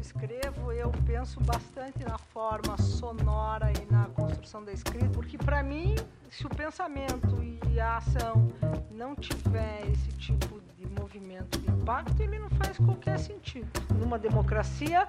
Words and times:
escrevo, 0.00 0.72
eu 0.72 0.90
penso 1.06 1.38
bastante 1.40 2.02
na 2.04 2.18
forma 2.18 2.76
sonora 2.78 3.70
e 3.72 3.92
na 3.92 4.06
construção 4.06 4.64
da 4.64 4.72
escrita, 4.72 5.06
porque 5.12 5.36
para 5.36 5.62
mim, 5.62 5.94
se 6.30 6.46
o 6.46 6.48
pensamento 6.48 7.42
e 7.68 7.78
a 7.78 7.98
ação 7.98 8.48
não 8.90 9.14
tiver 9.14 9.86
esse 9.90 10.08
tipo 10.12 10.60
de 10.78 10.86
movimento 10.98 11.58
de 11.58 11.70
impacto, 11.70 12.20
ele 12.20 12.38
não 12.38 12.50
faz 12.50 12.78
qualquer 12.78 13.18
sentido. 13.18 13.68
Numa 13.98 14.18
democracia, 14.18 15.06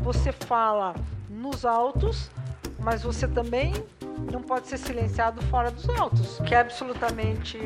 você 0.00 0.30
fala 0.30 0.94
nos 1.28 1.64
autos, 1.64 2.30
mas 2.78 3.02
você 3.02 3.26
também 3.26 3.72
não 4.30 4.42
pode 4.42 4.68
ser 4.68 4.78
silenciado 4.78 5.40
fora 5.42 5.70
dos 5.70 5.88
autos. 5.88 6.38
O 6.38 6.44
que 6.44 6.54
é 6.54 6.60
absolutamente 6.60 7.58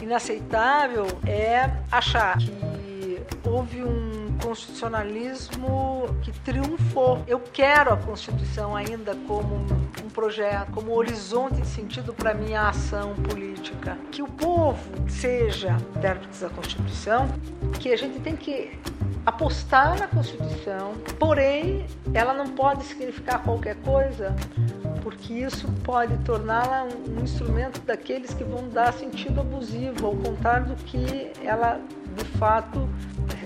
inaceitável 0.00 1.06
é 1.26 1.70
achar 1.90 2.38
que 2.38 3.20
houve 3.44 3.82
um 3.82 4.31
constitucionalismo 4.32 6.06
que 6.22 6.32
triunfou. 6.40 7.22
Eu 7.26 7.40
quero 7.40 7.92
a 7.92 7.96
Constituição 7.96 8.74
ainda 8.74 9.14
como 9.26 9.56
um 10.04 10.08
projeto, 10.08 10.72
como 10.72 10.92
um 10.92 10.94
horizonte 10.94 11.60
de 11.60 11.66
sentido 11.66 12.12
para 12.12 12.34
minha 12.34 12.68
ação 12.68 13.14
política. 13.14 13.98
Que 14.10 14.22
o 14.22 14.26
povo 14.26 14.80
seja 15.08 15.76
intérprete 15.96 16.38
da 16.40 16.50
Constituição, 16.50 17.28
que 17.78 17.92
a 17.92 17.96
gente 17.96 18.20
tem 18.20 18.36
que 18.36 18.78
apostar 19.24 19.98
na 19.98 20.08
Constituição, 20.08 20.94
porém 21.18 21.86
ela 22.12 22.34
não 22.34 22.48
pode 22.48 22.84
significar 22.84 23.42
qualquer 23.42 23.76
coisa, 23.76 24.34
porque 25.02 25.34
isso 25.34 25.68
pode 25.84 26.16
torná-la 26.18 26.84
um 26.84 27.22
instrumento 27.22 27.80
daqueles 27.82 28.34
que 28.34 28.44
vão 28.44 28.68
dar 28.68 28.92
sentido 28.92 29.40
abusivo, 29.40 30.06
ao 30.06 30.16
contrário 30.16 30.66
do 30.66 30.76
que 30.84 31.30
ela 31.42 31.80
de 32.12 32.24
fato 32.38 32.88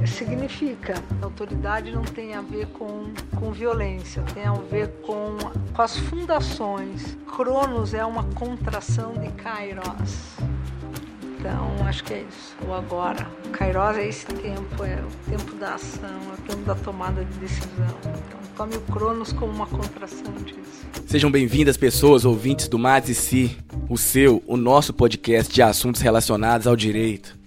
significa. 0.07 0.95
A 1.21 1.25
autoridade 1.25 1.93
não 1.93 2.03
tem 2.03 2.35
a 2.35 2.41
ver 2.41 2.67
com, 2.69 3.13
com 3.37 3.53
violência, 3.53 4.23
tem 4.35 4.45
a 4.45 4.53
ver 4.53 4.89
com, 5.03 5.37
com 5.75 5.83
as 5.83 5.97
fundações. 5.97 7.17
Cronos 7.27 7.95
é 7.95 8.05
uma 8.05 8.25
contração 8.25 9.15
de 9.15 9.29
Kairos. 9.33 10.37
Então, 11.39 11.87
acho 11.87 12.03
que 12.03 12.15
é 12.15 12.25
isso. 12.29 12.57
O 12.67 12.73
agora. 12.73 13.27
Kairos 13.53 13.97
é 13.97 14.09
esse 14.09 14.27
tempo, 14.27 14.85
é 14.85 14.97
o 14.97 15.31
tempo 15.31 15.55
da 15.57 15.75
ação, 15.75 16.21
é 16.31 16.35
o 16.35 16.43
tempo 16.43 16.65
da 16.65 16.75
tomada 16.75 17.25
de 17.25 17.39
decisão. 17.39 17.99
Então, 18.01 18.41
tome 18.57 18.77
o 18.77 18.81
Cronos 18.81 19.33
como 19.33 19.53
uma 19.53 19.67
contração 19.67 20.33
disso. 20.45 20.87
Sejam 21.07 21.31
bem-vindas, 21.31 21.77
pessoas, 21.77 22.25
ouvintes 22.25 22.69
do 22.69 22.79
Mads 22.79 23.11
e 23.11 23.15
Si, 23.15 23.59
o 23.89 23.97
seu, 23.97 24.43
o 24.47 24.57
nosso 24.57 24.93
podcast 24.93 25.53
de 25.53 25.63
assuntos 25.63 26.01
relacionados 26.01 26.67
ao 26.67 26.75
direito. 26.75 27.46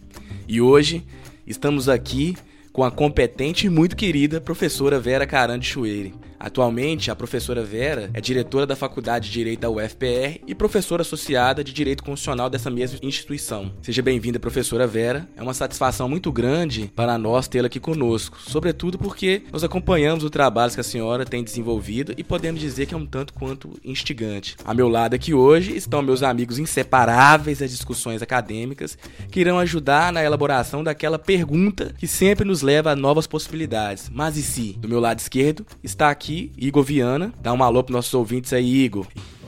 E 0.51 0.59
hoje 0.59 1.05
estamos 1.45 1.87
aqui 1.87 2.35
com 2.73 2.83
a 2.83 2.89
competente 2.89 3.67
e 3.67 3.69
muito 3.69 3.95
querida 3.95 4.41
professora 4.41 4.99
Vera 4.99 5.27
Carande 5.27 5.67
Chueire. 5.67 6.11
Atualmente, 6.39 7.11
a 7.11 7.15
professora 7.15 7.65
Vera 7.65 8.09
é 8.13 8.21
diretora 8.21 8.65
da 8.65 8.75
Faculdade 8.75 9.27
de 9.27 9.33
Direito 9.33 9.59
da 9.59 9.69
UFPR 9.69 10.39
e 10.47 10.55
professora 10.55 11.01
associada 11.01 11.63
de 11.65 11.73
Direito 11.73 12.01
Constitucional 12.01 12.49
dessa 12.49 12.69
mesma 12.69 12.97
instituição. 13.03 13.73
Seja 13.81 14.01
bem-vinda, 14.01 14.39
professora 14.39 14.87
Vera. 14.87 15.27
É 15.35 15.43
uma 15.43 15.53
satisfação 15.53 16.07
muito 16.07 16.31
grande 16.31 16.89
para 16.95 17.17
nós 17.17 17.49
tê-la 17.49 17.67
aqui 17.67 17.79
conosco, 17.79 18.37
sobretudo 18.39 18.97
porque 18.97 19.43
nós 19.51 19.65
acompanhamos 19.65 20.23
o 20.23 20.29
trabalho 20.29 20.71
que 20.71 20.79
a 20.79 20.83
senhora 20.83 21.25
tem 21.25 21.43
desenvolvido 21.43 22.13
e 22.15 22.23
podemos 22.23 22.61
dizer 22.61 22.85
que 22.85 22.93
é 22.93 22.97
um 22.97 23.05
tanto 23.05 23.33
quanto 23.33 23.77
instigante. 23.83 24.55
A 24.63 24.73
meu 24.73 24.87
lado 24.87 25.15
aqui 25.15 25.33
hoje 25.33 25.75
estão 25.75 26.01
meus 26.01 26.23
amigos 26.23 26.57
inseparáveis 26.57 27.59
das 27.59 27.71
discussões 27.71 28.21
acadêmicas 28.21 28.97
que 29.29 29.41
irão 29.41 29.59
ajudar 29.59 30.13
na 30.13 30.23
elaboração 30.23 30.85
daquela 30.85 31.19
pergunta 31.19 31.93
que 31.97 32.07
sempre 32.07 32.45
nos 32.45 32.61
leva 32.61 32.91
a 32.91 32.95
novas 32.95 33.27
possibilidades. 33.27 34.09
Mas 34.13 34.37
e 34.37 34.41
se? 34.41 34.73
Do 34.79 34.87
meu 34.87 35.01
lado 35.01 35.19
esquerdo 35.19 35.65
está 35.83 36.09
aqui 36.09 36.28
aqui, 36.29 36.51
Igor 36.55 36.83
Viana. 36.83 37.33
Dá 37.41 37.51
um 37.51 37.63
alô 37.63 37.83
para 37.83 37.93
nossos 37.93 38.13
ouvintes 38.13 38.53
aí, 38.53 38.83
Igor. 38.83 39.07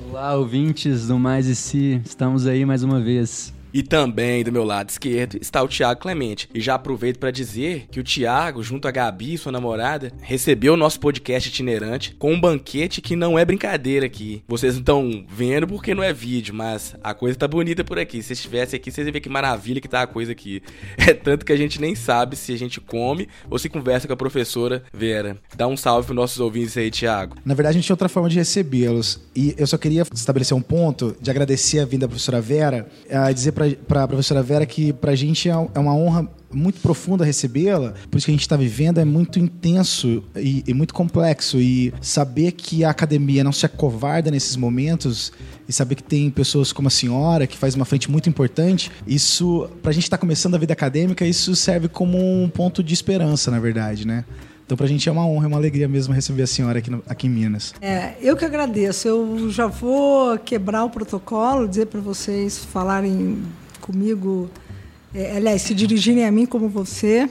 Olá, 0.09 0.33
ouvintes 0.33 1.07
do 1.07 1.19
Mais 1.19 1.45
e 1.45 1.55
Si. 1.55 2.01
Estamos 2.03 2.47
aí 2.47 2.65
mais 2.65 2.81
uma 2.81 2.99
vez. 2.99 3.53
E 3.73 3.81
também 3.81 4.43
do 4.43 4.51
meu 4.51 4.63
lado 4.63 4.89
esquerdo 4.89 5.37
está 5.41 5.61
o 5.63 5.67
Tiago 5.67 6.01
Clemente. 6.01 6.49
E 6.53 6.59
já 6.59 6.75
aproveito 6.75 7.19
para 7.19 7.31
dizer 7.31 7.87
que 7.89 7.99
o 7.99 8.03
Tiago, 8.03 8.61
junto 8.61 8.87
a 8.87 8.91
Gabi, 8.91 9.37
sua 9.37 9.51
namorada, 9.51 10.11
recebeu 10.21 10.73
o 10.73 10.77
nosso 10.77 10.99
podcast 10.99 11.49
itinerante 11.49 12.15
com 12.15 12.33
um 12.33 12.39
banquete 12.39 13.01
que 13.01 13.15
não 13.15 13.39
é 13.39 13.45
brincadeira 13.45 14.05
aqui. 14.05 14.43
Vocês 14.47 14.73
não 14.73 14.81
estão 14.81 15.25
vendo 15.29 15.67
porque 15.67 15.93
não 15.93 16.03
é 16.03 16.11
vídeo, 16.11 16.53
mas 16.53 16.95
a 17.03 17.13
coisa 17.13 17.37
tá 17.37 17.47
bonita 17.47 17.83
por 17.83 17.97
aqui. 17.97 18.21
Se 18.21 18.33
estivesse 18.33 18.75
aqui, 18.75 18.91
vocês 18.91 19.07
iam 19.07 19.13
ver 19.13 19.21
que 19.21 19.29
maravilha 19.29 19.79
que 19.79 19.87
tá 19.87 20.01
a 20.01 20.07
coisa 20.07 20.31
aqui. 20.31 20.61
É 21.11 21.13
tanto 21.13 21.45
que 21.45 21.51
a 21.51 21.57
gente 21.57 21.81
nem 21.81 21.95
sabe 21.95 22.35
se 22.35 22.53
a 22.53 22.57
gente 22.57 22.79
come 22.79 23.27
ou 23.49 23.57
se 23.57 23.67
conversa 23.67 24.07
com 24.07 24.13
a 24.13 24.17
professora 24.17 24.83
Vera. 24.93 25.37
Dá 25.55 25.67
um 25.67 25.75
salve 25.75 26.05
para 26.05 26.15
nossos 26.15 26.39
ouvintes 26.39 26.77
aí, 26.77 26.91
Tiago. 26.91 27.35
Na 27.43 27.53
verdade, 27.53 27.71
a 27.71 27.79
gente 27.79 27.85
tinha 27.85 27.93
outra 27.93 28.07
forma 28.07 28.29
de 28.29 28.37
recebê-los. 28.37 29.19
E 29.35 29.55
eu 29.57 29.65
só 29.65 29.77
queria 29.77 30.03
estabelecer 30.13 30.55
um 30.55 30.61
ponto 30.61 31.15
de 31.19 31.29
agradecer 31.31 31.79
a 31.79 31.85
vinda 31.85 32.01
da 32.01 32.09
professora 32.09 32.39
Vera, 32.39 32.87
a 33.09 33.31
dizer 33.31 33.51
para 33.87 34.03
a 34.03 34.07
professora 34.07 34.43
Vera 34.43 34.65
que 34.65 34.93
para 34.93 35.11
a 35.11 35.15
gente 35.15 35.49
é, 35.49 35.51
é 35.51 35.79
uma 35.79 35.95
honra 35.95 36.29
muito 36.53 36.81
profunda 36.81 37.23
recebê-la, 37.23 37.93
por 38.09 38.17
isso 38.17 38.25
que 38.25 38.31
a 38.31 38.33
gente 38.33 38.41
está 38.41 38.57
vivendo 38.57 38.99
é 38.99 39.05
muito 39.05 39.39
intenso 39.39 40.23
e, 40.35 40.63
e, 40.67 40.73
muito 40.73 40.93
complexo. 40.93 41.59
E 41.59 41.93
saber 42.01 42.51
que 42.51 42.83
a 42.83 42.89
academia 42.89 43.43
não 43.43 43.51
se 43.51 43.65
acovarda 43.65 44.29
nesses 44.29 44.55
momentos 44.55 45.31
e 45.67 45.73
saber 45.73 45.95
que 45.95 46.03
tem 46.03 46.29
pessoas 46.29 46.73
como 46.73 46.87
a 46.87 46.91
senhora, 46.91 47.47
que 47.47 47.57
faz 47.57 47.75
uma 47.75 47.85
frente 47.85 48.11
muito 48.11 48.27
importante, 48.27 48.91
isso, 49.07 49.69
para 49.81 49.91
a 49.91 49.93
gente 49.93 50.03
estar 50.03 50.17
tá 50.17 50.21
começando 50.21 50.55
a 50.55 50.57
vida 50.57 50.73
acadêmica, 50.73 51.25
isso 51.25 51.55
serve 51.55 51.87
como 51.87 52.17
um 52.17 52.49
ponto 52.49 52.83
de 52.83 52.93
esperança, 52.93 53.49
na 53.49 53.59
verdade, 53.59 54.05
né? 54.05 54.25
Então, 54.71 54.77
para 54.77 54.85
a 54.85 54.89
gente 54.89 55.09
é 55.09 55.11
uma 55.11 55.27
honra, 55.27 55.43
é 55.43 55.47
uma 55.49 55.57
alegria 55.57 55.85
mesmo 55.85 56.13
receber 56.13 56.43
a 56.43 56.47
senhora 56.47 56.79
aqui, 56.79 56.89
no, 56.89 57.03
aqui 57.05 57.27
em 57.27 57.29
Minas. 57.29 57.73
É, 57.81 58.13
eu 58.21 58.37
que 58.37 58.45
agradeço. 58.45 59.05
Eu 59.05 59.49
já 59.49 59.67
vou 59.67 60.39
quebrar 60.39 60.85
o 60.85 60.89
protocolo, 60.89 61.67
dizer 61.67 61.87
para 61.87 61.99
vocês 61.99 62.57
falarem 62.57 63.43
comigo, 63.81 64.49
é, 65.13 65.35
aliás, 65.35 65.63
se 65.63 65.73
dirigirem 65.73 66.25
a 66.25 66.31
mim 66.31 66.45
como 66.45 66.69
você. 66.69 67.29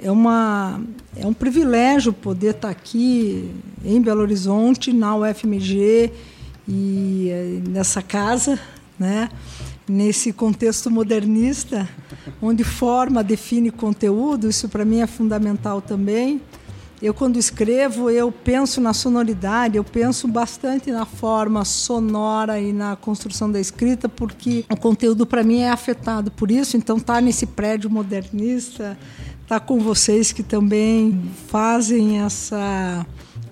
É, 0.00 0.12
uma, 0.12 0.80
é 1.16 1.26
um 1.26 1.32
privilégio 1.32 2.12
poder 2.12 2.54
estar 2.54 2.68
aqui 2.68 3.50
em 3.84 4.00
Belo 4.00 4.20
Horizonte, 4.20 4.92
na 4.92 5.16
UFMG 5.16 6.12
e 6.68 7.30
é, 7.30 7.68
nessa 7.68 8.00
casa, 8.00 8.60
né? 8.96 9.28
nesse 9.88 10.32
contexto 10.32 10.88
modernista, 10.88 11.88
onde 12.40 12.62
forma 12.62 13.24
define 13.24 13.72
conteúdo, 13.72 14.48
isso 14.48 14.68
para 14.68 14.84
mim 14.84 15.00
é 15.00 15.06
fundamental 15.08 15.82
também. 15.82 16.40
Eu, 17.02 17.14
quando 17.14 17.38
escrevo, 17.38 18.10
eu 18.10 18.30
penso 18.30 18.78
na 18.78 18.92
sonoridade, 18.92 19.78
eu 19.78 19.84
penso 19.84 20.28
bastante 20.28 20.90
na 20.90 21.06
forma 21.06 21.64
sonora 21.64 22.60
e 22.60 22.74
na 22.74 22.94
construção 22.94 23.50
da 23.50 23.58
escrita, 23.58 24.06
porque 24.06 24.66
o 24.70 24.76
conteúdo, 24.76 25.24
para 25.24 25.42
mim, 25.42 25.60
é 25.60 25.70
afetado 25.70 26.30
por 26.30 26.50
isso. 26.50 26.76
Então, 26.76 27.00
tá 27.00 27.18
nesse 27.18 27.46
prédio 27.46 27.88
modernista, 27.88 28.98
tá 29.46 29.58
com 29.58 29.78
vocês 29.78 30.30
que 30.30 30.42
também 30.42 31.18
fazem 31.48 32.20
essa 32.20 33.06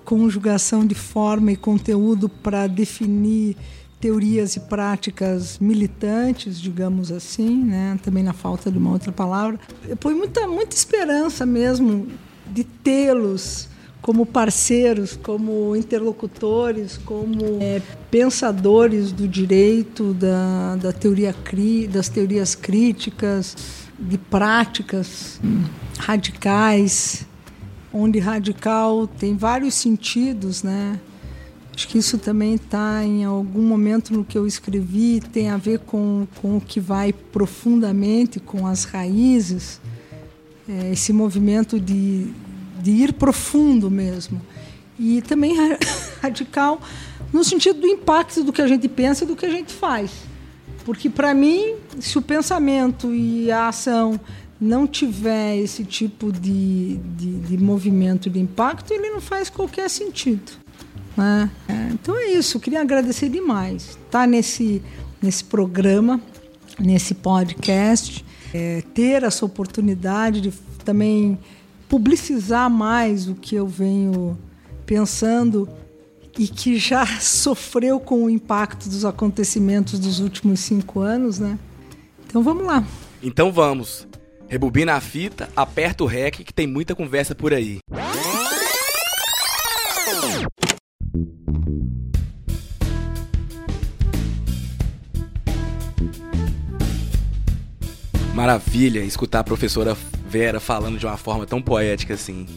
conjugação 0.05 0.85
de 0.85 0.95
forma 0.95 1.51
e 1.51 1.57
conteúdo 1.57 2.29
para 2.29 2.67
definir 2.67 3.57
teorias 3.99 4.55
e 4.55 4.59
práticas 4.61 5.57
militantes, 5.59 6.59
digamos 6.61 7.11
assim, 7.11 7.63
né? 7.63 7.99
também 8.01 8.23
na 8.23 8.31
falta 8.31 8.71
de 8.71 8.77
uma 8.77 8.91
outra 8.91 9.11
palavra. 9.11 9.59
Põe 9.99 10.13
muita, 10.13 10.47
muita 10.47 10.75
esperança 10.75 11.45
mesmo 11.45 12.07
de 12.51 12.63
tê-los 12.63 13.69
como 14.01 14.25
parceiros, 14.25 15.17
como 15.17 15.75
interlocutores, 15.75 16.97
como 16.97 17.59
é, 17.61 17.81
pensadores 18.09 19.11
do 19.11 19.27
direito, 19.27 20.13
da, 20.13 20.77
da 20.77 20.93
teoria 20.93 21.33
cri, 21.33 21.85
das 21.87 22.07
teorias 22.07 22.55
críticas, 22.55 23.55
de 23.99 24.17
práticas 24.17 25.39
radicais, 25.99 27.25
onde 27.93 28.19
radical 28.19 29.05
tem 29.05 29.35
vários 29.35 29.73
sentidos, 29.73 30.63
né? 30.63 30.99
Acho 31.75 31.87
que 31.87 31.97
isso 31.97 32.17
também 32.17 32.55
está 32.55 33.03
em 33.05 33.23
algum 33.23 33.61
momento 33.61 34.13
no 34.13 34.23
que 34.23 34.37
eu 34.37 34.45
escrevi, 34.45 35.21
tem 35.21 35.49
a 35.49 35.57
ver 35.57 35.79
com, 35.79 36.27
com 36.41 36.57
o 36.57 36.61
que 36.61 36.79
vai 36.79 37.13
profundamente 37.13 38.39
com 38.39 38.67
as 38.67 38.83
raízes 38.83 39.79
é, 40.69 40.91
esse 40.91 41.11
movimento 41.11 41.79
de, 41.79 42.27
de 42.81 42.91
ir 42.91 43.13
profundo 43.13 43.89
mesmo. 43.89 44.39
E 44.99 45.21
também 45.23 45.55
radical 46.21 46.79
no 47.33 47.43
sentido 47.43 47.81
do 47.81 47.87
impacto 47.87 48.43
do 48.43 48.53
que 48.53 48.61
a 48.61 48.67
gente 48.67 48.87
pensa 48.87 49.23
e 49.23 49.27
do 49.27 49.35
que 49.35 49.45
a 49.45 49.49
gente 49.49 49.73
faz. 49.73 50.11
Porque, 50.85 51.09
para 51.09 51.33
mim, 51.33 51.75
se 51.99 52.17
o 52.17 52.21
pensamento 52.21 53.13
e 53.13 53.51
a 53.51 53.67
ação 53.67 54.19
não 54.59 54.85
tiver 54.85 55.57
esse 55.57 55.83
tipo 55.83 56.31
de, 56.31 56.97
de, 57.15 57.39
de 57.39 57.57
movimento 57.57 58.29
de 58.29 58.39
impacto, 58.39 58.91
ele 58.91 59.09
não 59.09 59.21
faz 59.21 59.49
qualquer 59.49 59.89
sentido. 59.89 60.51
Né? 61.15 61.49
É, 61.67 61.89
então 61.93 62.17
é 62.17 62.31
isso, 62.31 62.59
queria 62.59 62.81
agradecer 62.81 63.29
demais 63.29 63.89
estar 63.89 64.09
tá 64.09 64.27
nesse, 64.27 64.81
nesse 65.21 65.43
programa, 65.43 66.21
nesse 66.79 67.13
podcast, 67.13 68.25
é, 68.53 68.83
ter 68.93 69.23
essa 69.23 69.45
oportunidade 69.45 70.41
de 70.41 70.51
também 70.83 71.37
publicizar 71.87 72.69
mais 72.69 73.27
o 73.27 73.35
que 73.35 73.55
eu 73.55 73.67
venho 73.67 74.37
pensando 74.85 75.67
e 76.37 76.47
que 76.47 76.77
já 76.77 77.05
sofreu 77.19 77.99
com 77.99 78.25
o 78.25 78.29
impacto 78.29 78.87
dos 78.87 79.05
acontecimentos 79.05 79.99
dos 79.99 80.19
últimos 80.19 80.59
cinco 80.59 80.99
anos, 80.99 81.39
né? 81.39 81.57
Então 82.25 82.43
vamos 82.43 82.65
lá. 82.65 82.85
Então 83.21 83.51
vamos. 83.51 84.07
Rebobina 84.47 84.93
a 84.93 85.01
fita, 85.01 85.49
aperta 85.55 86.03
o 86.03 86.07
REC 86.07 86.43
que 86.43 86.53
tem 86.53 86.65
muita 86.65 86.95
conversa 86.95 87.35
por 87.35 87.53
aí. 87.53 87.79
Maravilha 98.39 99.01
escutar 99.01 99.39
a 99.41 99.43
professora 99.43 99.97
Vera 100.25 100.61
falando 100.61 100.97
de 100.97 101.05
uma 101.05 101.17
forma 101.17 101.45
tão 101.45 101.61
poética 101.61 102.13
assim. 102.13 102.47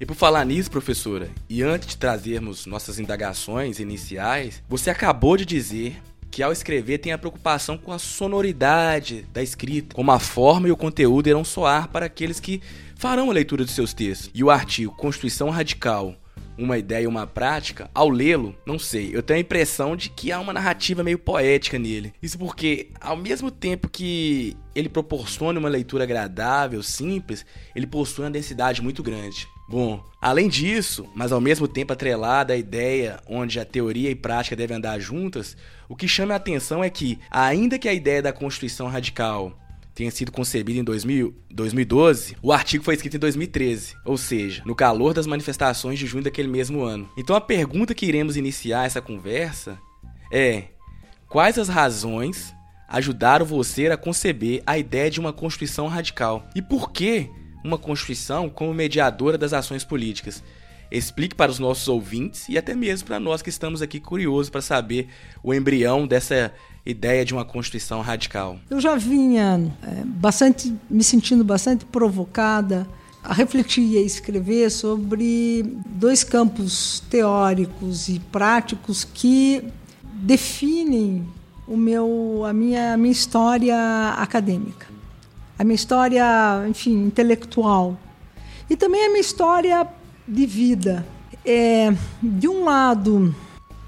E 0.00 0.06
por 0.06 0.16
falar 0.16 0.42
nisso, 0.46 0.70
professora, 0.70 1.28
e 1.50 1.62
antes 1.62 1.88
de 1.88 1.96
trazermos 1.98 2.64
nossas 2.64 2.98
indagações 2.98 3.78
iniciais, 3.78 4.62
você 4.66 4.88
acabou 4.88 5.36
de 5.36 5.44
dizer 5.44 6.00
que 6.30 6.42
ao 6.42 6.50
escrever 6.50 6.96
tem 6.96 7.12
a 7.12 7.18
preocupação 7.18 7.76
com 7.76 7.92
a 7.92 7.98
sonoridade 7.98 9.26
da 9.30 9.42
escrita, 9.42 9.94
como 9.94 10.10
a 10.10 10.18
forma 10.18 10.66
e 10.66 10.72
o 10.72 10.76
conteúdo 10.78 11.28
irão 11.28 11.44
soar 11.44 11.88
para 11.88 12.06
aqueles 12.06 12.40
que 12.40 12.62
farão 12.96 13.28
a 13.28 13.34
leitura 13.34 13.66
de 13.66 13.70
seus 13.70 13.92
textos. 13.92 14.30
E 14.32 14.42
o 14.42 14.50
artigo 14.50 14.96
Constituição 14.96 15.50
Radical 15.50 16.16
uma 16.58 16.76
ideia 16.76 17.04
e 17.04 17.06
uma 17.06 17.26
prática, 17.26 17.88
ao 17.94 18.08
lê-lo, 18.08 18.54
não 18.66 18.78
sei, 18.78 19.10
eu 19.14 19.22
tenho 19.22 19.38
a 19.38 19.40
impressão 19.40 19.94
de 19.94 20.10
que 20.10 20.32
há 20.32 20.40
uma 20.40 20.52
narrativa 20.52 21.04
meio 21.04 21.18
poética 21.18 21.78
nele. 21.78 22.12
Isso 22.20 22.38
porque, 22.38 22.90
ao 23.00 23.16
mesmo 23.16 23.50
tempo 23.50 23.88
que 23.88 24.56
ele 24.74 24.88
proporciona 24.88 25.58
uma 25.58 25.68
leitura 25.68 26.04
agradável, 26.04 26.82
simples, 26.82 27.46
ele 27.74 27.86
possui 27.86 28.24
uma 28.24 28.30
densidade 28.30 28.82
muito 28.82 29.02
grande. 29.02 29.46
Bom, 29.68 30.02
além 30.20 30.48
disso, 30.48 31.06
mas 31.14 31.30
ao 31.30 31.40
mesmo 31.40 31.68
tempo 31.68 31.92
atrelada 31.92 32.54
à 32.54 32.56
ideia 32.56 33.20
onde 33.26 33.60
a 33.60 33.64
teoria 33.64 34.10
e 34.10 34.14
prática 34.14 34.56
devem 34.56 34.78
andar 34.78 34.98
juntas, 34.98 35.56
o 35.88 35.94
que 35.94 36.08
chama 36.08 36.32
a 36.32 36.38
atenção 36.38 36.82
é 36.82 36.88
que, 36.88 37.18
ainda 37.30 37.78
que 37.78 37.88
a 37.88 37.92
ideia 37.92 38.22
da 38.22 38.32
Constituição 38.32 38.88
Radical 38.88 39.52
tenha 39.98 40.12
sido 40.12 40.30
concebido 40.30 40.78
em 40.78 40.84
2000, 40.84 41.34
2012, 41.50 42.36
o 42.40 42.52
artigo 42.52 42.84
foi 42.84 42.94
escrito 42.94 43.16
em 43.16 43.18
2013, 43.18 43.96
ou 44.04 44.16
seja, 44.16 44.62
no 44.64 44.72
calor 44.72 45.12
das 45.12 45.26
manifestações 45.26 45.98
de 45.98 46.06
junho 46.06 46.22
daquele 46.22 46.46
mesmo 46.46 46.84
ano. 46.84 47.10
Então 47.16 47.34
a 47.34 47.40
pergunta 47.40 47.92
que 47.92 48.06
iremos 48.06 48.36
iniciar 48.36 48.86
essa 48.86 49.00
conversa 49.00 49.76
é: 50.32 50.66
quais 51.28 51.58
as 51.58 51.68
razões 51.68 52.54
ajudaram 52.88 53.44
você 53.44 53.88
a 53.88 53.96
conceber 53.96 54.62
a 54.64 54.78
ideia 54.78 55.10
de 55.10 55.18
uma 55.18 55.32
Constituição 55.32 55.88
radical? 55.88 56.48
E 56.54 56.62
por 56.62 56.92
que 56.92 57.28
uma 57.64 57.76
Constituição 57.76 58.48
como 58.48 58.72
mediadora 58.72 59.36
das 59.36 59.52
ações 59.52 59.82
políticas? 59.82 60.44
Explique 60.92 61.34
para 61.34 61.50
os 61.50 61.58
nossos 61.58 61.88
ouvintes 61.88 62.48
e 62.48 62.56
até 62.56 62.72
mesmo 62.72 63.08
para 63.08 63.18
nós 63.18 63.42
que 63.42 63.50
estamos 63.50 63.82
aqui 63.82 63.98
curiosos 63.98 64.48
para 64.48 64.62
saber 64.62 65.08
o 65.42 65.52
embrião 65.52 66.06
dessa 66.06 66.54
ideia 66.90 67.24
de 67.24 67.34
uma 67.34 67.44
Constituição 67.44 68.00
radical? 68.00 68.58
Eu 68.70 68.80
já 68.80 68.96
vinha 68.96 69.70
é, 69.82 70.02
bastante 70.04 70.74
me 70.88 71.04
sentindo 71.04 71.44
bastante 71.44 71.84
provocada 71.84 72.88
a 73.22 73.34
refletir 73.34 73.84
e 73.92 73.98
a 73.98 74.00
escrever 74.00 74.70
sobre 74.70 75.62
dois 75.86 76.24
campos 76.24 77.02
teóricos 77.10 78.08
e 78.08 78.18
práticos 78.18 79.04
que 79.04 79.62
definem 80.02 81.26
o 81.66 81.76
meu 81.76 82.44
a 82.46 82.52
minha 82.52 82.94
a 82.94 82.96
minha 82.96 83.12
história 83.12 83.76
acadêmica. 84.16 84.86
A 85.58 85.64
minha 85.64 85.74
história, 85.74 86.24
enfim, 86.68 87.04
intelectual. 87.04 87.98
E 88.70 88.76
também 88.76 89.04
a 89.04 89.08
minha 89.08 89.20
história 89.20 89.86
de 90.26 90.46
vida. 90.46 91.04
É, 91.44 91.92
de 92.22 92.46
um 92.46 92.64
lado, 92.64 93.34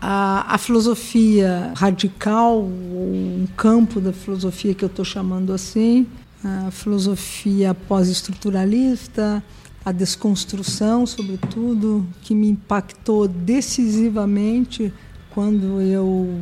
a, 0.00 0.55
a 0.55 0.58
filosofia 0.58 1.73
radical, 1.76 2.62
um 2.62 3.47
campo 3.56 4.00
da 4.00 4.12
filosofia 4.12 4.75
que 4.75 4.85
eu 4.85 4.88
estou 4.88 5.05
chamando 5.05 5.52
assim, 5.52 6.06
a 6.43 6.70
filosofia 6.70 7.75
pós-estruturalista, 7.75 9.43
a 9.85 9.93
desconstrução, 9.93 11.06
sobretudo, 11.06 12.06
que 12.23 12.35
me 12.35 12.49
impactou 12.49 13.29
decisivamente 13.29 14.93
quando 15.31 15.81
eu 15.81 16.41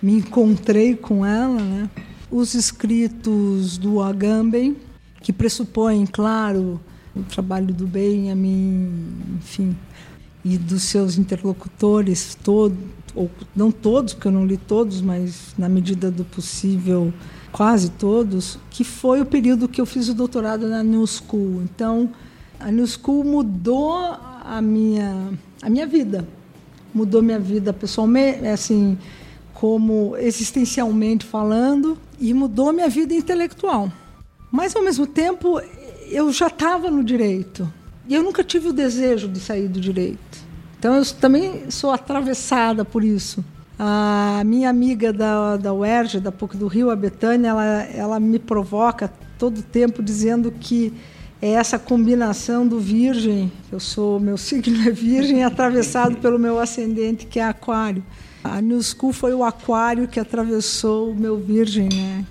me 0.00 0.14
encontrei 0.14 0.96
com 0.96 1.24
ela, 1.24 1.60
né? 1.60 1.90
Os 2.30 2.54
escritos 2.54 3.76
do 3.76 4.00
Agamben, 4.00 4.76
que 5.20 5.32
pressupõem, 5.32 6.06
claro, 6.06 6.80
o 7.14 7.22
trabalho 7.22 7.72
do 7.72 7.86
bem, 7.86 8.30
a 8.30 8.34
mim, 8.34 9.12
enfim, 9.36 9.76
e 10.44 10.58
dos 10.58 10.82
seus 10.82 11.18
interlocutores, 11.18 12.36
todo, 12.42 12.76
ou 13.14 13.30
não 13.54 13.70
todos, 13.70 14.14
porque 14.14 14.28
eu 14.28 14.32
não 14.32 14.44
li 14.44 14.56
todos, 14.56 15.00
mas 15.00 15.54
na 15.56 15.68
medida 15.68 16.10
do 16.10 16.24
possível, 16.24 17.12
quase 17.52 17.90
todos, 17.90 18.58
que 18.70 18.82
foi 18.82 19.20
o 19.20 19.26
período 19.26 19.68
que 19.68 19.80
eu 19.80 19.86
fiz 19.86 20.08
o 20.08 20.14
doutorado 20.14 20.68
na 20.68 20.82
New 20.82 21.06
School. 21.06 21.62
Então, 21.62 22.10
a 22.58 22.70
New 22.70 22.86
School 22.86 23.24
mudou 23.24 23.94
a 24.44 24.60
minha, 24.60 25.30
a 25.60 25.70
minha 25.70 25.86
vida, 25.86 26.26
mudou 26.92 27.22
minha 27.22 27.38
vida 27.38 27.72
pessoalmente, 27.72 28.46
assim, 28.46 28.98
como 29.54 30.16
existencialmente 30.16 31.24
falando, 31.24 31.96
e 32.18 32.34
mudou 32.34 32.72
minha 32.72 32.88
vida 32.88 33.14
intelectual. 33.14 33.92
Mas, 34.50 34.74
ao 34.74 34.82
mesmo 34.82 35.06
tempo, 35.06 35.60
eu 36.10 36.32
já 36.32 36.48
estava 36.48 36.90
no 36.90 37.04
direito. 37.04 37.72
E 38.08 38.14
eu 38.14 38.22
nunca 38.22 38.42
tive 38.42 38.68
o 38.68 38.72
desejo 38.72 39.28
de 39.28 39.38
sair 39.38 39.68
do 39.68 39.80
direito. 39.80 40.42
Então 40.78 40.96
eu 40.96 41.04
também 41.14 41.70
sou 41.70 41.90
atravessada 41.90 42.84
por 42.84 43.04
isso. 43.04 43.44
A 43.78 44.42
minha 44.44 44.68
amiga 44.68 45.12
da, 45.12 45.56
da 45.56 45.72
UERJ, 45.72 46.20
da 46.20 46.32
PUC 46.32 46.56
do 46.56 46.66
Rio, 46.66 46.90
a 46.90 46.96
Betânia, 46.96 47.48
ela, 47.48 47.82
ela 47.84 48.20
me 48.20 48.38
provoca 48.38 49.12
todo 49.38 49.62
tempo 49.62 50.02
dizendo 50.02 50.50
que 50.50 50.92
é 51.40 51.50
essa 51.50 51.78
combinação 51.78 52.66
do 52.66 52.78
virgem, 52.78 53.50
eu 53.72 53.80
sou, 53.80 54.20
meu 54.20 54.36
signo 54.38 54.88
é 54.88 54.90
virgem, 54.92 55.42
atravessado 55.42 56.16
pelo 56.18 56.38
meu 56.38 56.60
ascendente, 56.60 57.26
que 57.26 57.40
é 57.40 57.44
aquário. 57.44 58.04
A 58.44 58.60
New 58.60 58.80
School 58.82 59.12
foi 59.12 59.34
o 59.34 59.44
aquário 59.44 60.08
que 60.08 60.18
atravessou 60.18 61.10
o 61.10 61.14
meu 61.14 61.36
virgem, 61.38 61.88
né? 61.92 62.24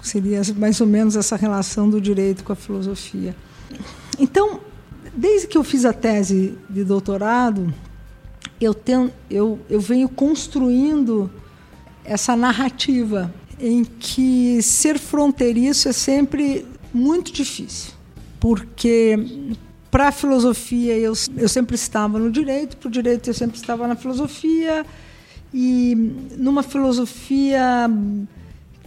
Que 0.00 0.08
seria 0.08 0.40
mais 0.56 0.80
ou 0.80 0.86
menos 0.86 1.16
essa 1.16 1.36
relação 1.36 1.88
do 1.88 2.00
direito 2.00 2.42
com 2.44 2.52
a 2.52 2.56
filosofia. 2.56 3.36
Então, 4.18 4.60
Desde 5.14 5.48
que 5.48 5.58
eu 5.58 5.64
fiz 5.64 5.84
a 5.84 5.92
tese 5.92 6.56
de 6.68 6.84
doutorado, 6.84 7.72
eu, 8.60 8.72
tenho, 8.72 9.12
eu, 9.28 9.58
eu 9.68 9.80
venho 9.80 10.08
construindo 10.08 11.30
essa 12.04 12.36
narrativa 12.36 13.32
em 13.58 13.84
que 13.84 14.62
ser 14.62 14.98
fronteiriço 14.98 15.88
é 15.88 15.92
sempre 15.92 16.66
muito 16.92 17.32
difícil, 17.32 17.92
porque 18.38 19.18
para 19.90 20.08
a 20.08 20.12
filosofia 20.12 20.96
eu, 20.96 21.12
eu 21.36 21.48
sempre 21.48 21.74
estava 21.74 22.18
no 22.18 22.30
direito, 22.30 22.76
para 22.76 22.88
o 22.88 22.90
direito 22.90 23.28
eu 23.28 23.34
sempre 23.34 23.56
estava 23.56 23.86
na 23.86 23.96
filosofia, 23.96 24.86
e 25.52 25.94
numa 26.36 26.62
filosofia 26.62 27.90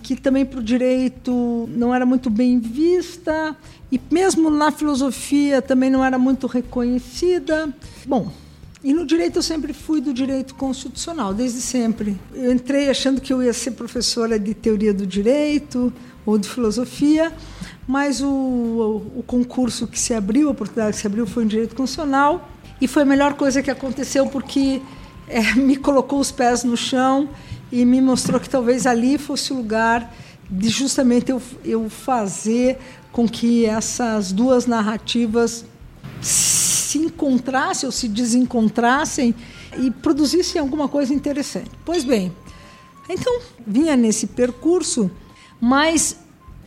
que 0.01 0.15
também 0.15 0.45
para 0.45 0.59
o 0.59 0.63
direito 0.63 1.69
não 1.71 1.93
era 1.93 2.05
muito 2.05 2.29
bem 2.29 2.59
vista 2.59 3.55
e 3.93 4.01
mesmo 4.09 4.50
na 4.50 4.71
filosofia 4.71 5.62
também 5.62 5.88
não 5.88 6.03
era 6.03 6.17
muito 6.17 6.47
reconhecida. 6.47 7.71
Bom, 8.07 8.31
e 8.83 8.91
no 8.91 9.05
direito 9.05 9.38
eu 9.38 9.43
sempre 9.43 9.71
fui 9.71 10.01
do 10.01 10.12
direito 10.12 10.55
constitucional, 10.55 11.31
desde 11.31 11.62
sempre. 11.62 12.19
Eu 12.33 12.51
entrei 12.51 12.89
achando 12.89 13.21
que 13.21 13.31
eu 13.31 13.43
ia 13.43 13.53
ser 13.53 13.69
professora 13.71 14.39
de 14.39 14.55
teoria 14.55 14.91
do 14.91 15.05
direito 15.05 15.93
ou 16.25 16.39
de 16.39 16.50
filosofia, 16.50 17.31
mas 17.88 18.19
o, 18.19 18.25
o, 18.25 19.19
o 19.19 19.23
concurso 19.27 19.85
que 19.85 20.00
se 20.00 20.12
abriu, 20.12 20.47
a 20.47 20.51
oportunidade 20.53 20.95
que 20.95 21.01
se 21.01 21.05
abriu 21.05 21.27
foi 21.27 21.43
em 21.43 21.47
direito 21.47 21.75
constitucional 21.75 22.50
e 22.81 22.88
foi 22.88 23.03
a 23.03 23.05
melhor 23.05 23.35
coisa 23.35 23.62
que 23.62 23.69
aconteceu 23.69 24.25
porque 24.25 24.81
é, 25.27 25.53
me 25.53 25.75
colocou 25.75 26.19
os 26.19 26.31
pés 26.31 26.63
no 26.63 26.75
chão 26.75 27.29
e 27.71 27.85
me 27.85 28.01
mostrou 28.01 28.39
que 28.39 28.50
talvez 28.50 28.88
ali 28.88 29.19
fosse 29.19 29.53
o 29.53 29.57
lugar 29.57 30.12
de 30.50 30.69
justamente 30.69 31.29
eu, 31.29 31.39
eu 31.63 31.89
fazer 31.91 32.79
com 33.13 33.29
que 33.29 33.65
essas 33.65 34.34
duas 34.34 34.65
narrativas 34.65 35.63
se 36.20 36.98
encontrassem 36.98 37.88
ou 37.88 37.91
se 37.91 38.08
desencontrassem 38.08 39.34
e 39.77 39.89
produzissem 39.91 40.60
alguma 40.60 40.89
coisa 40.89 41.13
interessante. 41.13 41.72
Pois 41.86 42.03
bem, 42.03 42.34
então 43.08 43.39
vinha 43.65 43.96
nesse 43.96 44.27
percurso, 44.27 45.10
mas 45.62 46.17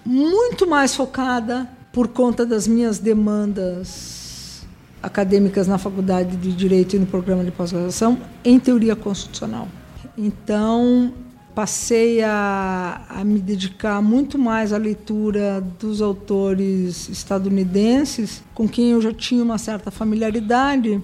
muito 0.04 0.66
mais 0.66 0.94
focada 0.94 1.68
por 1.92 2.08
conta 2.08 2.46
das 2.46 2.66
minhas 2.68 2.98
demandas 2.98 4.62
acadêmicas 5.02 5.66
na 5.66 5.78
faculdade 5.78 6.36
de 6.36 6.52
direito 6.52 6.94
e 6.94 6.98
no 6.98 7.06
programa 7.06 7.44
de 7.44 7.50
pós-graduação 7.50 8.18
em 8.44 8.58
teoria 8.58 8.94
constitucional. 8.94 9.68
Então, 10.16 11.12
passei 11.56 12.22
a, 12.22 13.00
a, 13.08 13.24
me 13.24 13.40
dedicar 13.40 14.02
muito 14.02 14.38
mais 14.38 14.74
à 14.74 14.76
leitura 14.76 15.62
dos 15.80 16.02
autores 16.02 17.08
estadunidenses, 17.08 18.42
com 18.52 18.68
quem 18.68 18.90
eu 18.90 19.00
já 19.00 19.10
tinha 19.10 19.42
uma 19.42 19.56
certa 19.56 19.90
familiaridade, 19.90 21.02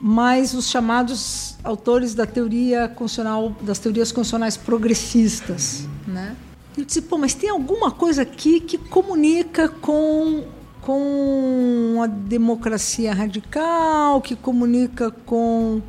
mas 0.00 0.54
os 0.54 0.68
chamados 0.68 1.56
autores 1.62 2.16
da 2.16 2.26
teoria 2.26 2.88
constitucional, 2.88 3.54
das 3.62 3.78
teorias 3.78 4.10
constitucionais 4.10 4.56
progressistas, 4.56 5.86
né? 6.04 6.34
Eu 6.76 6.84
disse, 6.84 7.02
pô, 7.02 7.16
mas 7.16 7.32
tem 7.32 7.48
alguma 7.48 7.92
coisa 7.92 8.22
aqui 8.22 8.58
que 8.58 8.76
comunica 8.76 9.68
com 9.68 10.44
com 10.82 12.00
a 12.00 12.06
democracia 12.06 13.12
radical, 13.12 14.20
que 14.20 14.36
comunica 14.36 15.10
com 15.10 15.82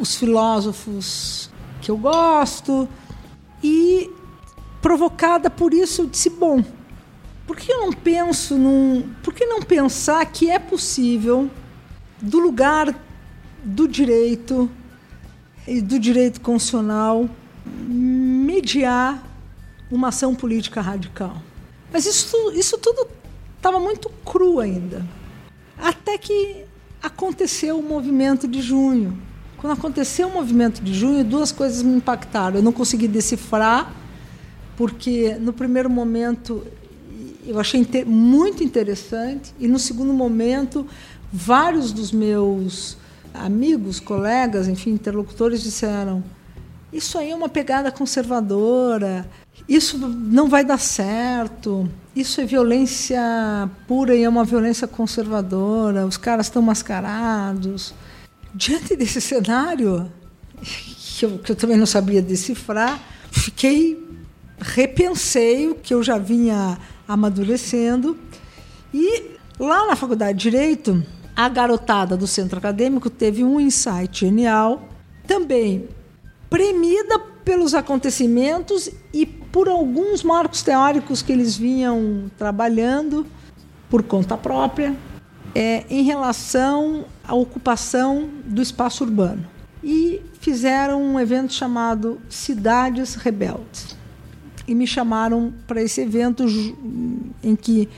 os 0.00 0.16
filósofos 0.16 1.50
que 1.80 1.88
eu 1.88 1.96
gosto. 1.96 2.88
E 3.62 4.10
provocada 4.80 5.50
por 5.50 5.74
isso, 5.74 6.02
eu 6.02 6.06
disse: 6.06 6.30
bom, 6.30 6.64
por 7.46 7.56
que 7.56 7.72
eu 7.72 7.80
não 7.80 7.92
penso 7.92 8.56
num. 8.56 9.08
Por 9.22 9.34
que 9.34 9.44
não 9.44 9.60
pensar 9.60 10.24
que 10.26 10.50
é 10.50 10.58
possível, 10.58 11.50
do 12.20 12.38
lugar 12.38 12.94
do 13.62 13.86
direito 13.86 14.70
e 15.66 15.80
do 15.80 15.98
direito 15.98 16.40
constitucional, 16.40 17.28
mediar 17.66 19.22
uma 19.90 20.08
ação 20.08 20.34
política 20.34 20.80
radical? 20.80 21.42
Mas 21.92 22.06
isso, 22.06 22.52
isso 22.54 22.78
tudo 22.78 23.08
estava 23.56 23.78
muito 23.78 24.08
cru 24.24 24.60
ainda. 24.60 25.04
Até 25.76 26.16
que 26.18 26.64
aconteceu 27.02 27.78
o 27.78 27.82
movimento 27.82 28.46
de 28.46 28.60
junho. 28.62 29.20
Quando 29.60 29.74
aconteceu 29.74 30.28
o 30.28 30.32
movimento 30.32 30.82
de 30.82 30.94
junho, 30.94 31.22
duas 31.22 31.52
coisas 31.52 31.82
me 31.82 31.94
impactaram. 31.94 32.56
Eu 32.56 32.62
não 32.62 32.72
consegui 32.72 33.06
decifrar, 33.06 33.92
porque 34.74 35.36
no 35.38 35.52
primeiro 35.52 35.90
momento 35.90 36.66
eu 37.44 37.60
achei 37.60 37.86
muito 38.06 38.64
interessante, 38.64 39.54
e 39.58 39.68
no 39.68 39.78
segundo 39.78 40.14
momento, 40.14 40.86
vários 41.30 41.92
dos 41.92 42.10
meus 42.10 42.96
amigos, 43.34 44.00
colegas, 44.00 44.66
enfim, 44.66 44.92
interlocutores 44.92 45.62
disseram: 45.62 46.24
Isso 46.90 47.18
aí 47.18 47.30
é 47.30 47.34
uma 47.34 47.48
pegada 47.48 47.92
conservadora, 47.92 49.28
isso 49.68 49.98
não 49.98 50.48
vai 50.48 50.64
dar 50.64 50.78
certo. 50.78 51.86
Isso 52.16 52.40
é 52.40 52.44
violência 52.44 53.20
pura 53.86 54.16
e 54.16 54.24
é 54.24 54.28
uma 54.28 54.44
violência 54.44 54.88
conservadora. 54.88 56.06
Os 56.06 56.16
caras 56.16 56.46
estão 56.46 56.60
mascarados. 56.62 57.94
Diante 58.54 58.96
desse 58.96 59.20
cenário, 59.20 60.10
que 60.62 61.24
eu, 61.24 61.38
que 61.38 61.52
eu 61.52 61.56
também 61.56 61.76
não 61.76 61.86
sabia 61.86 62.20
decifrar, 62.20 63.00
fiquei 63.30 64.10
repensei 64.60 65.68
o 65.68 65.74
que 65.74 65.94
eu 65.94 66.02
já 66.02 66.18
vinha 66.18 66.78
amadurecendo. 67.08 68.16
E 68.92 69.36
lá 69.58 69.86
na 69.86 69.96
faculdade 69.96 70.38
de 70.38 70.50
direito 70.50 71.04
a 71.34 71.48
garotada 71.48 72.16
do 72.16 72.26
centro 72.26 72.58
acadêmico 72.58 73.08
teve 73.08 73.42
um 73.42 73.58
insight 73.58 74.20
genial 74.20 74.88
também 75.26 75.88
premida 76.50 77.18
pelos 77.44 77.74
acontecimentos 77.74 78.90
e 79.14 79.24
por 79.24 79.68
alguns 79.68 80.22
marcos 80.22 80.62
teóricos 80.62 81.22
que 81.22 81.32
eles 81.32 81.56
vinham 81.56 82.30
trabalhando 82.36 83.24
por 83.88 84.02
conta 84.02 84.36
própria. 84.36 84.94
É, 85.54 85.84
em 85.88 86.02
relação 86.02 87.04
à 87.30 87.34
ocupação 87.34 88.28
do 88.44 88.60
espaço 88.60 89.04
urbano. 89.04 89.46
E 89.82 90.20
fizeram 90.40 91.02
um 91.02 91.18
evento 91.18 91.52
chamado 91.52 92.20
Cidades 92.28 93.14
Rebeldes. 93.14 93.96
E 94.66 94.74
me 94.74 94.86
chamaram 94.86 95.52
para 95.66 95.82
esse 95.82 96.00
evento 96.00 96.44
em 97.42 97.56
que 97.56 97.88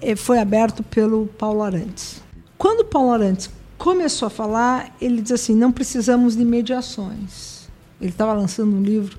é, 0.00 0.14
foi 0.14 0.38
aberto 0.38 0.82
pelo 0.82 1.26
Paulo 1.26 1.62
Arantes. 1.62 2.22
Quando 2.56 2.84
Paulo 2.84 3.10
Arantes 3.10 3.50
começou 3.76 4.26
a 4.26 4.30
falar, 4.30 4.94
ele 5.00 5.20
diz 5.20 5.32
assim: 5.32 5.54
não 5.54 5.72
precisamos 5.72 6.36
de 6.36 6.44
mediações. 6.44 7.68
Ele 8.00 8.10
estava 8.10 8.32
lançando 8.32 8.76
um 8.76 8.82
livro 8.82 9.18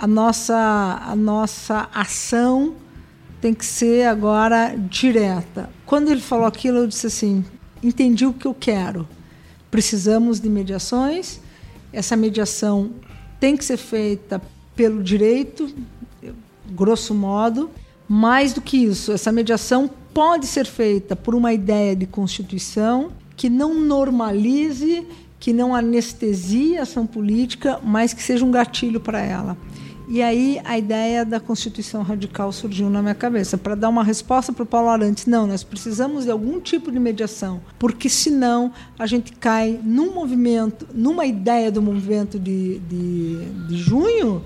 a 0.00 0.06
nossa, 0.06 0.56
a 1.06 1.14
nossa 1.14 1.86
ação 1.92 2.74
tem 3.38 3.52
que 3.52 3.66
ser 3.66 4.06
agora 4.06 4.74
direta. 4.74 5.68
Quando 5.84 6.10
ele 6.10 6.22
falou 6.22 6.46
aquilo, 6.46 6.78
eu 6.78 6.86
disse 6.86 7.06
assim: 7.06 7.44
entendi 7.82 8.26
o 8.26 8.32
que 8.32 8.46
eu 8.46 8.54
quero. 8.54 9.08
Precisamos 9.70 10.40
de 10.40 10.48
mediações. 10.48 11.40
Essa 11.92 12.16
mediação 12.16 12.90
tem 13.38 13.56
que 13.56 13.64
ser 13.64 13.76
feita 13.76 14.40
pelo 14.74 15.02
direito, 15.02 15.72
grosso 16.70 17.14
modo. 17.14 17.70
Mais 18.08 18.52
do 18.52 18.60
que 18.60 18.76
isso, 18.76 19.12
essa 19.12 19.30
mediação 19.30 19.88
pode 20.12 20.46
ser 20.46 20.66
feita 20.66 21.14
por 21.14 21.34
uma 21.34 21.52
ideia 21.52 21.94
de 21.94 22.06
constituição 22.06 23.12
que 23.36 23.48
não 23.48 23.74
normalize, 23.74 25.06
que 25.38 25.52
não 25.52 25.74
anestesie 25.74 26.76
a 26.76 26.82
ação 26.82 27.06
política, 27.06 27.80
mas 27.82 28.12
que 28.12 28.22
seja 28.22 28.44
um 28.44 28.50
gatilho 28.50 29.00
para 29.00 29.20
ela. 29.20 29.56
E 30.10 30.20
aí 30.20 30.60
a 30.64 30.76
ideia 30.76 31.24
da 31.24 31.38
Constituição 31.38 32.02
Radical 32.02 32.50
surgiu 32.50 32.90
na 32.90 33.00
minha 33.00 33.14
cabeça, 33.14 33.56
para 33.56 33.76
dar 33.76 33.88
uma 33.88 34.02
resposta 34.02 34.52
para 34.52 34.64
o 34.64 34.66
Paulo 34.66 34.88
Arantes. 34.88 35.24
Não, 35.24 35.46
nós 35.46 35.62
precisamos 35.62 36.24
de 36.24 36.32
algum 36.32 36.60
tipo 36.60 36.90
de 36.90 36.98
mediação, 36.98 37.60
porque 37.78 38.08
senão 38.08 38.72
a 38.98 39.06
gente 39.06 39.32
cai 39.34 39.78
num 39.84 40.12
movimento, 40.12 40.84
numa 40.92 41.24
ideia 41.24 41.70
do 41.70 41.80
movimento 41.80 42.40
de, 42.40 42.80
de, 42.80 43.44
de 43.68 43.76
junho, 43.76 44.44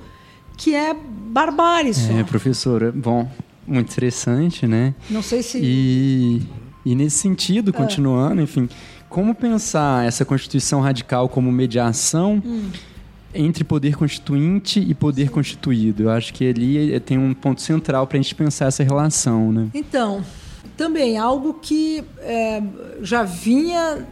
que 0.55 0.75
é 0.75 0.95
barbárie 0.95 1.95
só. 1.95 2.13
É, 2.13 2.23
professora, 2.23 2.93
bom, 2.93 3.27
muito 3.67 3.91
interessante, 3.91 4.67
né? 4.67 4.95
Não 5.09 5.23
sei 5.23 5.43
se... 5.43 5.61
E, 5.63 6.43
e 6.85 6.95
nesse 6.95 7.17
sentido, 7.17 7.71
ah. 7.71 7.73
continuando, 7.73 8.43
enfim, 8.43 8.69
como 9.09 9.35
pensar 9.35 10.07
essa 10.07 10.27
Constituição 10.27 10.83
Radical 10.83 11.27
como 11.27 11.51
mediação... 11.51 12.43
Hum 12.45 12.71
entre 13.35 13.65
poder 13.65 13.97
constituinte 13.97 14.81
e 14.81 14.95
poder 14.95 15.31
constituído. 15.31 16.05
Eu 16.05 16.11
acho 16.11 16.33
que 16.33 16.49
ali 16.49 16.99
tem 17.01 17.19
um 17.19 17.35
ponto 17.35 17.61
central 17.61 18.07
para 18.07 18.19
a 18.19 18.23
gente 18.23 18.35
pensar 18.35 18.67
essa 18.67 18.83
relação, 18.83 19.53
né? 19.53 19.69
Então, 19.75 20.25
também 20.77 21.19
algo 21.19 21.55
que 21.55 22.05
é, 22.21 22.63
já 23.03 23.23
vinha 23.23 24.07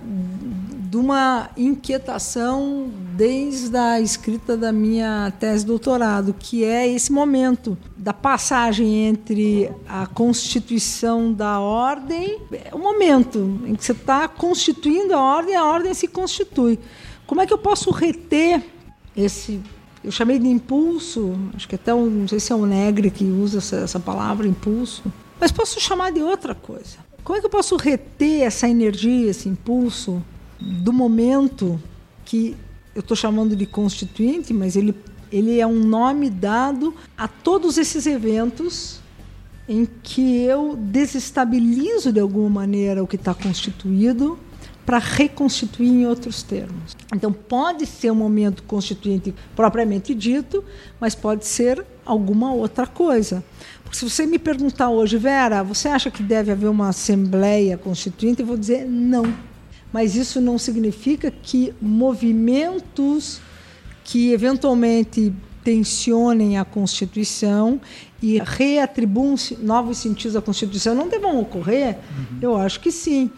de 0.93 0.97
uma 0.99 1.49
inquietação 1.57 2.91
desde 3.17 3.75
a 3.75 3.99
escrita 3.99 4.59
da 4.59 4.71
minha 4.71 5.33
tese 5.41 5.61
de 5.61 5.69
doutorado, 5.69 6.35
que 6.39 6.65
é 6.65 6.87
esse 6.87 7.11
momento 7.11 7.79
da 7.97 8.13
passagem 8.13 9.07
entre 9.07 9.71
a 9.89 10.07
constituição 10.07 11.33
da 11.33 11.59
ordem, 11.61 12.39
é 12.53 12.75
o 12.75 12.79
momento 12.79 13.59
em 13.65 13.75
que 13.75 13.83
você 13.83 13.93
está 13.93 14.29
constituindo 14.29 15.15
a 15.15 15.21
ordem, 15.21 15.57
a 15.57 15.65
ordem 15.65 15.95
se 15.95 16.07
constitui. 16.07 16.79
Como 17.27 17.41
é 17.41 17.47
que 17.47 17.55
eu 17.55 17.59
posso 17.59 17.91
reter 17.91 18.63
esse 19.17 19.61
eu 20.05 20.11
chamei 20.11 20.39
de 20.39 20.49
impulso, 20.49 21.39
acho 21.55 21.69
que 21.69 21.77
até 21.77 21.95
um, 21.95 22.07
não 22.11 22.29
sei 22.29 22.41
se 22.41 22.53
é 22.53 22.57
o 22.57 22.67
Negre 22.67 23.09
que 23.11 23.25
usa 23.25 23.59
essa, 23.59 23.77
essa, 23.77 24.01
palavra, 24.01 24.49
impulso, 24.49 25.05
mas 25.41 25.53
posso 25.53 25.81
chamar 25.81 26.11
de 26.11 26.21
outra 26.21 26.55
coisa. 26.55 26.99
Como 27.23 27.37
é 27.37 27.41
que 27.41 27.47
eu 27.47 27.51
posso 27.51 27.77
reter 27.77 28.43
essa 28.43 28.69
energia, 28.69 29.31
esse 29.31 29.49
impulso 29.49 30.23
do 30.61 30.93
momento 30.93 31.81
que 32.25 32.57
eu 32.95 33.01
estou 33.01 33.17
chamando 33.17 33.55
de 33.55 33.65
constituinte, 33.65 34.53
mas 34.53 34.75
ele, 34.75 34.93
ele 35.31 35.61
é 35.61 35.67
um 35.67 35.79
nome 35.79 36.29
dado 36.29 36.95
a 37.17 37.29
todos 37.29 37.79
esses 37.79 38.05
eventos 38.05 39.01
em 39.69 39.87
que 40.03 40.43
eu 40.43 40.75
desestabilizo 40.77 42.13
de 42.13 42.19
alguma 42.19 42.51
maneira 42.51 43.03
o 43.03 43.07
que 43.07 43.17
está 43.17 43.33
constituído 43.33 44.37
para 44.85 44.99
reconstituir 44.99 45.89
em 45.89 46.07
outros 46.07 46.43
termos. 46.43 46.97
Então, 47.15 47.33
pode 47.33 47.87
ser 47.87 48.11
um 48.11 48.17
momento 48.17 48.63
constituinte 48.65 49.35
propriamente 49.55 50.15
dito, 50.15 50.65
mas 51.01 51.15
pode 51.15 51.47
ser 51.47 51.85
alguma 52.05 52.53
outra 52.53 52.87
coisa. 52.87 53.45
Porque 53.83 53.97
se 53.97 54.09
você 54.09 54.27
me 54.27 54.39
perguntar 54.39 54.91
hoje, 54.91 55.17
Vera, 55.19 55.63
você 55.63 55.89
acha 55.89 56.11
que 56.11 56.23
deve 56.23 56.51
haver 56.51 56.69
uma 56.69 56.89
Assembleia 56.89 57.77
Constituinte? 57.77 58.41
Eu 58.41 58.47
vou 58.47 58.57
dizer 58.57 58.87
não. 58.89 59.33
Mas 59.93 60.17
isso 60.17 60.41
não 60.41 60.59
significa 60.59 61.31
que 61.31 61.75
movimentos 61.81 63.41
que 64.05 64.33
eventualmente 64.33 65.33
tensionem 65.63 66.59
a 66.59 66.65
Constituição 66.65 67.81
e 68.21 68.41
reatribuam 68.45 69.35
novos 69.61 69.99
sentidos 69.99 70.35
à 70.35 70.43
Constituição 70.43 70.95
não 70.95 71.09
devam 71.09 71.41
ocorrer? 71.41 71.97
Uhum. 71.97 72.39
Eu 72.41 72.57
acho 72.57 72.81
que 72.81 72.91
sim. 72.91 73.31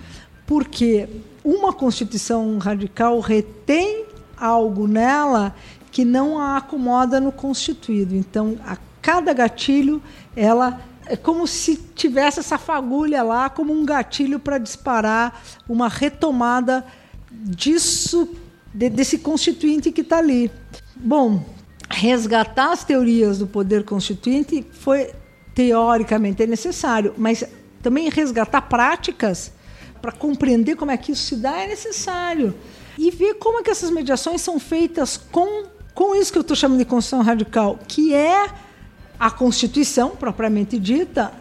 Porque 0.46 1.08
uma 1.44 1.72
Constituição 1.72 2.56
radical 2.58 3.20
retém 3.20 4.06
algo 4.36 4.88
nela 4.88 5.54
que 5.92 6.04
não 6.04 6.38
a 6.38 6.56
acomoda 6.56 7.20
no 7.20 7.30
constituído. 7.30 8.16
Então, 8.16 8.56
a 8.66 8.76
cada 9.00 9.32
gatilho, 9.32 10.02
ela 10.34 10.80
é 11.06 11.16
como 11.16 11.46
se 11.46 11.76
tivesse 11.76 12.40
essa 12.40 12.56
fagulha 12.56 13.22
lá 13.22 13.50
como 13.50 13.72
um 13.72 13.84
gatilho 13.84 14.40
para 14.40 14.58
disparar 14.58 15.42
uma 15.68 15.88
retomada 15.88 16.84
disso, 17.30 18.28
de, 18.72 18.88
desse 18.88 19.18
constituinte 19.18 19.92
que 19.92 20.00
está 20.00 20.18
ali. 20.18 20.50
Bom, 20.96 21.44
resgatar 21.90 22.72
as 22.72 22.82
teorias 22.84 23.38
do 23.38 23.46
poder 23.46 23.84
constituinte 23.84 24.66
foi 24.72 25.12
teoricamente 25.54 26.46
necessário, 26.46 27.14
mas 27.16 27.44
também 27.82 28.08
resgatar 28.08 28.62
práticas 28.62 29.52
para 30.04 30.12
compreender 30.12 30.76
como 30.76 30.90
é 30.90 30.99
que 30.99 31.12
isso 31.12 31.23
se 31.23 31.37
dá 31.37 31.62
é 31.62 31.66
necessário. 31.66 32.54
E 32.99 33.11
ver 33.11 33.37
como 33.37 33.61
é 33.61 33.62
que 33.62 33.70
essas 33.70 33.88
mediações 33.90 34.42
são 34.42 34.61
feitas 34.61 35.16
com, 35.16 35.64
com 35.94 36.14
isso 36.14 36.30
que 36.30 36.37
eu 36.37 36.42
estou 36.42 36.54
chamando 36.54 36.78
de 36.78 36.84
Constituição 36.84 37.23
Radical, 37.23 37.78
que 37.88 38.12
é 38.12 38.50
a 39.18 39.30
Constituição, 39.30 40.11
propriamente 40.11 40.78
dita, 40.78 41.32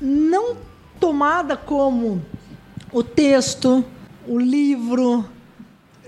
não 0.00 0.56
tomada 0.98 1.56
como 1.56 2.20
o 2.92 3.04
texto, 3.04 3.84
o 4.26 4.36
livro, 4.36 5.24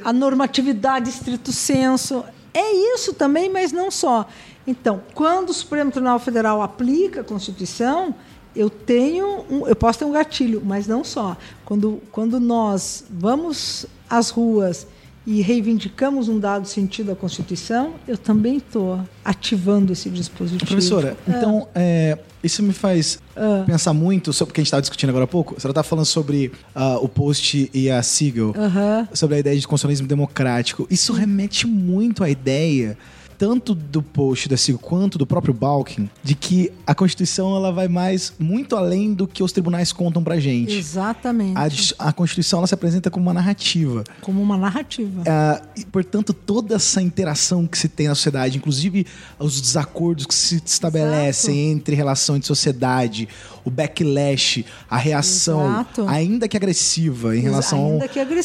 a 0.04 0.12
normatividade 0.12 1.08
estrito 1.08 1.52
senso. 1.52 2.24
É 2.52 2.72
isso 2.92 3.14
também, 3.14 3.48
mas 3.48 3.70
não 3.70 3.88
só. 3.88 4.26
Então, 4.66 5.00
quando 5.14 5.50
o 5.50 5.54
Supremo 5.54 5.92
Tribunal 5.92 6.18
Federal 6.18 6.60
aplica 6.60 7.20
a 7.20 7.24
Constituição, 7.24 8.16
eu 8.58 8.68
tenho 8.68 9.44
um, 9.48 9.68
eu 9.68 9.76
posso 9.76 10.00
ter 10.00 10.04
um 10.04 10.10
gatilho, 10.10 10.60
mas 10.64 10.88
não 10.88 11.04
só. 11.04 11.36
Quando, 11.64 12.02
quando 12.10 12.40
nós 12.40 13.04
vamos 13.08 13.86
às 14.10 14.30
ruas 14.30 14.84
e 15.24 15.40
reivindicamos 15.40 16.28
um 16.28 16.40
dado 16.40 16.66
sentido 16.66 17.06
da 17.06 17.14
Constituição, 17.14 17.94
eu 18.08 18.18
também 18.18 18.56
estou 18.56 19.00
ativando 19.24 19.92
esse 19.92 20.10
dispositivo. 20.10 20.66
Professora, 20.66 21.16
ah. 21.20 21.30
então, 21.30 21.68
é, 21.72 22.18
isso 22.42 22.60
me 22.60 22.72
faz 22.72 23.20
ah. 23.36 23.62
pensar 23.64 23.92
muito 23.92 24.32
sobre 24.32 24.50
o 24.50 24.54
que 24.54 24.60
a 24.60 24.62
gente 24.62 24.68
estava 24.68 24.80
discutindo 24.80 25.10
agora 25.10 25.24
há 25.24 25.28
pouco. 25.28 25.54
Você 25.56 25.68
está 25.68 25.84
falando 25.84 26.06
sobre 26.06 26.50
uh, 26.74 26.96
o 27.00 27.08
Post 27.08 27.70
e 27.72 27.88
a 27.88 28.02
Siegel, 28.02 28.48
uh 28.48 28.54
-huh. 28.54 29.08
sobre 29.14 29.36
a 29.36 29.38
ideia 29.38 29.56
de 29.56 29.68
constitucionalismo 29.68 30.08
democrático. 30.08 30.84
Isso 30.90 31.12
remete 31.12 31.64
muito 31.64 32.24
à 32.24 32.30
ideia 32.30 32.98
tanto 33.38 33.74
do 33.74 34.02
post 34.02 34.48
da 34.48 34.56
Cigo 34.56 34.78
quanto 34.78 35.16
do 35.16 35.24
próprio 35.24 35.54
Balkin, 35.54 36.10
de 36.22 36.34
que 36.34 36.72
a 36.84 36.94
Constituição 36.94 37.54
ela 37.54 37.70
vai 37.70 37.86
mais 37.86 38.32
muito 38.38 38.74
além 38.74 39.14
do 39.14 39.28
que 39.28 39.42
os 39.42 39.52
tribunais 39.52 39.92
contam 39.92 40.22
pra 40.24 40.40
gente. 40.40 40.74
Exatamente. 40.74 41.94
A, 41.98 42.08
a 42.08 42.12
Constituição 42.12 42.58
ela 42.58 42.66
se 42.66 42.74
apresenta 42.74 43.10
como 43.10 43.26
uma 43.26 43.34
narrativa. 43.34 44.02
Como 44.20 44.42
uma 44.42 44.58
narrativa. 44.58 45.22
É, 45.24 45.62
e, 45.80 45.86
portanto, 45.86 46.32
toda 46.32 46.74
essa 46.74 47.00
interação 47.00 47.66
que 47.66 47.78
se 47.78 47.88
tem 47.88 48.08
na 48.08 48.14
sociedade, 48.14 48.58
inclusive 48.58 49.06
os 49.38 49.60
desacordos 49.60 50.26
que 50.26 50.34
se 50.34 50.60
estabelecem 50.64 51.54
Exato. 51.54 51.76
entre 51.76 51.94
relação 51.94 52.36
entre 52.36 52.48
sociedade, 52.48 53.28
o 53.68 53.70
backlash, 53.70 54.64
a 54.90 54.96
reação, 54.96 55.70
Exato. 55.70 56.08
ainda 56.08 56.48
que 56.48 56.56
agressiva 56.56 57.36
em 57.36 57.40
relação 57.40 58.00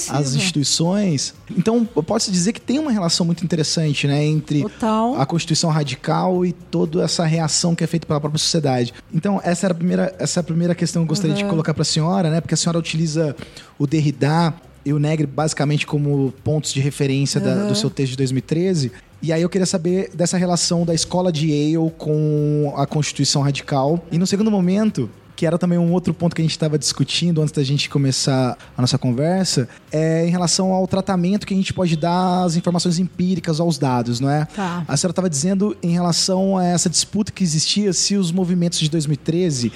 às 0.09 0.35
instituições. 0.35 1.33
Então, 1.49 1.85
pode-se 1.85 2.31
dizer 2.31 2.53
que 2.53 2.61
tem 2.61 2.77
uma 2.77 2.91
relação 2.91 3.25
muito 3.25 3.43
interessante 3.43 4.05
né, 4.05 4.23
entre 4.23 4.61
Total. 4.61 5.19
a 5.19 5.25
Constituição 5.25 5.69
radical 5.69 6.45
e 6.45 6.51
toda 6.51 7.03
essa 7.03 7.25
reação 7.25 7.73
que 7.73 7.83
é 7.83 7.87
feita 7.87 8.05
pela 8.05 8.19
própria 8.19 8.39
sociedade. 8.39 8.93
Então, 9.13 9.39
essa, 9.43 9.67
era 9.67 9.73
a 9.73 9.77
primeira, 9.77 10.15
essa 10.19 10.39
é 10.39 10.41
a 10.41 10.43
primeira 10.43 10.75
questão 10.75 11.01
que 11.01 11.05
eu 11.05 11.09
gostaria 11.09 11.35
uhum. 11.35 11.43
de 11.43 11.49
colocar 11.49 11.73
para 11.73 11.81
a 11.81 11.85
senhora, 11.85 12.29
né? 12.29 12.41
Porque 12.41 12.53
a 12.53 12.57
senhora 12.57 12.77
utiliza 12.77 13.35
o 13.79 13.87
Derrida 13.87 14.53
e 14.85 14.93
o 14.93 14.99
Negre 14.99 15.25
basicamente 15.27 15.85
como 15.85 16.33
pontos 16.43 16.73
de 16.73 16.79
referência 16.79 17.39
uhum. 17.39 17.45
da, 17.45 17.67
do 17.67 17.75
seu 17.75 17.89
texto 17.89 18.11
de 18.11 18.17
2013. 18.17 18.91
E 19.21 19.31
aí 19.31 19.41
eu 19.41 19.49
queria 19.49 19.65
saber 19.65 20.11
dessa 20.13 20.37
relação 20.37 20.85
da 20.85 20.93
escola 20.93 21.31
de 21.31 21.47
Yale 21.47 21.91
com 21.97 22.73
a 22.75 22.85
Constituição 22.85 23.41
Radical. 23.41 24.05
E 24.11 24.17
no 24.17 24.27
segundo 24.27 24.51
momento, 24.51 25.09
que 25.35 25.45
era 25.45 25.57
também 25.57 25.77
um 25.77 25.91
outro 25.91 26.13
ponto 26.13 26.35
que 26.35 26.41
a 26.41 26.45
gente 26.45 26.51
estava 26.51 26.77
discutindo 26.77 27.41
antes 27.41 27.53
da 27.53 27.63
gente 27.63 27.89
começar 27.89 28.57
a 28.77 28.81
nossa 28.81 28.97
conversa, 28.97 29.67
é 29.91 30.27
em 30.27 30.29
relação 30.29 30.71
ao 30.73 30.85
tratamento 30.87 31.47
que 31.47 31.53
a 31.53 31.57
gente 31.57 31.73
pode 31.73 31.95
dar 31.95 32.43
às 32.43 32.55
informações 32.55 32.99
empíricas, 32.99 33.59
aos 33.59 33.77
dados, 33.77 34.19
não 34.19 34.29
é? 34.29 34.45
Tá. 34.45 34.83
A 34.87 34.97
senhora 34.97 35.11
estava 35.11 35.29
dizendo 35.29 35.75
em 35.81 35.91
relação 35.91 36.57
a 36.57 36.65
essa 36.65 36.89
disputa 36.89 37.31
que 37.31 37.43
existia 37.43 37.93
se 37.93 38.15
os 38.15 38.31
movimentos 38.31 38.79
de 38.79 38.89
2013 38.89 39.71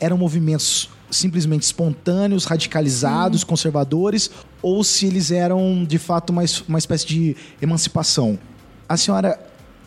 eram 0.00 0.16
movimentos 0.16 0.90
simplesmente 1.14 1.62
espontâneos, 1.62 2.44
radicalizados, 2.44 3.42
hum. 3.42 3.46
conservadores, 3.46 4.30
ou 4.62 4.82
se 4.82 5.06
eles 5.06 5.30
eram 5.30 5.84
de 5.84 5.98
fato 5.98 6.30
uma, 6.30 6.42
uma 6.68 6.78
espécie 6.78 7.06
de 7.06 7.36
emancipação. 7.60 8.38
A 8.88 8.96
senhora, 8.96 9.38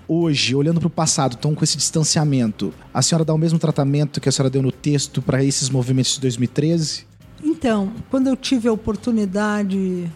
hoje, 0.08 0.56
olhando 0.56 0.80
para 0.80 0.88
o 0.88 0.90
passado, 0.90 1.36
então 1.38 1.54
com 1.54 1.64
esse 1.64 1.78
distanciamento, 1.78 2.74
a 2.94 3.02
senhora 3.02 3.26
dá 3.26 3.34
o 3.34 3.38
mesmo 3.38 3.60
tratamento 3.60 4.20
que 4.20 4.30
a 4.30 4.32
senhora 4.32 4.50
deu 4.50 4.62
no 4.62 4.72
texto 4.72 5.22
para 5.22 5.44
esses 5.44 5.70
movimentos 5.70 6.16
de 6.16 6.22
2013? 6.22 7.06
Então, 7.44 7.92
quando 8.10 8.28
eu 8.28 8.36
tive 8.36 8.68
a 8.68 8.74
oportunidade 8.74 10.12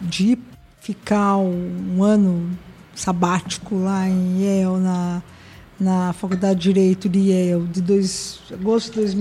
de 0.00 0.38
ficar 0.80 1.36
um 1.36 2.02
ano 2.02 2.50
sabático 2.94 3.76
lá 3.76 4.08
em 4.08 4.42
Yale, 4.42 4.80
na, 4.82 5.22
na 5.78 6.12
Faculdade 6.12 6.60
de 6.60 6.72
Direito 6.72 7.08
de 7.08 7.30
Yale, 7.30 7.66
de 7.68 7.80
dois, 7.80 8.40
agosto 8.52 8.92
de 9.04 9.16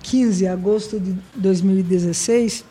2015 0.00 0.46
a 0.46 0.52
agosto 0.52 0.98
de 0.98 1.14
2016, 1.34 2.64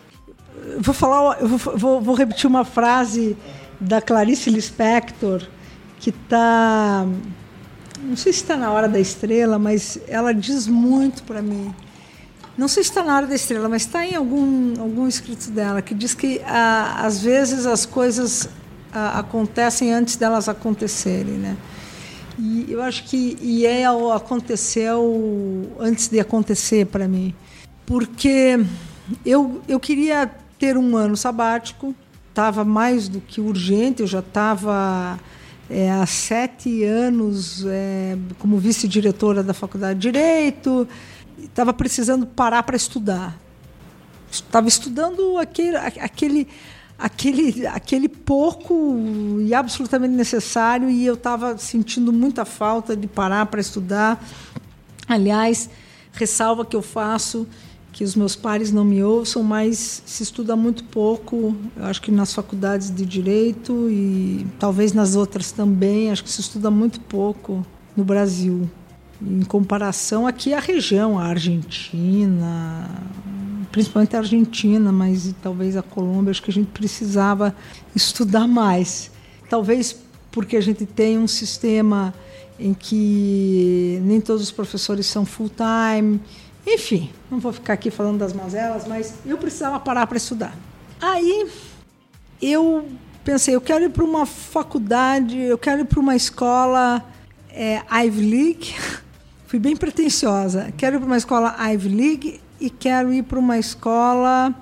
eu 0.74 0.82
vou 0.82 0.94
falar, 0.94 1.38
vou, 1.40 1.78
vou, 1.78 2.02
vou 2.02 2.16
repetir 2.16 2.48
uma 2.48 2.66
frase 2.66 3.38
da 3.80 4.02
Clarice 4.02 4.50
Lispector, 4.50 5.44
que 6.00 6.10
está. 6.10 7.06
Não 8.02 8.16
sei 8.16 8.34
se 8.34 8.42
está 8.42 8.56
na 8.56 8.72
hora 8.72 8.88
da 8.88 9.00
estrela, 9.00 9.60
mas 9.60 10.00
ela 10.08 10.34
diz 10.34 10.68
muito 10.68 11.24
para 11.24 11.42
mim. 11.42 11.74
Não 12.58 12.68
sei 12.68 12.84
se 12.84 12.90
está 12.90 13.04
na 13.04 13.16
hora 13.16 13.28
da 13.28 13.36
estrela, 13.36 13.70
mas 13.70 13.84
está 13.84 14.06
em 14.06 14.16
algum, 14.16 14.80
algum 14.80 15.08
escrito 15.08 15.50
dela, 15.52 15.82
que 15.82 15.94
diz 15.94 16.14
que 16.14 16.42
ah, 16.46 17.06
às 17.06 17.22
vezes 17.22 17.66
as 17.66 17.86
coisas 17.86 18.50
ah, 18.92 19.20
acontecem 19.20 19.94
antes 19.94 20.16
delas 20.18 20.50
acontecerem. 20.50 21.36
Né? 21.36 21.58
E 22.42 22.72
eu 22.72 22.82
acho 22.82 23.04
que 23.04 23.38
Yale 23.42 24.12
aconteceu 24.16 25.70
antes 25.78 26.08
de 26.08 26.22
acontecer 26.22 26.86
para 26.86 27.06
mim. 27.06 27.36
Porque 27.86 28.58
eu, 29.26 29.62
eu 29.68 29.78
queria 29.78 30.32
ter 30.58 30.78
um 30.78 30.96
ano 30.96 31.18
sabático, 31.18 31.94
estava 32.30 32.64
mais 32.64 33.10
do 33.10 33.20
que 33.20 33.42
urgente, 33.42 34.02
eu 34.02 34.08
já 34.08 34.20
estava 34.20 35.20
é, 35.70 35.92
há 35.92 36.06
sete 36.06 36.84
anos 36.86 37.66
é, 37.68 38.18
como 38.40 38.58
vice-diretora 38.58 39.44
da 39.44 39.54
Faculdade 39.54 40.00
de 40.00 40.10
Direito, 40.10 40.88
estava 41.38 41.74
precisando 41.74 42.26
parar 42.26 42.64
para 42.64 42.78
estudar. 42.78 43.38
Estava 44.32 44.70
estudando 44.70 45.38
aquele, 45.38 45.76
aquele, 45.76 46.48
aquele, 47.00 47.66
aquele 47.66 48.10
pouco 48.10 48.98
e 49.42 49.54
absolutamente 49.54 50.14
necessário 50.14 50.90
e 50.90 51.06
eu 51.06 51.14
estava 51.14 51.58
sentindo 51.58 52.12
muita 52.12 52.44
falta 52.44 52.96
de 52.96 53.08
parar 53.08 53.46
para 53.46 53.62
estudar. 53.62 54.24
Aliás, 55.08 55.70
ressalva 56.12 56.66
que 56.66 56.76
eu 56.76 56.82
faço 56.82 57.48
que 57.92 58.04
os 58.04 58.16
meus 58.16 58.36
pares 58.36 58.72
não 58.72 58.86
me 58.86 59.04
ouçam, 59.04 59.42
mas 59.42 60.04
se 60.06 60.22
estuda 60.24 60.56
muito 60.56 60.84
pouco, 60.86 61.56
eu 61.76 61.86
acho 61.86 62.02
que 62.02 62.12
nas 62.12 62.34
faculdades 62.34 62.94
de 62.94 63.06
direito 63.06 63.90
e 63.90 64.46
talvez 64.60 64.94
nas 64.94 65.16
outras 65.16 65.52
também, 65.52 66.12
acho 66.12 66.24
que 66.24 66.30
se 66.30 66.40
estuda 66.40 66.70
muito 66.70 67.00
pouco 67.02 67.66
no 67.98 68.04
Brasil. 68.04 68.70
Em 69.22 69.42
comparação 69.42 70.28
aqui 70.28 70.54
à 70.54 70.60
região, 70.60 71.20
a 71.20 71.26
Argentina, 71.26 72.90
principalmente 73.72 74.16
a 74.16 74.20
Argentina, 74.20 74.92
mas 74.92 75.34
talvez 75.42 75.78
a 75.78 75.82
Colômbia, 75.82 76.32
acho 76.32 76.42
que 76.42 76.52
a 76.52 76.54
gente 76.54 76.70
precisava 76.72 77.56
estudar 77.96 78.48
mais. 78.48 79.12
Talvez 79.50 79.96
porque 80.32 80.58
a 80.58 80.62
gente 80.62 80.86
tem 80.86 81.18
um 81.18 81.28
sistema 81.28 82.14
em 82.60 82.74
que 82.74 84.00
nem 84.04 84.20
todos 84.20 84.44
os 84.44 84.52
professores 84.52 85.06
são 85.06 85.26
full 85.26 85.50
time, 85.50 86.20
enfim, 86.66 87.10
não 87.32 87.40
vou 87.40 87.54
ficar 87.54 87.74
aqui 87.74 87.90
falando 87.90 88.20
das 88.20 88.34
mazelas, 88.34 88.86
mas 88.88 89.16
eu 89.26 89.38
precisava 89.38 89.80
parar 89.80 90.06
para 90.08 90.18
estudar. 90.18 90.54
Aí 91.02 91.50
eu 92.42 92.86
pensei, 93.24 93.56
eu 93.56 93.62
quero 93.62 93.86
ir 93.86 93.90
para 93.90 94.04
uma 94.04 94.26
faculdade, 94.26 95.38
eu 95.38 95.58
quero 95.58 95.82
ir 95.82 95.86
para 95.86 96.00
uma 96.00 96.16
escola 96.16 97.04
é, 97.50 97.82
Ivy 98.06 98.30
League. 98.30 98.76
Fui 99.48 99.58
bem 99.58 99.76
pretensiosa. 99.76 100.72
Quero 100.78 100.98
ir 100.98 101.00
para 101.00 101.08
uma 101.08 101.18
escola 101.18 101.56
Ivy 101.72 101.90
League 101.90 102.42
e 102.60 102.70
quero 102.70 103.14
ir 103.14 103.24
para 103.24 103.40
uma 103.40 103.58
escola 103.58 104.54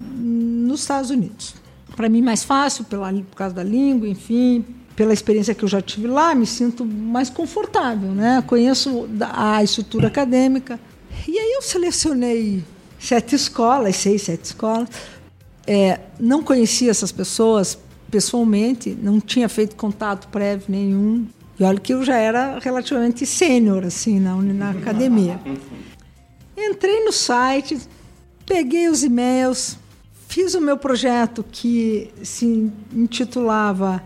nos 0.00 0.80
Estados 0.80 1.10
Unidos. 1.10 1.54
Para 1.94 2.08
mim, 2.08 2.22
mais 2.22 2.44
fácil, 2.44 2.84
pela, 2.84 3.12
por 3.12 3.36
causa 3.36 3.54
da 3.54 3.62
língua, 3.62 4.08
enfim, 4.08 4.64
pela 4.94 5.12
experiência 5.12 5.54
que 5.54 5.64
eu 5.64 5.68
já 5.68 5.80
tive 5.80 6.06
lá, 6.06 6.34
me 6.34 6.46
sinto 6.46 6.84
mais 6.84 7.30
confortável. 7.30 8.10
Né? 8.10 8.42
Conheço 8.46 9.08
a 9.32 9.62
estrutura 9.62 10.08
acadêmica, 10.08 10.78
e 11.26 11.38
aí 11.38 11.52
eu 11.54 11.62
selecionei 11.62 12.62
sete 12.98 13.34
escolas, 13.34 13.96
seis, 13.96 14.22
sete 14.22 14.44
escolas. 14.44 14.88
É, 15.66 16.00
não 16.20 16.42
conhecia 16.42 16.90
essas 16.90 17.10
pessoas 17.10 17.78
pessoalmente, 18.10 18.96
não 19.00 19.20
tinha 19.20 19.48
feito 19.48 19.74
contato 19.76 20.28
prévio 20.28 20.66
nenhum. 20.68 21.26
E 21.58 21.64
olha 21.64 21.80
que 21.80 21.92
eu 21.92 22.04
já 22.04 22.16
era 22.16 22.58
relativamente 22.58 23.24
sênior 23.24 23.84
assim 23.84 24.20
na, 24.20 24.36
na 24.36 24.70
academia. 24.70 25.40
Entrei 26.56 27.04
no 27.04 27.12
site, 27.12 27.78
peguei 28.44 28.88
os 28.88 29.02
e-mails, 29.02 29.76
fiz 30.26 30.54
o 30.54 30.60
meu 30.60 30.76
projeto 30.78 31.44
que 31.44 32.10
se 32.22 32.72
intitulava 32.92 34.02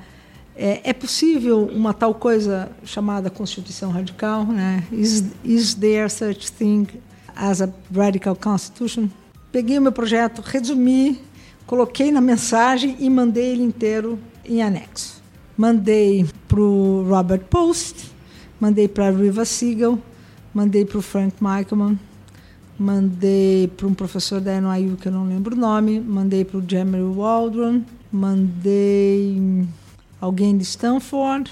É, 0.62 0.90
é, 0.90 0.92
possível 0.92 1.70
uma 1.72 1.94
tal 1.94 2.12
coisa 2.14 2.70
chamada 2.84 3.30
Constituição 3.30 3.90
Radical? 3.90 4.44
Né? 4.44 4.84
Is, 4.92 5.24
is 5.42 5.74
there 5.74 6.06
such 6.10 6.52
thing 6.52 6.86
as 7.34 7.62
a 7.62 7.68
radical 7.90 8.36
constitution? 8.36 9.08
Peguei 9.50 9.78
o 9.78 9.80
meu 9.80 9.90
projeto, 9.90 10.42
resumi, 10.42 11.18
coloquei 11.66 12.12
na 12.12 12.20
mensagem 12.20 12.94
e 13.00 13.08
mandei 13.08 13.52
ele 13.52 13.62
inteiro 13.62 14.18
em 14.44 14.62
anexo. 14.62 15.22
Mandei 15.56 16.26
para 16.46 16.60
o 16.60 17.08
Robert 17.08 17.44
Post, 17.48 18.10
mandei 18.60 18.86
para 18.86 19.10
Riva 19.10 19.46
Siegel, 19.46 19.98
mandei 20.52 20.84
para 20.84 20.98
o 20.98 21.02
Frank 21.02 21.36
Michaelman, 21.40 21.98
mandei 22.80 23.68
para 23.68 23.86
um 23.86 23.92
professor 23.92 24.40
da 24.40 24.58
NYU 24.58 24.96
que 24.96 25.06
eu 25.06 25.12
não 25.12 25.28
lembro 25.28 25.54
o 25.54 25.58
nome, 25.58 26.00
mandei 26.00 26.46
para 26.46 26.56
o 26.56 26.64
Jeremy 26.66 27.14
Waldron, 27.14 27.82
mandei 28.10 29.68
alguém 30.18 30.56
de 30.56 30.62
Stanford, 30.62 31.50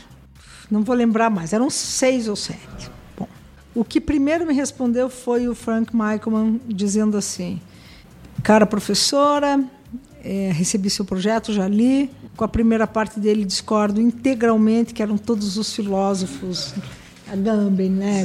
não 0.71 0.83
vou 0.83 0.97
lembrar 0.97 1.29
mais, 1.29 1.53
eram 1.53 1.69
seis 1.69 2.29
ou 2.29 2.35
sete. 2.35 2.91
Bom, 3.15 3.29
o 3.75 3.85
que 3.85 4.01
primeiro 4.01 4.47
me 4.47 4.55
respondeu 4.55 5.11
foi 5.11 5.47
o 5.49 5.55
Frank 5.55 5.95
Michaelman 5.95 6.59
dizendo 6.67 7.15
assim: 7.19 7.61
Cara 8.43 8.65
professora, 8.65 9.63
é, 10.25 10.51
recebi 10.51 10.89
seu 10.89 11.05
projeto, 11.05 11.53
já 11.53 11.69
li. 11.69 12.11
Com 12.39 12.45
a 12.45 12.49
primeira 12.49 12.87
parte 12.87 13.21
dele 13.21 13.45
discordo 13.45 14.01
integralmente, 14.01 14.95
que 14.95 15.03
eram 15.03 15.19
todos 15.19 15.59
os 15.59 15.75
filósofos, 15.75 16.73
Agamben, 17.33 17.91
né? 17.91 18.25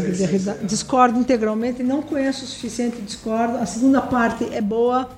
Discordo 0.64 1.20
integralmente, 1.20 1.84
não 1.84 2.02
conheço 2.02 2.46
o 2.46 2.48
suficiente, 2.48 3.02
discordo. 3.02 3.58
A 3.58 3.66
segunda 3.66 4.02
parte 4.02 4.46
é 4.52 4.62
boa. 4.62 5.10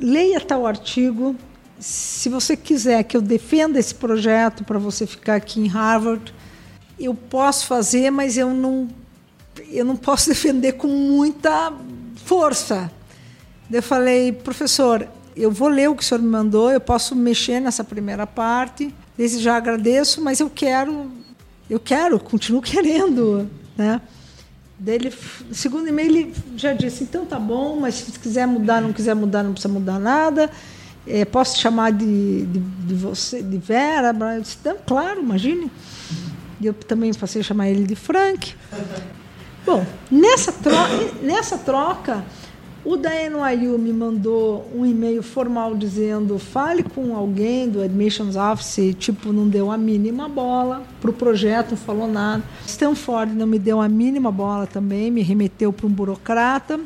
Leia 0.00 0.40
tal 0.40 0.66
artigo. 0.66 1.36
Se 1.78 2.28
você 2.28 2.56
quiser 2.56 3.02
que 3.04 3.16
eu 3.16 3.20
defenda 3.20 3.78
esse 3.78 3.94
projeto 3.94 4.64
para 4.64 4.78
você 4.78 5.06
ficar 5.06 5.36
aqui 5.36 5.60
em 5.60 5.66
Harvard, 5.66 6.32
eu 6.98 7.14
posso 7.14 7.66
fazer, 7.66 8.10
mas 8.10 8.36
eu 8.36 8.50
não, 8.50 8.88
eu 9.68 9.84
não 9.84 9.96
posso 9.96 10.28
defender 10.30 10.72
com 10.72 10.88
muita 10.88 11.72
força. 12.24 12.90
Eu 13.70 13.82
falei, 13.82 14.32
professor, 14.32 15.08
eu 15.34 15.50
vou 15.50 15.68
ler 15.68 15.88
o 15.88 15.96
que 15.96 16.02
o 16.02 16.06
senhor 16.06 16.20
me 16.20 16.28
mandou, 16.28 16.70
eu 16.70 16.80
posso 16.80 17.16
mexer 17.16 17.60
nessa 17.60 17.82
primeira 17.82 18.26
parte. 18.26 18.94
Desde 19.16 19.38
já 19.38 19.56
agradeço, 19.56 20.22
mas 20.22 20.40
eu 20.40 20.50
quero, 20.50 21.10
eu 21.72 21.80
quero, 21.80 22.20
continuo 22.20 22.60
querendo, 22.60 23.48
né? 23.76 23.98
Dele, 24.78 25.12
segundo 25.52 25.88
e-mail, 25.88 26.10
ele 26.10 26.34
já 26.54 26.74
disse: 26.74 27.02
então 27.04 27.24
tá 27.24 27.38
bom, 27.38 27.80
mas 27.80 27.94
se 27.94 28.18
quiser 28.18 28.46
mudar, 28.46 28.82
não 28.82 28.92
quiser 28.92 29.14
mudar, 29.14 29.42
não 29.42 29.52
precisa 29.52 29.72
mudar 29.72 29.98
nada. 29.98 30.50
É, 31.06 31.24
posso 31.24 31.56
te 31.56 31.62
chamar 31.62 31.92
de, 31.92 32.44
de, 32.44 32.58
de, 32.58 32.94
você, 32.94 33.42
de 33.42 33.56
Vera? 33.56 34.14
Eu 34.34 34.42
disse: 34.42 34.58
não, 34.62 34.76
claro, 34.86 35.20
imagine. 35.20 35.70
E 36.60 36.66
eu 36.66 36.74
também 36.74 37.14
passei 37.14 37.40
a 37.40 37.44
chamar 37.44 37.70
ele 37.70 37.86
de 37.86 37.94
Frank. 37.94 38.54
Bom, 39.64 39.86
nessa 40.10 40.52
troca, 40.52 41.14
nessa 41.22 41.56
troca 41.56 42.22
o 42.84 42.96
da 42.96 43.10
NYU 43.10 43.78
me 43.78 43.92
mandou 43.92 44.68
um 44.74 44.84
e-mail 44.84 45.22
formal 45.22 45.76
dizendo 45.76 46.38
fale 46.38 46.82
com 46.82 47.16
alguém 47.16 47.68
do 47.68 47.80
Admissions 47.80 48.34
Office, 48.34 48.94
tipo, 48.98 49.32
não 49.32 49.48
deu 49.48 49.70
a 49.70 49.78
mínima 49.78 50.28
bola 50.28 50.82
para 51.00 51.10
o 51.10 51.14
projeto, 51.14 51.70
não 51.70 51.76
falou 51.76 52.08
nada. 52.08 52.42
Stanford 52.66 53.34
não 53.34 53.46
me 53.46 53.58
deu 53.58 53.80
a 53.80 53.88
mínima 53.88 54.32
bola 54.32 54.66
também, 54.66 55.10
me 55.10 55.22
remeteu 55.22 55.72
para 55.72 55.86
um 55.86 55.90
burocrata. 55.90 56.80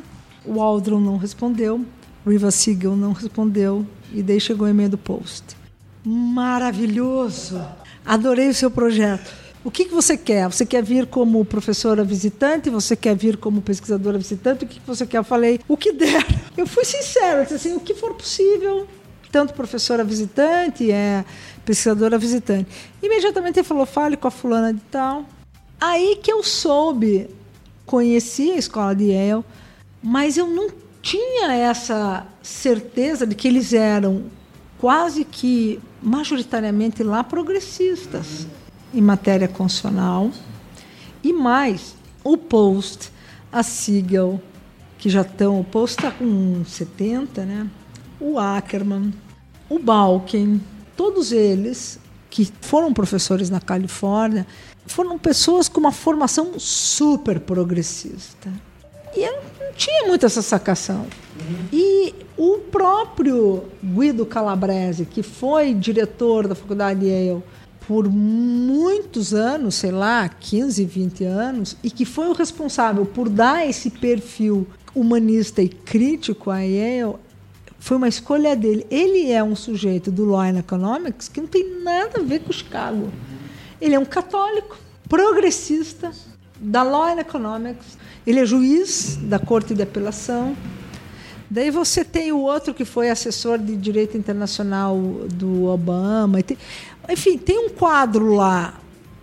O 0.45 0.61
Aldrin 0.61 1.01
não 1.01 1.17
respondeu, 1.17 1.83
Riva 2.25 2.51
Siegel 2.51 2.95
não 2.95 3.11
respondeu, 3.11 3.85
e 4.13 4.21
daí 4.21 4.39
chegou 4.39 4.67
o 4.67 4.69
e-mail 4.69 4.89
do 4.89 4.97
Post. 4.97 5.57
Maravilhoso! 6.05 7.59
Adorei 8.05 8.49
o 8.49 8.53
seu 8.53 8.69
projeto. 8.69 9.46
O 9.67 9.69
que, 9.69 9.83
que 9.83 9.93
você 9.93 10.15
quer? 10.15 10.47
Você 10.47 10.65
quer 10.65 10.81
vir 10.81 11.07
como 11.07 11.43
professora 11.43 12.01
visitante? 12.01 12.69
Você 12.69 12.95
quer 12.95 13.17
vir 13.17 13.35
como 13.35 13.61
pesquisadora 13.61 14.17
visitante? 14.17 14.63
O 14.63 14.67
que, 14.67 14.79
que 14.79 14.87
você 14.87 15.05
quer? 15.05 15.17
Eu 15.17 15.25
falei, 15.25 15.59
o 15.67 15.75
que 15.75 15.91
der. 15.91 16.25
Eu 16.55 16.65
fui 16.65 16.85
sincera, 16.85 17.43
disse 17.43 17.55
assim, 17.55 17.75
o 17.75 17.81
que 17.81 17.93
for 17.93 18.13
possível. 18.13 18.87
Tanto 19.29 19.53
professora 19.53 20.05
visitante, 20.05 20.89
é 20.89 21.25
pesquisadora 21.65 22.17
visitante. 22.17 22.69
Imediatamente 23.03 23.59
ele 23.59 23.67
falou, 23.67 23.85
fale 23.85 24.15
com 24.15 24.29
a 24.29 24.31
fulana 24.31 24.73
de 24.73 24.79
tal. 24.89 25.25
Aí 25.81 26.17
que 26.23 26.31
eu 26.31 26.41
soube, 26.43 27.29
conheci 27.85 28.51
a 28.51 28.55
escola 28.55 28.95
de 28.95 29.11
Yale, 29.11 29.43
mas 30.01 30.37
eu 30.37 30.47
não 30.47 30.69
tinha 31.01 31.51
essa 31.51 32.25
certeza 32.41 33.27
de 33.27 33.35
que 33.35 33.49
eles 33.49 33.73
eram 33.73 34.27
quase 34.79 35.25
que 35.25 35.77
majoritariamente 36.01 37.03
lá 37.03 37.21
progressistas 37.21 38.47
em 38.93 39.01
matéria 39.01 39.47
constitucional. 39.47 40.31
E 41.23 41.33
mais, 41.33 41.95
o 42.23 42.37
Post, 42.37 43.11
a 43.51 43.63
Siegel, 43.63 44.41
que 44.97 45.09
já 45.09 45.21
estão, 45.21 45.59
o 45.59 45.63
Post 45.63 45.97
está 45.97 46.11
com 46.11 46.63
70, 46.65 47.45
né? 47.45 47.69
o 48.19 48.39
Ackerman, 48.39 49.13
o 49.69 49.79
Balken, 49.79 50.61
todos 50.95 51.31
eles 51.31 51.99
que 52.29 52.51
foram 52.61 52.93
professores 52.93 53.49
na 53.49 53.59
Califórnia, 53.59 54.45
foram 54.85 55.17
pessoas 55.17 55.67
com 55.67 55.79
uma 55.79 55.91
formação 55.91 56.59
super 56.59 57.39
progressista. 57.39 58.51
E 59.15 59.21
eu 59.21 59.33
não 59.59 59.73
tinha 59.73 60.07
muito 60.07 60.25
essa 60.25 60.41
sacação. 60.41 61.07
E 61.71 62.13
o 62.37 62.59
próprio 62.71 63.63
Guido 63.83 64.25
Calabrese, 64.25 65.05
que 65.05 65.23
foi 65.23 65.73
diretor 65.73 66.47
da 66.47 66.55
Faculdade 66.55 67.05
Yale 67.05 67.43
por 67.87 68.09
muitos 68.09 69.33
anos, 69.33 69.75
sei 69.75 69.91
lá, 69.91 70.27
15, 70.27 70.83
20 70.83 71.23
anos, 71.23 71.77
e 71.81 71.89
que 71.89 72.03
foi 72.03 72.27
o 72.27 72.33
responsável 72.33 73.05
por 73.05 73.29
dar 73.29 73.65
esse 73.65 73.89
perfil 73.89 74.67
humanista 74.93 75.61
e 75.61 75.69
crítico 75.69 76.51
a 76.51 76.59
Yale, 76.59 77.15
foi 77.79 77.95
uma 77.95 78.09
escolha 78.09 78.55
dele. 78.55 78.85
Ele 78.91 79.31
é 79.31 79.41
um 79.41 79.55
sujeito 79.55 80.11
do 80.11 80.25
Law 80.25 80.41
and 80.41 80.59
Economics 80.59 81.29
que 81.29 81.39
não 81.39 81.47
tem 81.47 81.81
nada 81.81 82.19
a 82.19 82.23
ver 82.23 82.39
com 82.41 82.51
Chicago. 82.51 83.09
Ele 83.79 83.95
é 83.95 83.99
um 83.99 84.05
católico, 84.05 84.77
progressista, 85.07 86.11
da 86.59 86.83
Law 86.83 87.05
and 87.05 87.19
Economics. 87.21 87.97
Ele 88.25 88.41
é 88.41 88.45
juiz 88.45 89.17
da 89.21 89.39
Corte 89.39 89.73
de 89.73 89.83
Apelação. 89.83 90.57
Daí 91.49 91.71
você 91.71 92.03
tem 92.03 92.33
o 92.33 92.39
outro 92.39 92.73
que 92.73 92.83
foi 92.83 93.09
assessor 93.09 93.57
de 93.57 93.77
direito 93.77 94.17
internacional 94.17 94.97
do 95.33 95.65
Obama. 95.65 96.39
Enfim, 97.09 97.37
tem 97.37 97.57
um 97.57 97.69
quadro 97.69 98.33
lá 98.33 98.79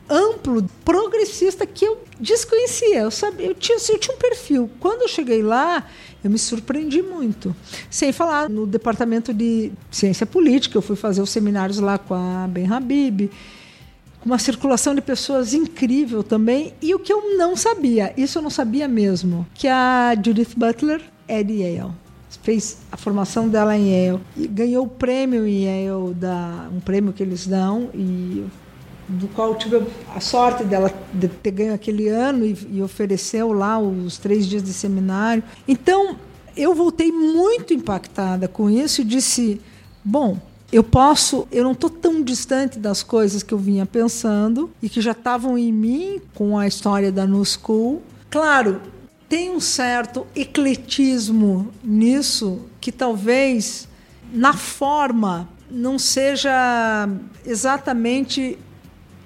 amplo, 0.08 0.64
progressista, 0.84 1.66
que 1.66 1.84
eu 1.84 2.02
desconhecia. 2.20 3.00
Eu, 3.00 3.10
sabia, 3.10 3.46
eu, 3.46 3.54
tinha, 3.54 3.78
eu 3.88 3.98
tinha 3.98 4.14
um 4.14 4.18
perfil. 4.18 4.70
Quando 4.80 5.02
eu 5.02 5.08
cheguei 5.08 5.42
lá, 5.42 5.86
eu 6.22 6.30
me 6.30 6.38
surpreendi 6.38 7.02
muito. 7.02 7.54
Sem 7.90 8.12
falar 8.12 8.48
no 8.48 8.66
departamento 8.66 9.32
de 9.32 9.72
ciência 9.90 10.26
política, 10.26 10.76
eu 10.76 10.82
fui 10.82 10.96
fazer 10.96 11.22
os 11.22 11.30
seminários 11.30 11.78
lá 11.78 11.98
com 11.98 12.14
a 12.14 12.46
Ben 12.48 12.70
Habib, 12.70 13.30
uma 14.24 14.38
circulação 14.38 14.94
de 14.94 15.00
pessoas 15.00 15.52
incrível 15.52 16.22
também. 16.22 16.74
E 16.80 16.94
o 16.94 16.98
que 16.98 17.12
eu 17.12 17.36
não 17.36 17.56
sabia, 17.56 18.12
isso 18.16 18.38
eu 18.38 18.42
não 18.42 18.50
sabia 18.50 18.88
mesmo, 18.88 19.46
que 19.54 19.68
a 19.68 20.14
Judith 20.14 20.54
Butler 20.56 21.02
é 21.28 21.42
de 21.42 21.54
Yale 21.54 22.03
fez 22.44 22.76
a 22.92 22.96
formação 22.96 23.48
dela 23.48 23.74
em 23.74 23.88
Yale 23.90 24.20
e 24.36 24.46
ganhou 24.46 24.84
o 24.84 24.88
prêmio 24.88 25.46
em 25.46 25.64
Yale, 25.64 26.14
da, 26.14 26.68
um 26.70 26.78
prêmio 26.78 27.10
que 27.10 27.22
eles 27.22 27.46
dão 27.46 27.88
e 27.94 28.44
do 29.08 29.28
qual 29.28 29.54
tive 29.54 29.82
a 30.14 30.20
sorte 30.20 30.62
dela 30.62 30.92
de 31.12 31.26
ter 31.28 31.50
ganho 31.50 31.74
aquele 31.74 32.08
ano 32.08 32.44
e, 32.44 32.56
e 32.70 32.82
ofereceu 32.82 33.52
lá 33.52 33.78
os 33.78 34.18
três 34.18 34.46
dias 34.46 34.62
de 34.62 34.74
seminário. 34.74 35.42
Então 35.66 36.16
eu 36.54 36.74
voltei 36.74 37.10
muito 37.10 37.72
impactada 37.72 38.46
com 38.46 38.68
isso 38.68 39.00
e 39.00 39.04
disse: 39.04 39.58
bom, 40.04 40.38
eu 40.70 40.84
posso, 40.84 41.48
eu 41.50 41.64
não 41.64 41.72
estou 41.72 41.88
tão 41.88 42.22
distante 42.22 42.78
das 42.78 43.02
coisas 43.02 43.42
que 43.42 43.54
eu 43.54 43.58
vinha 43.58 43.86
pensando 43.86 44.70
e 44.82 44.88
que 44.90 45.00
já 45.00 45.12
estavam 45.12 45.56
em 45.56 45.72
mim 45.72 46.20
com 46.34 46.58
a 46.58 46.66
história 46.66 47.10
da 47.10 47.26
New 47.26 47.44
School. 47.44 48.02
Claro, 48.30 48.80
tem 49.28 49.50
um 49.50 49.60
certo 49.60 50.26
ecletismo 50.34 51.70
nisso 51.82 52.60
que 52.80 52.92
talvez 52.92 53.88
na 54.32 54.52
forma 54.52 55.48
não 55.70 55.98
seja 55.98 57.08
exatamente 57.44 58.58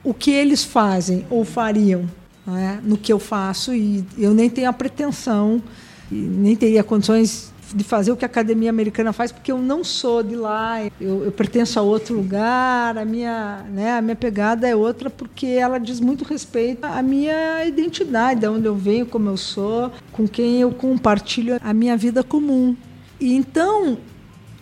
o 0.05 0.15
que 0.15 0.31
eles 0.31 0.65
fazem 0.65 1.27
ou 1.29 1.45
fariam 1.45 2.09
é? 2.47 2.79
no 2.83 2.97
que 2.97 3.13
eu 3.13 3.19
faço 3.19 3.75
e 3.75 4.05
eu 4.17 4.33
nem 4.33 4.49
tenho 4.49 4.69
a 4.69 4.73
pretensão 4.73 5.63
nem 6.11 6.57
teria 6.57 6.83
condições 6.83 7.53
de 7.75 7.85
fazer 7.85 8.13
o 8.13 8.17
que 8.17 8.25
a 8.25 8.27
academia 8.27 8.71
americana 8.71 9.13
faz, 9.13 9.31
porque 9.31 9.53
eu 9.53 9.59
não 9.59 9.85
sou 9.85 10.23
de 10.23 10.35
lá, 10.35 10.85
eu, 11.01 11.25
eu, 11.25 11.33
pertenço 11.33 11.79
a 11.79 11.83
outro 11.83 12.15
lugar, 12.15 12.97
a 12.97 13.05
minha, 13.05 13.65
né, 13.71 13.99
a 13.99 14.03
minha 14.03 14.17
pegada 14.17 14.67
é 14.67 14.75
outra, 14.75 15.11
porque 15.11 15.47
ela 15.47 15.79
diz 15.79 16.01
muito 16.01 16.25
respeito 16.25 16.85
à 16.85 17.03
minha 17.03 17.65
identidade, 17.65 18.41
de 18.41 18.49
onde 18.49 18.67
eu 18.67 18.75
venho, 18.75 19.07
como 19.07 19.29
eu 19.29 19.37
sou, 19.37 19.93
com 20.13 20.27
quem 20.27 20.61
eu 20.61 20.71
compartilho 20.71 21.59
a 21.63 21.73
minha 21.73 21.97
vida 21.97 22.23
comum. 22.23 22.77
E 23.21 23.35
então, 23.35 23.99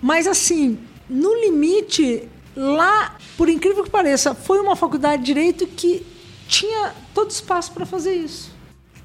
mas 0.01 0.27
assim, 0.27 0.79
no 1.09 1.35
limite, 1.41 2.29
lá, 2.57 3.17
por 3.37 3.49
incrível 3.49 3.85
que 3.85 3.91
pareça, 3.91 4.35
foi 4.35 4.61
uma 4.61 4.75
faculdade 4.75 5.23
de 5.23 5.27
direito 5.27 5.67
que 5.67 6.05
tinha 6.49 6.93
todo 7.15 7.31
espaço 7.31 7.73
para 7.73 7.85
fazer 7.85 8.15
isso. 8.15 8.56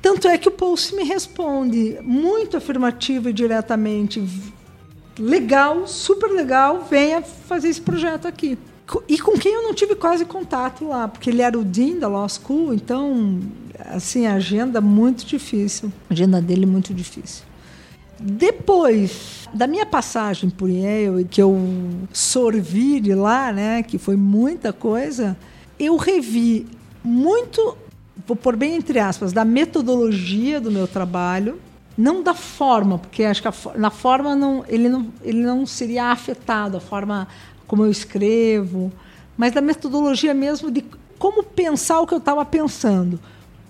Tanto 0.01 0.27
é 0.27 0.37
que 0.37 0.47
o 0.47 0.51
Pulse 0.51 0.95
me 0.95 1.03
responde 1.03 1.97
muito 2.01 2.57
afirmativo 2.57 3.29
e 3.29 3.33
diretamente. 3.33 4.23
Legal, 5.19 5.87
super 5.87 6.31
legal, 6.31 6.87
venha 6.89 7.21
fazer 7.21 7.69
esse 7.69 7.81
projeto 7.81 8.27
aqui. 8.27 8.57
E 9.07 9.19
com 9.19 9.37
quem 9.37 9.53
eu 9.53 9.63
não 9.63 9.73
tive 9.73 9.95
quase 9.95 10.25
contato 10.25 10.87
lá, 10.87 11.07
porque 11.07 11.29
ele 11.29 11.41
era 11.41 11.57
o 11.57 11.63
Dean 11.63 11.97
da 11.97 12.07
Law 12.07 12.27
School, 12.27 12.73
então, 12.73 13.39
assim, 13.89 14.25
agenda 14.25 14.81
muito 14.81 15.25
difícil. 15.25 15.91
Agenda 16.09 16.41
dele 16.41 16.65
muito 16.65 16.93
difícil. 16.93 17.45
Depois 18.19 19.47
da 19.53 19.65
minha 19.65 19.85
passagem 19.85 20.49
por 20.49 20.69
Yale, 20.69 21.25
que 21.25 21.41
eu 21.41 21.57
sorvi 22.11 22.99
de 22.99 23.13
lá, 23.13 23.51
né, 23.51 23.81
que 23.81 23.97
foi 23.97 24.15
muita 24.15 24.73
coisa, 24.73 25.37
eu 25.79 25.95
revi 25.95 26.67
muito, 27.03 27.77
vou 28.27 28.35
pôr 28.35 28.55
bem 28.55 28.75
entre 28.75 28.99
aspas, 28.99 29.33
da 29.33 29.45
metodologia 29.45 30.59
do 30.59 30.71
meu 30.71 30.87
trabalho, 30.87 31.59
não 31.97 32.23
da 32.23 32.33
forma, 32.33 32.97
porque 32.97 33.23
acho 33.23 33.41
que 33.41 33.47
a, 33.47 33.53
na 33.75 33.89
forma 33.89 34.35
não, 34.35 34.63
ele, 34.67 34.89
não, 34.89 35.07
ele 35.21 35.41
não 35.41 35.65
seria 35.65 36.05
afetado, 36.05 36.77
a 36.77 36.79
forma 36.79 37.27
como 37.67 37.85
eu 37.85 37.91
escrevo, 37.91 38.91
mas 39.37 39.53
da 39.53 39.61
metodologia 39.61 40.33
mesmo 40.33 40.71
de 40.71 40.83
como 41.17 41.43
pensar 41.43 41.99
o 42.01 42.07
que 42.07 42.13
eu 42.13 42.17
estava 42.17 42.43
pensando. 42.43 43.19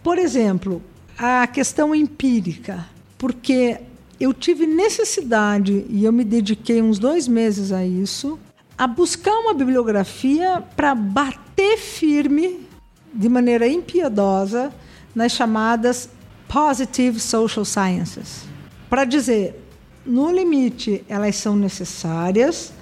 Por 0.01 0.17
exemplo, 0.17 0.81
a 1.17 1.45
questão 1.45 1.93
empírica, 1.93 2.85
porque 3.17 3.79
eu 4.19 4.33
tive 4.33 4.65
necessidade, 4.65 5.85
e 5.89 6.03
eu 6.03 6.13
me 6.13 6.23
dediquei 6.23 6.81
uns 6.81 6.97
dois 6.97 7.27
meses 7.27 7.71
a 7.71 7.85
isso, 7.85 8.39
a 8.77 8.87
buscar 8.87 9.33
uma 9.39 9.53
bibliografia 9.53 10.63
para 10.75 10.95
bater 10.95 11.77
firme 11.77 12.70
de 13.13 13.29
maneira 13.29 13.67
impiedosa 13.67 14.71
nas 15.13 15.31
chamadas 15.31 16.09
positive 16.47 17.19
social 17.19 17.65
sciences. 17.65 18.43
Para 18.89 19.05
dizer, 19.05 19.61
no 20.05 20.31
limite, 20.31 21.03
elas 21.07 21.35
são 21.35 21.55
necessárias 21.55 22.73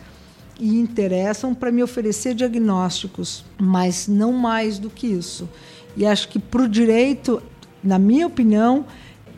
e 0.59 0.79
interessam 0.79 1.53
para 1.53 1.71
me 1.71 1.83
oferecer 1.83 2.33
diagnósticos, 2.33 3.45
mas 3.57 4.07
não 4.07 4.33
mais 4.33 4.79
do 4.79 4.89
que 4.89 5.07
isso. 5.07 5.47
E 5.95 6.05
acho 6.05 6.29
que 6.29 6.39
para 6.39 6.63
o 6.63 6.67
direito, 6.67 7.41
na 7.83 7.99
minha 7.99 8.27
opinião, 8.27 8.85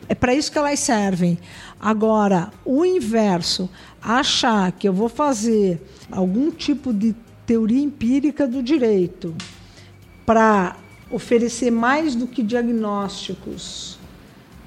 é 0.08 0.14
para 0.14 0.34
isso 0.34 0.50
que 0.50 0.58
elas 0.58 0.80
servem. 0.80 1.38
Agora, 1.80 2.50
o 2.64 2.84
inverso, 2.84 3.68
achar 4.00 4.72
que 4.72 4.88
eu 4.88 4.92
vou 4.92 5.08
fazer 5.08 5.80
algum 6.10 6.50
tipo 6.50 6.92
de 6.92 7.14
teoria 7.46 7.82
empírica 7.82 8.46
do 8.46 8.62
direito 8.62 9.34
para 10.24 10.76
oferecer 11.12 11.70
mais 11.70 12.14
do 12.14 12.26
que 12.26 12.42
diagnósticos, 12.42 13.98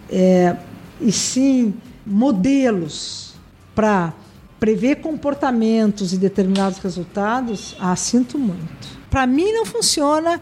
é, 0.09 0.55
e 1.01 1.11
sim 1.11 1.73
modelos 2.05 3.33
para 3.73 4.13
prever 4.59 4.97
comportamentos 4.97 6.13
e 6.13 6.17
determinados 6.17 6.77
resultados, 6.77 7.75
ah, 7.79 7.95
sinto 7.95 8.37
muito. 8.37 8.95
Para 9.09 9.27
mim 9.27 9.51
não 9.51 9.65
funciona 9.65 10.39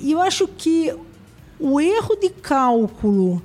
e 0.00 0.12
eu 0.12 0.20
acho 0.20 0.46
que 0.46 0.94
o 1.58 1.80
erro 1.80 2.14
de 2.16 2.30
cálculo 2.30 3.42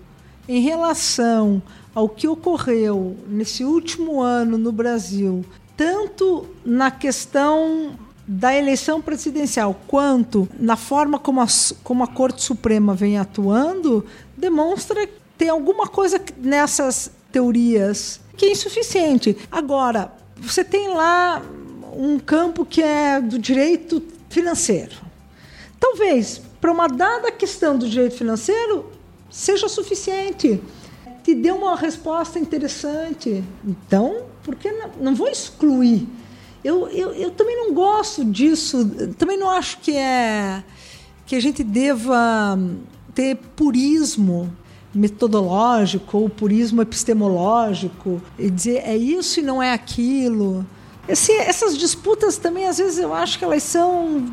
em 0.48 0.62
relação 0.62 1.62
ao 1.96 2.10
que 2.10 2.28
ocorreu 2.28 3.18
nesse 3.28 3.64
último 3.64 4.22
ano 4.22 4.58
no 4.58 4.72
Brasil, 4.72 5.44
tanto 5.76 6.46
na 6.66 6.92
questão 6.92 7.98
da 8.26 8.56
eleição 8.56 9.02
presidencial 9.02 9.80
quanto 9.88 10.48
na 10.58 10.76
forma 10.76 11.20
como 11.20 11.42
a, 11.42 11.48
como 11.84 12.04
a 12.04 12.08
Corte 12.08 12.42
Suprema 12.42 12.94
vem 12.96 13.18
atuando, 13.18 14.06
demonstra 14.38 15.06
que 15.06 15.14
tem 15.38 15.50
alguma 15.50 15.88
coisa 15.88 16.22
nessas 16.38 17.12
teorias 17.32 18.22
que 18.38 18.46
é 18.46 18.52
insuficiente. 18.52 19.38
Agora, 19.52 20.12
você 20.38 20.64
tem 20.64 20.90
lá 20.90 21.42
um 21.96 22.18
campo 22.18 22.66
que 22.66 22.82
é 22.82 23.20
do 23.20 23.38
direito 23.38 24.02
financeiro. 24.30 24.96
Talvez, 25.80 26.42
para 26.62 26.72
uma 26.72 26.88
dada 26.88 27.32
questão 27.32 27.78
do 27.78 27.88
direito 27.88 28.16
financeiro, 28.16 28.90
seja 29.30 29.68
suficiente. 29.68 30.62
Te 31.24 31.36
dê 31.36 31.52
uma 31.52 31.76
resposta 31.76 32.40
interessante. 32.40 33.44
Então, 33.66 34.24
por 34.44 34.56
que 34.56 34.72
não, 34.72 34.90
não 35.00 35.16
vou 35.16 35.28
excluir? 35.28 36.08
Eu, 36.64 36.88
eu, 36.88 37.12
eu 37.14 37.32
também 37.32 37.58
não 37.58 37.74
gosto 37.74 38.24
disso, 38.24 38.90
também 39.18 39.38
não 39.38 39.50
acho 39.50 39.80
que 39.80 39.96
é 39.96 40.64
que 41.26 41.36
a 41.36 41.42
gente 41.42 41.64
deva 41.64 42.58
ter 43.14 43.36
purismo 43.56 44.52
metodológico 44.94 46.18
ou 46.18 46.30
purismo 46.30 46.82
epistemológico 46.82 48.22
e 48.38 48.50
dizer 48.50 48.84
é 48.86 48.96
isso 48.96 49.40
e 49.40 49.44
não 49.44 49.62
é 49.62 49.74
aquilo. 49.74 50.66
Esse, 51.08 51.32
essas 51.34 51.78
disputas 51.78 52.38
também 52.38 52.68
às 52.68 52.78
vezes 52.78 53.00
eu 53.00 53.14
acho 53.14 53.38
que 53.38 53.44
elas 53.44 53.64
são 53.64 54.26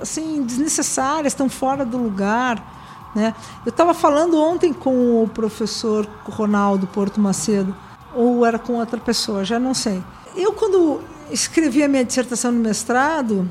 assim 0.00 0.42
desnecessárias, 0.42 1.32
estão 1.32 1.48
fora 1.48 1.84
do 1.84 1.98
lugar. 1.98 2.76
Né? 3.14 3.34
Eu 3.66 3.70
estava 3.70 3.92
falando 3.92 4.40
ontem 4.40 4.72
com 4.72 5.22
o 5.22 5.28
professor 5.28 6.08
Ronaldo 6.24 6.86
Porto 6.86 7.20
Macedo, 7.20 7.74
ou 8.14 8.44
era 8.46 8.58
com 8.58 8.74
outra 8.74 9.00
pessoa, 9.00 9.44
já 9.44 9.58
não 9.58 9.74
sei. 9.74 10.02
Eu, 10.36 10.52
quando 10.52 11.00
escrevi 11.30 11.82
a 11.82 11.88
minha 11.88 12.04
dissertação 12.04 12.52
no 12.52 12.60
mestrado, 12.60 13.48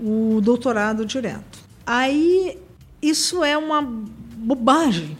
o 0.00 0.40
doutorado 0.40 1.04
direto. 1.04 1.58
Aí 1.86 2.58
isso 3.02 3.44
é 3.44 3.56
uma 3.56 3.82
bobagem, 3.82 5.16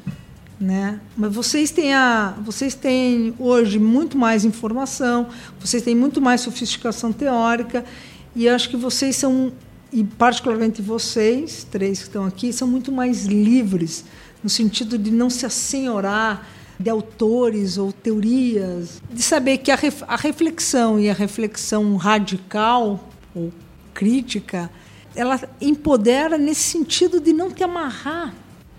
né? 0.61 1.01
Mas 1.17 1.33
vocês 1.35 1.71
têm 1.71 1.95
a, 1.95 2.35
vocês 2.43 2.75
têm 2.75 3.35
hoje 3.39 3.79
muito 3.79 4.17
mais 4.17 4.45
informação, 4.45 5.29
vocês 5.61 5.83
têm 5.83 5.95
muito 5.95 6.21
mais 6.21 6.41
sofisticação 6.41 7.13
teórica 7.13 7.85
e 8.35 8.49
acho 8.49 8.69
que 8.69 8.77
vocês 8.77 9.17
são 9.17 9.53
e 9.91 10.05
particularmente 10.05 10.83
vocês 10.83 11.67
três 11.71 11.99
que 12.01 12.05
estão 12.05 12.27
aqui 12.27 12.53
são 12.53 12.69
muito 12.69 12.93
mais 12.93 13.25
livres 13.25 14.05
no 14.43 14.51
sentido 14.51 14.99
de 14.99 15.11
não 15.11 15.31
se 15.31 15.47
assenhorar 15.47 16.47
de 16.79 16.89
autores 16.89 17.77
ou 17.77 17.93
teorias, 17.93 19.03
de 19.11 19.23
saber 19.23 19.59
que 19.59 19.71
a, 19.71 19.75
ref, 19.75 20.03
a 20.07 20.17
reflexão 20.17 20.99
e 20.99 21.11
a 21.11 21.15
reflexão 21.15 21.97
radical 21.97 23.09
ou 23.35 23.53
crítica 23.93 24.71
ela 25.17 25.41
empodera 25.61 26.39
nesse 26.39 26.63
sentido 26.63 27.19
de 27.21 27.33
não 27.33 27.51
te 27.51 27.65
amarrar. 27.65 28.33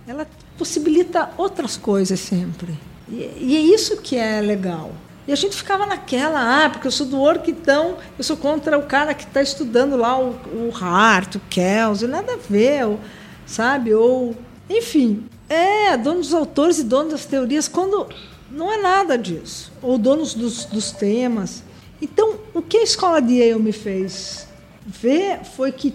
Ela 0.07 0.25
possibilita 0.57 1.29
outras 1.37 1.75
coisas 1.75 2.19
sempre. 2.19 2.77
E, 3.09 3.29
e 3.39 3.57
é 3.57 3.59
isso 3.59 3.97
que 3.97 4.15
é 4.15 4.39
legal. 4.39 4.91
E 5.27 5.33
a 5.33 5.35
gente 5.35 5.55
ficava 5.55 5.85
naquela, 5.85 6.65
ah, 6.65 6.69
porque 6.69 6.87
eu 6.87 6.91
sou 6.91 7.05
do 7.05 7.19
orco, 7.19 7.49
então 7.49 7.97
eu 8.17 8.23
sou 8.23 8.37
contra 8.37 8.77
o 8.79 8.83
cara 8.83 9.13
que 9.13 9.25
está 9.25 9.41
estudando 9.41 9.95
lá 9.95 10.17
o, 10.17 10.29
o 10.29 10.71
Hart, 10.73 11.35
o 11.35 11.41
Kelsey, 11.49 12.07
nada 12.07 12.33
a 12.33 12.37
ver, 12.37 12.85
ou, 12.85 12.99
sabe? 13.45 13.93
Ou, 13.93 14.35
enfim, 14.69 15.25
é, 15.49 15.97
dono 15.97 16.19
dos 16.19 16.33
autores 16.33 16.77
e 16.77 16.83
dono 16.83 17.09
das 17.09 17.25
teorias, 17.25 17.67
quando 17.67 18.07
não 18.51 18.71
é 18.71 18.81
nada 18.81 19.17
disso. 19.17 19.71
Ou 19.81 19.97
donos 19.97 20.33
dos, 20.33 20.65
dos 20.65 20.91
temas. 20.91 21.63
Então, 22.01 22.35
o 22.53 22.61
que 22.61 22.77
a 22.77 22.83
escola 22.83 23.21
de 23.21 23.33
Yale 23.35 23.61
me 23.61 23.71
fez 23.71 24.47
ver 24.85 25.43
foi 25.43 25.71
que, 25.71 25.93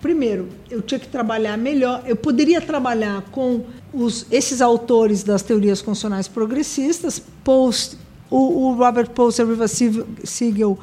primeiro, 0.00 0.48
eu 0.70 0.80
tinha 0.80 1.00
que 1.00 1.08
trabalhar 1.08 1.56
melhor, 1.56 2.02
eu 2.06 2.14
poderia 2.14 2.60
trabalhar 2.60 3.22
com 3.32 3.64
os, 3.92 4.26
esses 4.30 4.60
autores 4.60 5.22
das 5.22 5.42
teorias 5.42 5.82
constitucionais 5.82 6.28
progressistas, 6.28 7.22
Post, 7.42 7.96
o, 8.30 8.68
o 8.68 8.74
Robert 8.74 9.10
Post 9.10 9.40
e 9.40 9.44
a 9.44 9.46
Riva 9.46 9.66
Siegel 9.66 10.78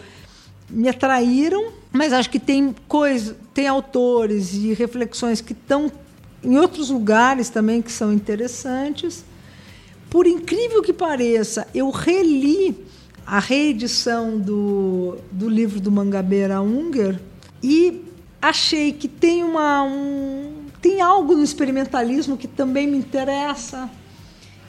me 0.69 0.89
atraíram, 0.89 1.71
mas 1.93 2.12
acho 2.12 2.30
que 2.30 2.39
tem 2.39 2.76
coisa, 2.88 3.38
tem 3.54 3.67
autores 3.67 4.54
e 4.54 4.74
reflexões 4.74 5.39
que 5.39 5.54
estão 5.54 5.91
em 6.45 6.58
outros 6.60 6.89
lugares 6.91 7.49
também 7.49 7.81
que 7.81 7.91
são 7.91 8.13
interessantes. 8.13 9.25
Por 10.10 10.27
incrível 10.27 10.84
que 10.84 10.93
pareça, 10.93 11.67
eu 11.73 11.89
reli 11.89 12.77
a 13.25 13.39
reedição 13.39 14.38
do, 14.39 15.17
do 15.31 15.49
livro 15.49 15.79
do 15.79 15.91
Mangabeira 15.91 16.62
Unger 16.62 17.19
e 17.63 18.03
achei 18.39 18.93
que 18.93 19.08
tem, 19.08 19.43
uma, 19.43 19.84
um, 19.84 20.65
tem 20.79 21.01
algo 21.01 21.34
no 21.34 21.43
experimentalismo 21.43 22.38
que 22.38 22.47
também 22.47 22.86
me 22.86 22.97
interessa. 22.97 23.89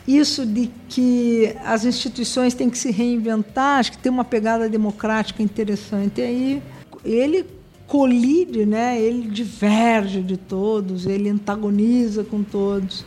Isso 0.08 0.46
de 0.46 0.70
que 0.88 1.54
as 1.64 1.84
instituições 1.84 2.54
têm 2.54 2.70
que 2.70 2.78
se 2.78 2.90
reinventar, 2.90 3.80
acho 3.80 3.92
que 3.92 3.98
tem 3.98 4.10
uma 4.10 4.24
pegada 4.24 4.68
democrática 4.68 5.42
interessante 5.42 6.22
aí. 6.22 6.62
Ele 7.04 7.44
colide, 7.86 8.66
né? 8.66 9.00
ele 9.00 9.28
diverge 9.28 10.20
de 10.20 10.36
todos, 10.36 11.06
ele 11.06 11.28
antagoniza 11.28 12.24
com 12.24 12.42
todos. 12.42 13.04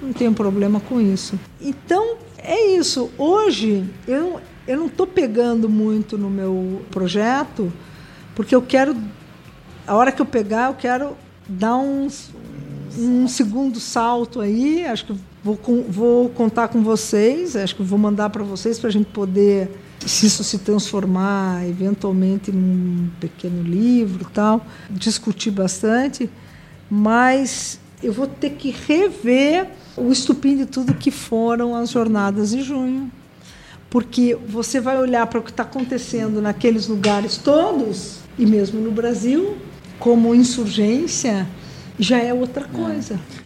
Não 0.00 0.12
tenho 0.12 0.32
problema 0.32 0.80
com 0.80 1.00
isso. 1.00 1.38
Então, 1.60 2.16
é 2.38 2.74
isso. 2.74 3.10
Hoje, 3.16 3.84
eu, 4.06 4.40
eu 4.66 4.76
não 4.76 4.86
estou 4.86 5.06
pegando 5.06 5.68
muito 5.68 6.18
no 6.18 6.28
meu 6.28 6.82
projeto, 6.90 7.72
porque 8.34 8.54
eu 8.54 8.62
quero, 8.62 8.96
a 9.86 9.94
hora 9.94 10.10
que 10.10 10.20
eu 10.20 10.26
pegar, 10.26 10.70
eu 10.70 10.74
quero 10.74 11.16
dar 11.48 11.76
um, 11.76 12.08
um 12.98 13.28
segundo 13.28 13.78
salto 13.78 14.40
aí. 14.40 14.84
Acho 14.84 15.06
que 15.06 15.14
vou, 15.42 15.58
vou 15.88 16.28
contar 16.30 16.68
com 16.68 16.82
vocês, 16.82 17.54
acho 17.54 17.76
que 17.76 17.82
vou 17.82 17.98
mandar 17.98 18.30
para 18.30 18.42
vocês 18.42 18.78
para 18.78 18.88
a 18.88 18.92
gente 18.92 19.06
poder, 19.06 19.70
se 20.08 20.26
isso 20.26 20.44
se 20.44 20.58
transformar 20.58 21.66
eventualmente 21.68 22.50
num 22.50 23.08
pequeno 23.20 23.62
livro 23.62 24.28
tal, 24.32 24.66
discutir 24.90 25.50
bastante, 25.50 26.30
mas 26.90 27.78
eu 28.02 28.12
vou 28.12 28.26
ter 28.26 28.50
que 28.50 28.70
rever 28.70 29.68
o 29.96 30.10
estupim 30.10 30.56
de 30.56 30.66
tudo 30.66 30.94
que 30.94 31.10
foram 31.10 31.74
as 31.74 31.90
jornadas 31.90 32.50
de 32.50 32.62
junho 32.62 33.10
porque 33.92 34.34
você 34.48 34.80
vai 34.80 34.96
olhar 34.96 35.26
para 35.26 35.38
o 35.38 35.42
que 35.42 35.50
está 35.50 35.64
acontecendo 35.64 36.40
naqueles 36.40 36.88
lugares 36.88 37.36
todos, 37.36 38.20
e 38.38 38.46
mesmo 38.46 38.80
no 38.80 38.90
Brasil, 38.90 39.58
como 39.98 40.34
insurgência, 40.34 41.46
já 41.98 42.16
é 42.18 42.32
outra 42.32 42.64
coisa. 42.64 43.20
É. 43.38 43.41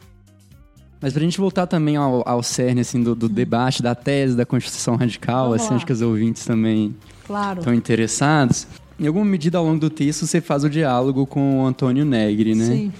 Mas 1.00 1.12
para 1.12 1.20
a 1.20 1.24
gente 1.24 1.38
voltar 1.38 1.66
também 1.66 1.96
ao, 1.96 2.26
ao 2.26 2.42
cerne 2.42 2.80
assim, 2.80 3.02
do, 3.02 3.14
do, 3.14 3.28
debate, 3.28 3.82
da 3.82 3.94
tese 3.94 4.34
da 4.34 4.46
Constituição 4.46 4.96
Radical, 4.96 5.52
assim, 5.52 5.74
acho 5.74 5.84
que 5.84 5.92
os 5.92 6.00
ouvintes 6.00 6.44
também 6.44 6.94
claro. 7.26 7.60
estão 7.60 7.74
interessados. 7.74 8.66
Em 8.98 9.06
alguma 9.06 9.26
medida, 9.26 9.58
ao 9.58 9.64
longo 9.64 9.78
do 9.78 9.90
texto, 9.90 10.26
você 10.26 10.40
faz 10.40 10.64
o 10.64 10.70
diálogo 10.70 11.26
com 11.26 11.60
o 11.60 11.66
Antônio 11.66 12.04
Negri, 12.04 12.54
né? 12.54 12.64
Sim. 12.64 12.92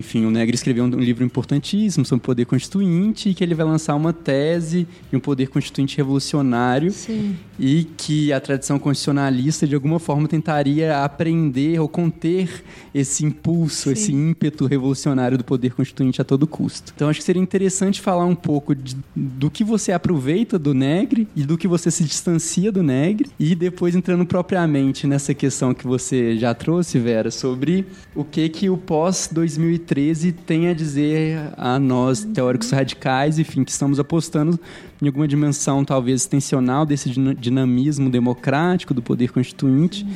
Enfim, 0.00 0.24
o 0.24 0.30
Negri 0.30 0.54
escreveu 0.54 0.84
um, 0.84 0.88
livro 0.90 1.24
importantíssimo 1.24 2.04
sobre 2.04 2.22
o 2.22 2.26
poder 2.26 2.44
constituinte 2.44 3.30
e 3.30 3.34
que 3.34 3.42
ele 3.42 3.54
vai 3.54 3.66
lançar 3.66 3.94
uma 3.96 4.12
tese 4.12 4.86
de 5.10 5.16
um 5.16 5.20
poder 5.20 5.48
constituinte 5.48 5.96
revolucionário 5.96 6.92
Sim. 6.92 7.36
e 7.58 7.84
que 7.96 8.32
a 8.32 8.40
tradição 8.40 8.78
constitucionalista, 8.78 9.66
de 9.66 9.74
alguma 9.74 9.98
forma, 9.98 10.28
tentaria 10.28 11.02
aprender 11.02 11.80
ou 11.80 11.88
conter 11.88 12.62
esse 12.94 13.24
impulso, 13.24 13.84
Sim. 13.84 13.92
esse 13.92 14.12
ímpeto 14.12 14.66
revolucionário 14.66 15.36
do 15.36 15.44
poder 15.44 15.72
constituinte 15.72 16.20
a 16.20 16.24
todo 16.24 16.46
custo. 16.46 16.92
Então, 16.94 17.08
acho 17.08 17.18
que 17.18 17.24
seria 17.24 17.42
interessante 17.42 18.00
falar 18.00 18.24
um 18.24 18.36
pouco 18.36 18.74
de, 18.74 18.96
do 19.16 19.50
que 19.50 19.64
você 19.64 19.90
aproveita 19.90 20.58
do 20.58 20.72
Negri 20.74 21.26
e 21.34 21.42
do 21.42 21.58
que 21.58 21.66
você 21.66 21.90
se 21.90 22.04
distancia 22.04 22.70
do 22.70 22.82
Negri 22.82 23.30
e 23.38 23.54
depois 23.54 23.96
entrando 23.96 24.24
propriamente 24.24 25.06
nessa 25.06 25.34
questão 25.34 25.74
que 25.74 25.86
você 25.86 26.36
já 26.38 26.54
trouxe, 26.54 26.98
Vera, 26.98 27.30
sobre 27.30 27.84
o 28.14 28.22
que 28.24 28.48
que 28.48 28.70
o 28.70 28.76
pós-2013 28.76 29.87
tem 30.32 30.68
a 30.68 30.74
dizer 30.74 31.52
a 31.56 31.78
nós, 31.78 32.24
teóricos 32.24 32.70
radicais, 32.70 33.38
enfim, 33.38 33.64
que 33.64 33.70
estamos 33.70 33.98
apostando 33.98 34.58
em 35.00 35.06
alguma 35.06 35.26
dimensão 35.26 35.84
talvez 35.84 36.22
extensional 36.22 36.84
desse 36.84 37.10
dinamismo 37.38 38.10
democrático 38.10 38.92
do 38.92 39.02
poder 39.02 39.32
constituinte, 39.32 40.06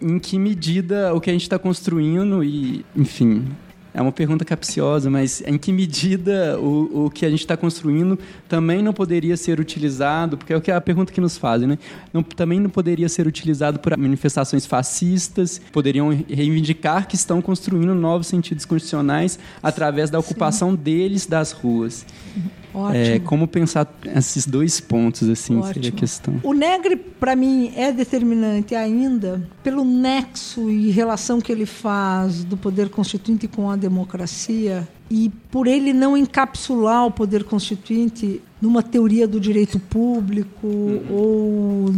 em 0.00 0.18
que 0.18 0.38
medida 0.38 1.14
o 1.14 1.20
que 1.20 1.30
a 1.30 1.32
gente 1.32 1.42
está 1.42 1.58
construindo 1.58 2.42
e, 2.42 2.84
enfim, 2.96 3.44
é 3.92 4.00
uma 4.00 4.12
pergunta 4.12 4.44
capciosa, 4.44 5.10
mas 5.10 5.42
em 5.46 5.58
que 5.58 5.72
medida 5.72 6.58
o, 6.58 7.06
o 7.06 7.10
que 7.10 7.26
a 7.26 7.30
gente 7.30 7.40
está 7.40 7.56
construindo 7.56 8.18
também 8.48 8.82
não 8.82 8.92
poderia 8.92 9.36
ser 9.36 9.58
utilizado, 9.60 10.36
porque 10.36 10.52
é 10.52 10.56
o 10.56 10.60
que 10.60 10.70
é 10.70 10.74
a 10.74 10.80
pergunta 10.80 11.12
que 11.12 11.20
nos 11.20 11.36
fazem, 11.36 11.68
né? 11.68 11.78
Não, 12.12 12.22
também 12.22 12.60
não 12.60 12.70
poderia 12.70 13.08
ser 13.08 13.26
utilizado 13.26 13.78
por 13.78 13.96
manifestações 13.96 14.64
fascistas, 14.66 15.60
poderiam 15.72 16.08
reivindicar 16.28 17.08
que 17.08 17.16
estão 17.16 17.42
construindo 17.42 17.94
novos 17.94 18.26
sentidos 18.26 18.64
constitucionais 18.64 19.38
através 19.62 20.10
da 20.10 20.18
ocupação 20.18 20.70
Sim. 20.70 20.76
deles 20.76 21.26
das 21.26 21.52
ruas. 21.52 22.06
Ótimo. 22.36 22.59
É, 22.94 23.18
como 23.20 23.48
pensar 23.48 23.92
esses 24.16 24.46
dois 24.46 24.80
pontos, 24.80 25.28
assim, 25.28 25.56
Ótimo. 25.56 25.74
seria 25.74 25.90
a 25.90 25.92
questão. 25.92 26.40
O 26.42 26.52
Negre, 26.52 26.96
para 26.96 27.34
mim, 27.34 27.72
é 27.76 27.92
determinante 27.92 28.74
ainda 28.74 29.42
pelo 29.62 29.84
nexo 29.84 30.70
e 30.70 30.90
relação 30.90 31.40
que 31.40 31.50
ele 31.50 31.66
faz 31.66 32.44
do 32.44 32.56
poder 32.56 32.88
constituinte 32.88 33.48
com 33.48 33.70
a 33.70 33.76
democracia 33.76 34.88
e 35.10 35.30
por 35.50 35.66
ele 35.66 35.92
não 35.92 36.16
encapsular 36.16 37.06
o 37.06 37.10
poder 37.10 37.42
constituinte 37.42 38.40
numa 38.60 38.82
teoria 38.82 39.26
do 39.26 39.40
direito 39.40 39.78
público 39.78 40.66
uhum. 40.66 41.06
ou 41.10 41.92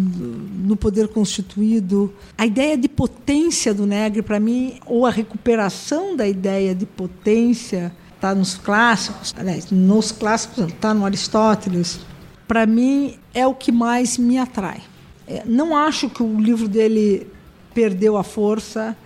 no 0.65 0.77
poder 0.77 1.09
constituído. 1.09 2.13
A 2.39 2.47
ideia 2.47 2.79
de 2.79 2.89
potência 2.89 3.75
do 3.75 3.85
Negre, 3.85 4.23
para 4.23 4.41
mim, 4.41 4.75
ou 4.87 5.05
a 5.05 5.11
recuperação 5.11 6.17
da 6.17 6.27
ideia 6.27 6.75
de 6.75 6.87
potência 6.87 7.93
está 8.23 8.37
nos 8.37 8.55
clássicos, 8.55 9.35
aliás, 9.37 9.73
nos 9.73 10.13
clássicos, 10.13 10.69
está 10.69 10.95
no 10.95 11.05
Aristóteles, 11.05 11.99
para 12.47 12.65
mim 12.67 13.19
é 13.35 13.45
o 13.45 13.53
que 13.53 13.73
mais 13.73 14.17
me 14.17 14.39
atrai. 14.39 14.81
É, 15.27 15.43
não 15.45 15.77
acho 15.77 16.09
que 16.09 16.23
o 16.23 16.41
livro 16.41 16.69
dele 16.69 17.27
perdeu 17.75 18.17
a 18.17 18.23
força, 18.23 18.97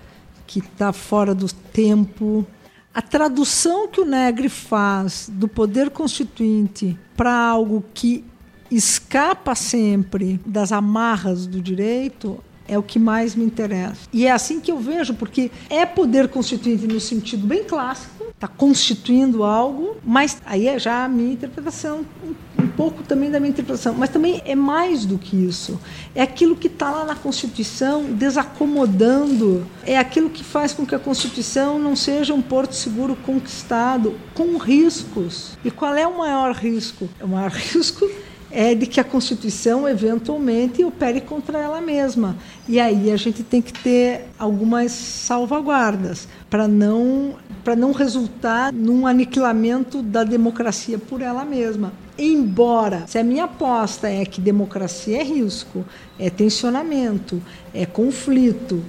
que 0.46 0.58
está 0.58 0.92
fora 0.92 1.34
do 1.34 1.50
tempo. 1.50 2.46
A 2.92 3.00
tradução 3.00 3.88
que 3.88 4.02
o 4.02 4.04
Negri 4.04 4.50
faz 4.50 5.30
do 5.32 5.48
poder 5.48 5.88
constituinte 5.88 6.98
para 7.16 7.34
algo 7.34 7.82
que 7.94 8.22
escapa 8.70 9.54
sempre 9.54 10.38
das 10.44 10.72
amarras 10.72 11.46
do 11.46 11.62
direito 11.62 12.38
é 12.68 12.76
o 12.78 12.82
que 12.82 12.98
mais 12.98 13.34
me 13.34 13.44
interessa. 13.44 14.08
E 14.12 14.26
é 14.26 14.32
assim 14.32 14.60
que 14.60 14.70
eu 14.70 14.78
vejo, 14.78 15.14
porque 15.14 15.50
é 15.70 15.86
poder 15.86 16.28
constituinte 16.28 16.86
no 16.86 17.00
sentido 17.00 17.46
bem 17.46 17.64
clássico, 17.64 18.15
está 18.34 18.48
constituindo 18.48 19.42
algo, 19.42 19.96
mas 20.04 20.40
aí 20.44 20.68
é 20.68 20.78
já 20.78 21.04
a 21.04 21.08
minha 21.08 21.32
interpretação, 21.32 22.04
um, 22.24 22.62
um, 22.62 22.68
pouco 22.68 23.02
também 23.02 23.30
da 23.30 23.40
minha 23.40 23.50
interpretação, 23.50 23.94
mas 23.94 24.10
também 24.10 24.42
é 24.44 24.54
mais 24.54 25.04
do 25.04 25.18
que 25.18 25.36
isso. 25.36 25.80
É 26.14 26.22
aquilo 26.22 26.56
que 26.56 26.66
está 26.66 26.90
lá 26.90 27.04
na 27.04 27.14
Constituição 27.14 28.04
desacomodando, 28.04 29.66
é 29.84 29.98
aquilo 29.98 30.30
que 30.30 30.44
faz 30.44 30.72
com 30.72 30.86
que 30.86 30.94
a 30.94 30.98
Constituição 30.98 31.78
não 31.78 31.96
seja 31.96 32.34
um 32.34 32.42
porto 32.42 32.74
seguro 32.74 33.16
conquistado, 33.16 34.14
com 34.34 34.56
riscos. 34.56 35.56
E 35.64 35.70
qual 35.70 35.94
é 35.94 36.06
o 36.06 36.18
maior 36.18 36.54
risco? 36.54 37.08
O 37.20 37.28
maior 37.28 37.50
risco 37.56 38.08
é 38.50 38.74
de 38.74 38.86
que 38.86 39.00
a 39.00 39.04
Constituição 39.04 39.88
eventualmente 39.88 40.84
opere 40.84 41.20
contra 41.20 41.58
ela 41.58 41.80
mesma. 41.80 42.36
E 42.68 42.80
aí 42.80 43.12
a 43.12 43.16
gente 43.16 43.42
tem 43.42 43.60
que 43.60 43.72
ter 43.72 44.28
algumas 44.38 44.92
salvaguardas 44.92 46.28
para 46.48 46.66
não 46.66 47.36
para 47.66 47.74
não 47.74 47.90
resultar 47.90 48.72
num 48.72 49.08
aniquilamento 49.08 50.00
da 50.00 50.22
democracia 50.22 51.00
por 51.00 51.20
ela 51.20 51.44
mesma. 51.44 51.92
Embora, 52.16 53.02
se 53.08 53.18
a 53.18 53.24
minha 53.24 53.42
aposta 53.42 54.08
é 54.08 54.24
que 54.24 54.40
democracia 54.40 55.20
é 55.20 55.24
risco, 55.24 55.84
é 56.16 56.30
tensionamento, 56.30 57.42
é 57.74 57.84
conflito, 57.84 58.84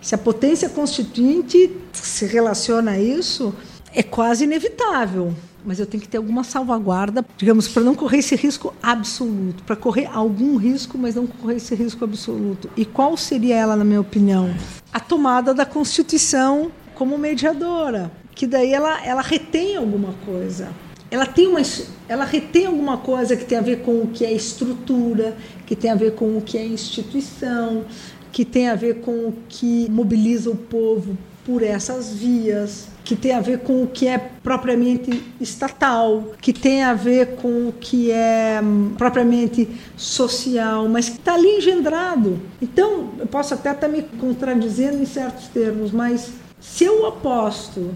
Se 0.00 0.14
a 0.14 0.18
potência 0.18 0.68
constituinte 0.68 1.76
se 1.92 2.24
relaciona 2.24 2.92
a 2.92 3.00
isso, 3.00 3.52
é 3.92 4.02
quase 4.02 4.44
inevitável. 4.44 5.34
Mas 5.64 5.80
eu 5.80 5.84
tenho 5.84 6.00
que 6.00 6.08
ter 6.08 6.18
alguma 6.18 6.44
salvaguarda, 6.44 7.26
digamos, 7.36 7.66
para 7.66 7.82
não 7.82 7.96
correr 7.96 8.18
esse 8.18 8.36
risco 8.36 8.72
absoluto, 8.80 9.64
para 9.64 9.74
correr 9.74 10.06
algum 10.06 10.56
risco, 10.56 10.96
mas 10.96 11.16
não 11.16 11.26
correr 11.26 11.56
esse 11.56 11.74
risco 11.74 12.04
absoluto. 12.04 12.70
E 12.76 12.84
qual 12.84 13.16
seria 13.16 13.56
ela, 13.56 13.76
na 13.76 13.84
minha 13.84 14.00
opinião? 14.00 14.54
A 14.92 15.00
tomada 15.00 15.52
da 15.52 15.66
Constituição 15.66 16.70
como 17.00 17.16
mediadora, 17.16 18.12
que 18.34 18.46
daí 18.46 18.72
ela, 18.72 19.04
ela 19.04 19.22
retém 19.22 19.76
alguma 19.76 20.14
coisa. 20.24 20.68
Ela 21.10 21.26
tem 21.26 21.46
uma, 21.48 21.60
ela 22.08 22.24
retém 22.24 22.66
alguma 22.66 22.98
coisa 22.98 23.36
que 23.36 23.44
tem 23.44 23.58
a 23.58 23.62
ver 23.62 23.80
com 23.80 24.02
o 24.02 24.06
que 24.08 24.24
é 24.24 24.32
estrutura, 24.32 25.36
que 25.66 25.74
tem 25.74 25.90
a 25.90 25.96
ver 25.96 26.12
com 26.12 26.38
o 26.38 26.40
que 26.40 26.56
é 26.56 26.64
instituição, 26.64 27.84
que 28.32 28.44
tem 28.44 28.68
a 28.68 28.76
ver 28.76 29.00
com 29.00 29.28
o 29.28 29.34
que 29.48 29.88
mobiliza 29.90 30.50
o 30.50 30.56
povo 30.56 31.18
por 31.44 31.62
essas 31.62 32.12
vias, 32.12 32.86
que 33.04 33.16
tem 33.16 33.32
a 33.32 33.40
ver 33.40 33.60
com 33.60 33.82
o 33.82 33.86
que 33.88 34.06
é 34.06 34.18
propriamente 34.18 35.20
estatal, 35.40 36.32
que 36.40 36.52
tem 36.52 36.84
a 36.84 36.94
ver 36.94 37.34
com 37.36 37.68
o 37.68 37.72
que 37.72 38.10
é 38.12 38.60
hum, 38.62 38.92
propriamente 38.96 39.68
social, 39.96 40.88
mas 40.88 41.08
que 41.08 41.16
está 41.16 41.34
ali 41.34 41.56
engendrado. 41.56 42.40
Então, 42.62 43.10
eu 43.18 43.26
posso 43.26 43.54
até 43.54 43.72
estar 43.72 43.88
me 43.88 44.02
contradizendo 44.02 45.02
em 45.02 45.06
certos 45.06 45.48
termos, 45.48 45.90
mas 45.90 46.30
se 46.60 46.84
eu 46.84 47.06
aposto 47.06 47.90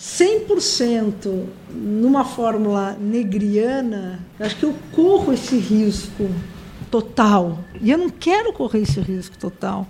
100% 0.00 1.44
numa 1.70 2.24
fórmula 2.24 2.96
negriana, 2.98 4.18
acho 4.40 4.56
que 4.56 4.64
eu 4.64 4.74
corro 4.92 5.30
esse 5.30 5.58
risco 5.58 6.26
total. 6.90 7.58
E 7.82 7.90
eu 7.90 7.98
não 7.98 8.08
quero 8.08 8.50
correr 8.50 8.80
esse 8.80 8.98
risco 8.98 9.36
total. 9.36 9.86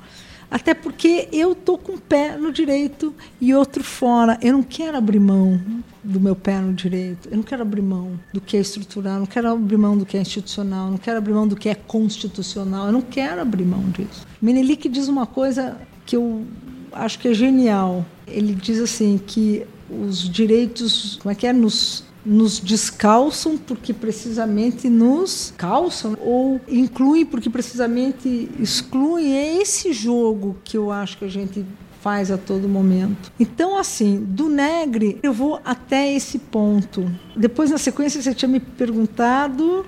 Até 0.51 0.75
porque 0.75 1.29
eu 1.31 1.53
estou 1.53 1.79
com 1.79 1.93
um 1.93 1.99
pé 1.99 2.37
no 2.37 2.51
direito 2.51 3.15
e 3.41 3.55
outro 3.55 3.85
fora. 3.85 4.37
Eu 4.43 4.55
não 4.55 4.65
quero 4.65 4.97
abrir 4.97 5.21
mão 5.21 5.61
do 6.03 6.19
meu 6.19 6.35
pé 6.35 6.59
no 6.59 6.73
direito. 6.75 7.29
Eu 7.31 7.37
não 7.37 7.45
quero 7.45 7.63
abrir 7.63 7.83
mão 7.83 8.19
do 8.35 8.41
que 8.41 8.57
é 8.57 8.61
estrutural, 8.61 9.21
não 9.21 9.27
quero 9.27 9.49
abrir 9.49 9.77
mão 9.77 9.97
do 9.97 10.05
que 10.05 10.17
é 10.17 10.21
institucional, 10.21 10.91
não 10.91 10.99
quero 10.99 11.19
abrir 11.19 11.35
mão 11.35 11.47
do 11.47 11.55
que 11.55 11.69
é 11.69 11.75
constitucional. 11.77 12.87
Eu 12.87 12.93
não 12.93 13.03
quero 13.03 13.41
abrir 13.41 13.65
mão 13.65 13.85
disso. 13.91 14.27
Menelik 14.43 14.89
diz 14.89 15.07
uma 15.07 15.25
coisa 15.25 15.77
que 16.05 16.17
eu 16.17 16.45
acho 16.93 17.17
que 17.21 17.29
é 17.29 17.35
genial. 17.35 18.05
Ele 18.27 18.53
diz 18.53 18.81
assim 18.81 19.21
que 19.25 19.65
os 19.91 20.29
direitos, 20.29 21.19
como 21.23 21.33
é 21.33 21.35
que 21.35 21.47
é, 21.47 21.53
nos 21.53 22.05
nos 22.25 22.61
descalçam 22.61 23.57
porque 23.57 23.93
precisamente 23.93 24.89
nos 24.89 25.55
calçam 25.57 26.17
ou 26.21 26.61
incluem 26.69 27.25
porque 27.25 27.49
precisamente 27.49 28.49
excluem. 28.59 29.37
É 29.37 29.57
esse 29.57 29.93
jogo 29.93 30.57
que 30.63 30.77
eu 30.77 30.91
acho 30.91 31.19
que 31.19 31.25
a 31.25 31.29
gente 31.29 31.65
faz 32.01 32.31
a 32.31 32.39
todo 32.39 32.69
momento. 32.69 33.31
Então, 33.39 33.77
assim, 33.77 34.25
do 34.25 34.49
Negre, 34.49 35.19
eu 35.23 35.33
vou 35.33 35.61
até 35.65 36.13
esse 36.13 36.39
ponto. 36.39 37.11
Depois, 37.37 37.71
na 37.71 37.79
sequência, 37.79 38.23
você 38.23 38.35
tinha 38.35 38.49
me 38.49 38.61
perguntado. 38.61 39.85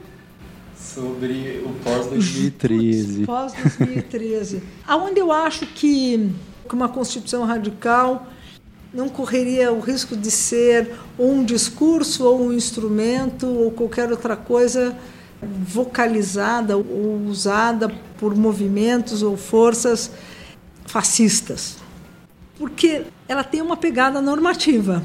Sobre 0.76 1.62
o 1.64 1.70
pós-2013. 1.82 3.24
Pós-2013. 3.24 4.60
Aonde 4.86 5.20
eu 5.20 5.32
acho 5.32 5.66
que 5.66 6.30
uma 6.70 6.88
Constituição 6.88 7.44
radical 7.44 8.26
não 8.92 9.08
correria 9.08 9.72
o 9.72 9.80
risco 9.80 10.16
de 10.16 10.30
ser 10.30 10.94
ou 11.16 11.32
um 11.32 11.44
discurso 11.44 12.24
ou 12.24 12.46
um 12.46 12.52
instrumento 12.52 13.46
ou 13.46 13.70
qualquer 13.70 14.10
outra 14.10 14.36
coisa 14.36 14.96
vocalizada 15.42 16.76
ou 16.76 17.24
usada 17.26 17.92
por 18.18 18.36
movimentos 18.36 19.22
ou 19.22 19.36
forças 19.36 20.10
fascistas. 20.86 21.76
Porque 22.58 23.04
ela 23.26 23.42
tem 23.42 23.60
uma 23.60 23.76
pegada 23.76 24.20
normativa. 24.20 25.02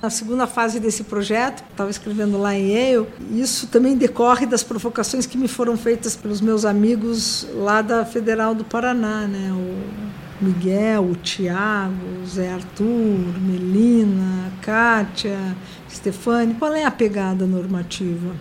Na 0.00 0.10
segunda 0.10 0.46
fase 0.48 0.80
desse 0.80 1.04
projeto, 1.04 1.62
estava 1.70 1.88
escrevendo 1.88 2.36
lá 2.36 2.54
em 2.54 2.72
Yale, 2.72 3.06
isso 3.30 3.68
também 3.68 3.96
decorre 3.96 4.46
das 4.46 4.62
provocações 4.62 5.26
que 5.26 5.38
me 5.38 5.46
foram 5.46 5.76
feitas 5.76 6.16
pelos 6.16 6.40
meus 6.40 6.64
amigos 6.64 7.46
lá 7.54 7.82
da 7.82 8.04
Federal 8.04 8.52
do 8.52 8.64
Paraná, 8.64 9.28
né? 9.28 9.52
O 9.52 10.21
Miguel, 10.42 11.04
o 11.04 11.14
Tiago, 11.14 12.26
Zé 12.26 12.52
Arthur, 12.52 13.40
Melina, 13.40 14.52
Kátia, 14.60 15.56
Stefani. 15.88 16.54
Qual 16.54 16.74
é 16.74 16.84
a 16.84 16.90
pegada 16.90 17.46
normativa? 17.46 18.34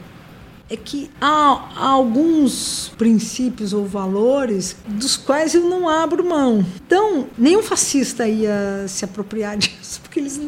é 0.72 0.78
que 0.78 1.12
há, 1.20 1.70
há, 1.76 1.88
alguns 1.90 2.94
princípios 2.98 3.74
ou 3.74 3.86
valores 3.86 4.78
dos 4.88 5.18
quais 5.18 5.54
eu 5.54 5.64
não 5.64 5.90
abro 5.90 6.24
mão. 6.24 6.66
Então, 6.86 7.28
nenhum 7.38 7.62
fascista 7.62 8.26
ia 8.26 8.86
se 8.88 9.04
apropriar 9.04 9.58
disso, 9.60 10.00
eles, 10.22 10.40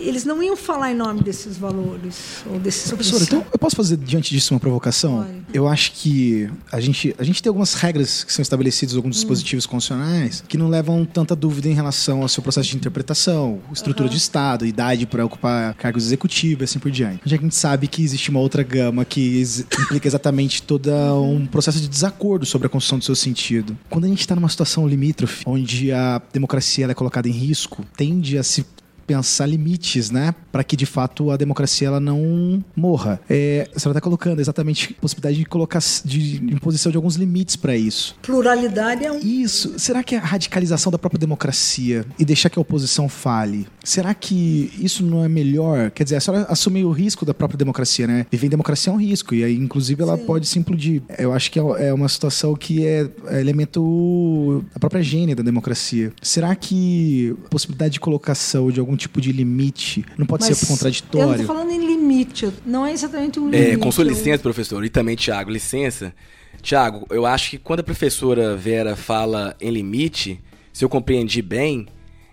eles 0.00 0.24
não 0.24 0.42
iam 0.42 0.56
falar 0.56 0.90
em 0.90 0.94
nome 0.94 1.22
desses 1.22 1.56
valores 1.56 2.42
ou 2.46 2.58
desses 2.58 2.88
Professor, 2.88 3.22
então 3.22 3.44
eu 3.52 3.58
posso 3.58 3.76
fazer 3.76 3.96
diante 3.96 4.30
disso 4.30 4.54
uma 4.54 4.60
provocação? 4.60 5.26
Eu 5.52 5.68
acho 5.68 5.92
que 5.92 6.48
a 6.72 6.80
gente, 6.80 7.14
a 7.18 7.22
gente 7.22 7.42
tem 7.42 7.48
algumas 7.48 7.74
regras 7.74 8.24
que 8.24 8.32
são 8.32 8.42
estabelecidas, 8.42 8.96
alguns 8.96 9.16
hum. 9.16 9.20
dispositivos 9.20 9.66
constitucionais, 9.66 10.42
que 10.48 10.56
não 10.56 10.68
levam 10.68 11.04
tanta 11.04 11.36
dúvida 11.36 11.68
em 11.68 11.74
relação 11.74 12.22
ao 12.22 12.28
seu 12.28 12.42
processo 12.42 12.70
de 12.70 12.76
interpretação, 12.76 13.60
estrutura 13.72 14.08
uhum. 14.08 14.12
de 14.12 14.18
Estado, 14.18 14.66
idade 14.66 15.06
para 15.06 15.24
ocupar 15.24 15.74
cargos 15.74 16.06
executivos 16.06 16.62
e 16.62 16.64
assim 16.64 16.78
por 16.78 16.90
diante. 16.90 17.20
A 17.24 17.28
gente 17.28 17.54
sabe 17.54 17.86
que 17.86 18.02
existe 18.02 18.30
uma 18.30 18.40
outra 18.40 18.62
gama 18.62 19.04
que 19.04 19.42
implica 19.80 20.08
exatamente 20.08 20.62
todo 20.62 20.88
um 21.22 21.46
processo 21.46 21.80
de 21.80 21.88
desacordo 21.88 22.46
sobre 22.46 22.66
a 22.66 22.70
construção 22.70 22.98
do 22.98 23.04
seu 23.04 23.14
sentido. 23.14 23.76
Quando 23.90 24.04
a 24.04 24.08
gente 24.08 24.20
está 24.20 24.34
numa 24.34 24.48
situação 24.48 24.86
limítrofe, 24.86 25.44
onde 25.46 25.92
a 25.92 26.20
democracia 26.32 26.86
é 26.86 26.94
colocada 26.94 27.28
em 27.28 27.32
risco, 27.32 27.84
tende 27.96 28.38
a 28.38 28.42
se 28.42 28.64
pensar 29.08 29.46
limites, 29.46 30.10
né? 30.10 30.34
Para 30.52 30.62
que 30.62 30.76
de 30.76 30.84
fato 30.84 31.30
a 31.30 31.36
democracia 31.36 31.88
ela 31.88 31.98
não 31.98 32.62
morra. 32.76 33.18
É, 33.28 33.66
a 33.74 33.78
senhora 33.78 33.98
está 33.98 34.04
colocando 34.04 34.38
exatamente 34.38 34.94
a 34.98 35.00
possibilidade 35.00 35.38
de 35.38 35.46
colocar 35.46 35.80
de 36.04 36.36
imposição 36.44 36.92
de 36.92 36.96
alguns 36.96 37.16
limites 37.16 37.56
para 37.56 37.74
isso. 37.74 38.14
Pluralidade 38.20 39.04
é 39.04 39.10
um. 39.10 39.18
Isso. 39.18 39.78
Será 39.78 40.02
que 40.02 40.14
a 40.14 40.20
radicalização 40.20 40.92
da 40.92 40.98
própria 40.98 41.18
democracia 41.18 42.04
e 42.18 42.24
deixar 42.24 42.50
que 42.50 42.58
a 42.58 42.62
oposição 42.62 43.08
fale, 43.08 43.66
será 43.82 44.12
que 44.12 44.70
isso 44.78 45.02
não 45.02 45.24
é 45.24 45.28
melhor? 45.28 45.90
Quer 45.90 46.04
dizer, 46.04 46.16
a 46.16 46.20
senhora 46.20 46.46
assumiu 46.50 46.88
o 46.88 46.92
risco 46.92 47.24
da 47.24 47.32
própria 47.32 47.56
democracia, 47.56 48.06
né? 48.06 48.26
Viver 48.30 48.48
em 48.48 48.50
democracia 48.50 48.92
é 48.92 48.94
um 48.94 49.00
risco 49.00 49.34
e 49.34 49.42
aí, 49.42 49.56
inclusive, 49.56 50.02
ela 50.02 50.18
Sim. 50.18 50.24
pode 50.24 50.46
se 50.46 50.58
implodir. 50.58 51.02
Eu 51.18 51.32
acho 51.32 51.50
que 51.50 51.58
é, 51.58 51.88
é 51.88 51.94
uma 51.94 52.08
situação 52.08 52.54
que 52.54 52.86
é, 52.86 53.08
é 53.28 53.40
elemento 53.40 54.64
da 54.74 54.80
própria 54.80 55.02
gênese 55.02 55.36
da 55.36 55.42
democracia. 55.42 56.12
Será 56.20 56.54
que 56.54 57.34
a 57.46 57.48
possibilidade 57.48 57.94
de 57.94 58.00
colocação 58.00 58.70
de 58.70 58.80
algum 58.80 58.96
tipo 58.98 59.20
de 59.20 59.32
limite. 59.32 60.04
Não 60.16 60.26
pode 60.26 60.44
Mas 60.46 60.58
ser 60.58 60.66
contraditório. 60.66 61.22
Eu 61.22 61.26
não 61.28 61.34
estou 61.36 61.46
falando 61.46 61.70
em 61.70 61.86
limite, 61.86 62.52
não 62.66 62.84
é 62.84 62.92
exatamente 62.92 63.40
um 63.40 63.48
é, 63.48 63.52
limite. 63.52 63.72
É, 63.72 63.76
com 63.78 63.90
sua 63.90 64.04
licença, 64.04 64.42
professor, 64.42 64.84
e 64.84 64.90
também 64.90 65.16
Tiago, 65.16 65.50
licença. 65.50 66.14
Tiago, 66.60 67.06
eu 67.10 67.24
acho 67.24 67.50
que 67.50 67.58
quando 67.58 67.80
a 67.80 67.84
professora 67.84 68.56
Vera 68.56 68.94
fala 68.96 69.56
em 69.60 69.70
limite, 69.70 70.40
se 70.72 70.84
eu 70.84 70.88
compreendi 70.88 71.40
bem, 71.40 71.86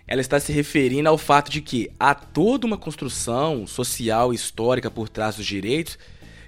ela 0.06 0.20
está 0.20 0.38
se 0.38 0.52
referindo 0.52 1.08
ao 1.08 1.18
fato 1.18 1.50
de 1.50 1.60
que 1.60 1.90
há 1.98 2.14
toda 2.14 2.66
uma 2.66 2.76
construção 2.76 3.66
social 3.66 4.32
e 4.32 4.36
histórica 4.36 4.90
por 4.90 5.08
trás 5.08 5.36
dos 5.36 5.46
direitos 5.46 5.98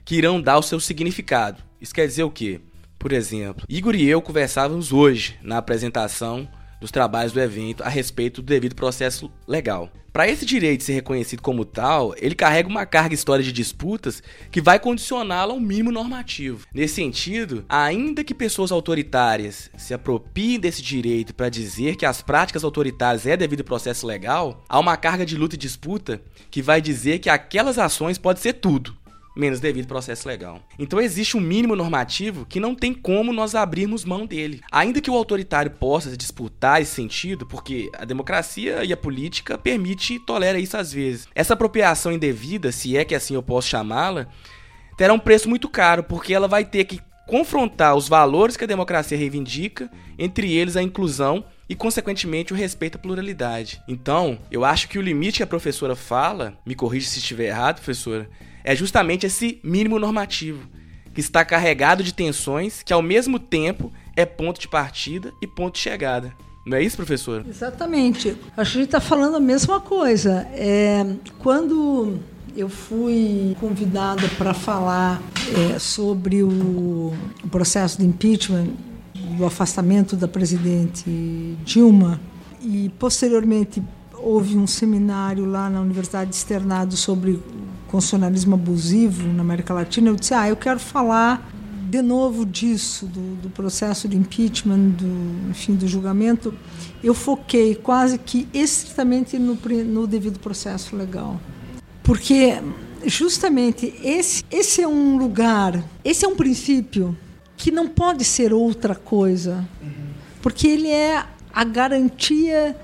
que 0.04 0.16
irão 0.16 0.40
dar 0.40 0.58
o 0.58 0.62
seu 0.62 0.78
significado. 0.80 1.62
Isso 1.80 1.94
quer 1.94 2.06
dizer 2.06 2.22
o 2.22 2.30
quê? 2.30 2.60
Por 2.98 3.12
exemplo, 3.12 3.64
Igor 3.68 3.94
e 3.94 4.04
eu 4.06 4.20
conversávamos 4.20 4.92
hoje 4.92 5.36
na 5.42 5.58
apresentação 5.58 6.48
dos 6.80 6.90
trabalhos 6.90 7.32
do 7.32 7.40
evento 7.40 7.82
a 7.82 7.88
respeito 7.88 8.42
do 8.42 8.46
devido 8.46 8.74
processo 8.74 9.30
legal. 9.46 9.90
Para 10.12 10.28
esse 10.28 10.44
direito 10.44 10.82
ser 10.82 10.94
reconhecido 10.94 11.42
como 11.42 11.64
tal, 11.64 12.14
ele 12.16 12.34
carrega 12.34 12.68
uma 12.68 12.84
carga 12.84 13.14
histórica 13.14 13.46
de 13.46 13.52
disputas 13.52 14.20
que 14.50 14.60
vai 14.60 14.80
condicioná-lo 14.80 15.52
ao 15.52 15.60
mínimo 15.60 15.92
normativo. 15.92 16.66
Nesse 16.74 16.94
sentido, 16.94 17.64
ainda 17.68 18.24
que 18.24 18.34
pessoas 18.34 18.72
autoritárias 18.72 19.70
se 19.76 19.94
apropriem 19.94 20.58
desse 20.58 20.82
direito 20.82 21.34
para 21.34 21.48
dizer 21.48 21.94
que 21.94 22.06
as 22.06 22.20
práticas 22.20 22.64
autoritárias 22.64 23.26
é 23.26 23.36
devido 23.36 23.62
processo 23.62 24.06
legal, 24.06 24.64
há 24.68 24.80
uma 24.80 24.96
carga 24.96 25.24
de 25.24 25.36
luta 25.36 25.54
e 25.54 25.58
disputa 25.58 26.20
que 26.50 26.62
vai 26.62 26.80
dizer 26.80 27.20
que 27.20 27.30
aquelas 27.30 27.78
ações 27.78 28.18
pode 28.18 28.40
ser 28.40 28.54
tudo 28.54 28.97
menos 29.38 29.60
devido 29.60 29.86
processo 29.86 30.26
legal. 30.26 30.60
Então 30.78 31.00
existe 31.00 31.36
um 31.36 31.40
mínimo 31.40 31.76
normativo 31.76 32.44
que 32.44 32.58
não 32.58 32.74
tem 32.74 32.92
como 32.92 33.32
nós 33.32 33.54
abrirmos 33.54 34.04
mão 34.04 34.26
dele. 34.26 34.60
Ainda 34.70 35.00
que 35.00 35.10
o 35.10 35.14
autoritário 35.14 35.70
possa 35.70 36.16
disputar 36.16 36.82
esse 36.82 36.90
sentido, 36.90 37.46
porque 37.46 37.88
a 37.96 38.04
democracia 38.04 38.84
e 38.84 38.92
a 38.92 38.96
política 38.96 39.56
permite 39.56 40.14
e 40.14 40.18
tolera 40.18 40.58
isso 40.58 40.76
às 40.76 40.92
vezes. 40.92 41.28
Essa 41.34 41.54
apropriação 41.54 42.12
indevida, 42.12 42.72
se 42.72 42.96
é 42.96 43.04
que 43.04 43.14
assim 43.14 43.34
eu 43.34 43.42
posso 43.42 43.68
chamá-la, 43.68 44.26
terá 44.96 45.12
um 45.12 45.18
preço 45.18 45.48
muito 45.48 45.68
caro, 45.68 46.02
porque 46.02 46.34
ela 46.34 46.48
vai 46.48 46.64
ter 46.64 46.84
que 46.84 47.00
confrontar 47.28 47.94
os 47.94 48.08
valores 48.08 48.56
que 48.56 48.64
a 48.64 48.66
democracia 48.66 49.16
reivindica, 49.16 49.90
entre 50.18 50.50
eles 50.50 50.76
a 50.76 50.82
inclusão 50.82 51.44
e, 51.68 51.74
consequentemente, 51.74 52.54
o 52.54 52.56
respeito 52.56 52.96
à 52.96 52.98
pluralidade. 52.98 53.82
Então, 53.86 54.38
eu 54.50 54.64
acho 54.64 54.88
que 54.88 54.98
o 54.98 55.02
limite 55.02 55.36
que 55.36 55.42
a 55.42 55.46
professora 55.46 55.94
fala, 55.94 56.58
me 56.64 56.74
corrija 56.74 57.06
se 57.06 57.18
estiver 57.18 57.48
errado, 57.48 57.76
professora, 57.76 58.28
é 58.68 58.76
justamente 58.76 59.24
esse 59.24 59.58
mínimo 59.64 59.98
normativo, 59.98 60.60
que 61.14 61.20
está 61.20 61.42
carregado 61.42 62.02
de 62.02 62.12
tensões 62.12 62.82
que, 62.82 62.92
ao 62.92 63.00
mesmo 63.00 63.38
tempo, 63.38 63.90
é 64.14 64.26
ponto 64.26 64.60
de 64.60 64.68
partida 64.68 65.32
e 65.40 65.46
ponto 65.46 65.76
de 65.76 65.80
chegada. 65.80 66.34
Não 66.66 66.76
é 66.76 66.82
isso, 66.82 66.94
professor? 66.94 67.46
Exatamente. 67.48 68.36
A 68.54 68.64
gente 68.64 68.84
está 68.84 69.00
falando 69.00 69.38
a 69.38 69.40
mesma 69.40 69.80
coisa. 69.80 70.46
É, 70.52 71.02
quando 71.38 72.18
eu 72.54 72.68
fui 72.68 73.56
convidada 73.58 74.28
para 74.36 74.52
falar 74.52 75.22
é, 75.74 75.78
sobre 75.78 76.42
o, 76.42 77.14
o 77.42 77.48
processo 77.50 77.96
de 77.96 78.04
impeachment, 78.04 78.66
do 79.38 79.46
afastamento 79.46 80.14
da 80.14 80.28
presidente 80.28 81.56
Dilma, 81.64 82.20
e 82.60 82.92
posteriormente 82.98 83.82
houve 84.12 84.58
um 84.58 84.66
seminário 84.66 85.46
lá 85.46 85.70
na 85.70 85.80
Universidade 85.80 86.28
de 86.28 86.36
Externado 86.36 86.98
sobre 86.98 87.40
constitucionalismo 87.88 88.54
abusivo 88.54 89.26
na 89.32 89.42
América 89.42 89.74
Latina, 89.74 90.08
eu 90.08 90.16
disse, 90.16 90.34
ah, 90.34 90.48
eu 90.48 90.56
quero 90.56 90.78
falar 90.78 91.50
de 91.88 92.02
novo 92.02 92.44
disso, 92.44 93.06
do, 93.06 93.36
do, 93.36 93.50
processo 93.50 94.06
de 94.06 94.16
impeachment, 94.16 94.90
do, 94.90 95.50
enfim, 95.50 95.74
do 95.74 95.88
julgamento, 95.88 96.54
eu 97.02 97.14
foquei 97.14 97.74
quase 97.74 98.18
que 98.18 98.46
estritamente 98.52 99.38
no, 99.38 99.54
no 99.86 100.06
devido 100.06 100.38
processo 100.38 100.94
legal. 100.94 101.40
Porque 102.02 102.58
justamente 103.06 103.94
esse, 104.04 104.44
esse 104.50 104.82
é 104.82 104.88
um 104.88 105.16
lugar, 105.16 105.82
esse 106.04 106.26
é 106.26 106.28
um 106.28 106.36
princípio 106.36 107.16
que 107.56 107.70
não 107.70 107.88
pode 107.88 108.22
ser 108.22 108.52
outra 108.52 108.94
coisa, 108.94 109.66
porque 110.42 110.68
ele 110.68 110.88
é 110.88 111.24
a 111.52 111.64
garantia 111.64 112.76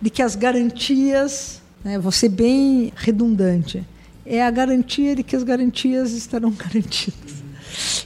de 0.00 0.08
que 0.08 0.22
as 0.22 0.36
garantias, 0.36 1.60
né, 1.84 2.00
ser 2.12 2.28
bem 2.28 2.92
redundante, 2.94 3.84
é 4.32 4.42
a 4.42 4.50
garantia 4.50 5.14
de 5.14 5.22
que 5.22 5.36
as 5.36 5.42
garantias 5.42 6.12
estarão 6.12 6.50
garantidas. 6.56 7.42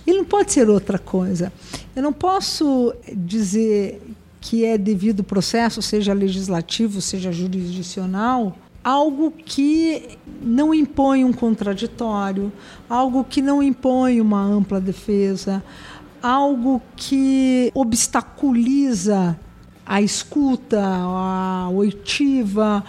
Ele 0.05 0.19
não 0.19 0.25
pode 0.25 0.53
ser 0.53 0.69
outra 0.69 0.99
coisa. 0.99 1.53
Eu 1.95 2.03
não 2.03 2.13
posso 2.13 2.93
dizer 3.13 4.03
que 4.41 4.65
é 4.65 4.77
devido 4.77 5.23
processo, 5.23 5.81
seja 5.81 6.13
legislativo, 6.13 7.01
seja 7.01 7.31
jurisdicional, 7.31 8.57
algo 8.83 9.31
que 9.31 10.19
não 10.43 10.75
impõe 10.75 11.25
um 11.25 11.33
contraditório, 11.33 12.53
algo 12.89 13.25
que 13.25 13.41
não 13.41 13.63
impõe 13.63 14.21
uma 14.21 14.41
ampla 14.41 14.81
defesa, 14.81 15.63
algo 16.21 16.83
que 16.97 17.71
obstaculiza 17.75 19.39
a 19.85 20.03
escuta, 20.03 20.83
a 20.85 21.69
oitiva, 21.71 22.85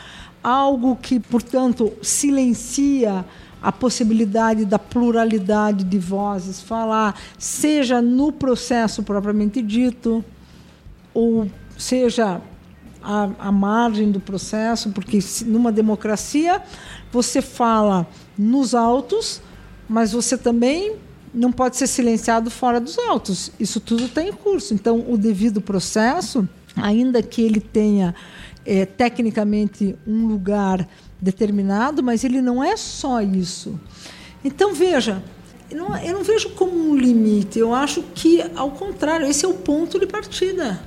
algo 0.48 0.96
que, 0.96 1.20
portanto, 1.20 1.92
silencia 2.02 3.26
a 3.62 3.70
possibilidade 3.70 4.64
da 4.64 4.80
pluralidade 4.80 5.84
de 5.84 6.00
vozes 6.00 6.62
falar, 6.62 7.20
seja 7.38 8.02
no 8.02 8.32
processo 8.32 9.04
propriamente 9.04 9.62
dito, 9.62 10.24
ou 11.14 11.52
seja 11.78 12.40
à, 13.04 13.30
à 13.40 13.52
margem 13.52 14.10
do 14.10 14.22
processo, 14.22 14.92
porque 14.92 15.20
numa 15.46 15.70
democracia 15.70 16.62
você 17.12 17.42
fala 17.42 18.08
nos 18.38 18.74
autos, 18.74 19.42
mas 19.90 20.14
você 20.14 20.38
também 20.38 20.96
não 21.34 21.52
pode 21.52 21.76
ser 21.76 21.88
silenciado 21.88 22.50
fora 22.50 22.80
dos 22.80 22.98
autos. 22.98 23.52
Isso 23.60 23.82
tudo 23.82 24.06
está 24.06 24.24
em 24.24 24.32
curso. 24.32 24.74
Então, 24.74 25.04
o 25.10 25.18
devido 25.18 25.60
processo, 25.60 26.48
ainda 26.78 27.22
que 27.22 27.42
ele 27.42 27.60
tenha 27.60 28.16
é, 28.68 28.86
tecnicamente 28.86 29.96
um 30.06 30.28
lugar 30.28 30.86
determinado, 31.22 32.04
mas 32.04 32.26
ele 32.26 32.42
não 32.42 32.62
é 32.62 32.76
só 32.76 33.22
isso. 33.22 33.80
Então, 34.44 34.74
veja, 34.74 35.24
eu 35.72 35.78
não, 35.78 35.98
eu 35.98 36.14
não 36.14 36.24
vejo 36.24 36.50
como 36.50 36.78
um 36.78 36.96
limite, 36.96 37.58
eu 37.58 37.74
acho 37.74 38.04
que, 38.14 38.44
ao 38.56 38.72
contrário, 38.72 39.26
esse 39.26 39.46
é 39.46 39.48
o 39.48 39.54
ponto 39.54 39.98
de 39.98 40.06
partida. 40.06 40.84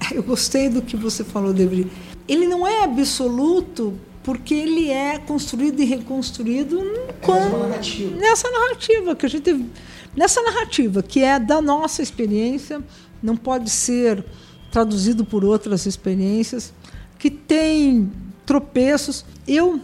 Eu 0.12 0.22
gostei 0.22 0.68
do 0.68 0.80
que 0.80 0.96
você 0.96 1.24
falou, 1.24 1.52
Debri. 1.52 1.90
Ele 2.26 2.46
não 2.46 2.66
é 2.66 2.84
absoluto 2.84 3.98
porque 4.22 4.54
ele 4.54 4.90
é 4.90 5.18
construído 5.18 5.80
e 5.80 5.84
reconstruído 5.84 6.78
com, 7.20 7.58
narrativa. 7.58 8.16
nessa 8.16 8.48
narrativa 8.50 9.16
que 9.16 9.26
a 9.26 9.28
gente 9.28 9.66
nessa 10.14 10.42
narrativa 10.42 11.02
que 11.02 11.22
é 11.22 11.38
da 11.38 11.60
nossa 11.60 12.02
experiência, 12.02 12.82
não 13.22 13.36
pode 13.36 13.70
ser 13.70 14.24
traduzido 14.70 15.24
por 15.24 15.44
outras 15.44 15.86
experiências, 15.86 16.72
que 17.18 17.30
tem 17.30 18.10
tropeços. 18.46 19.24
Eu, 19.46 19.80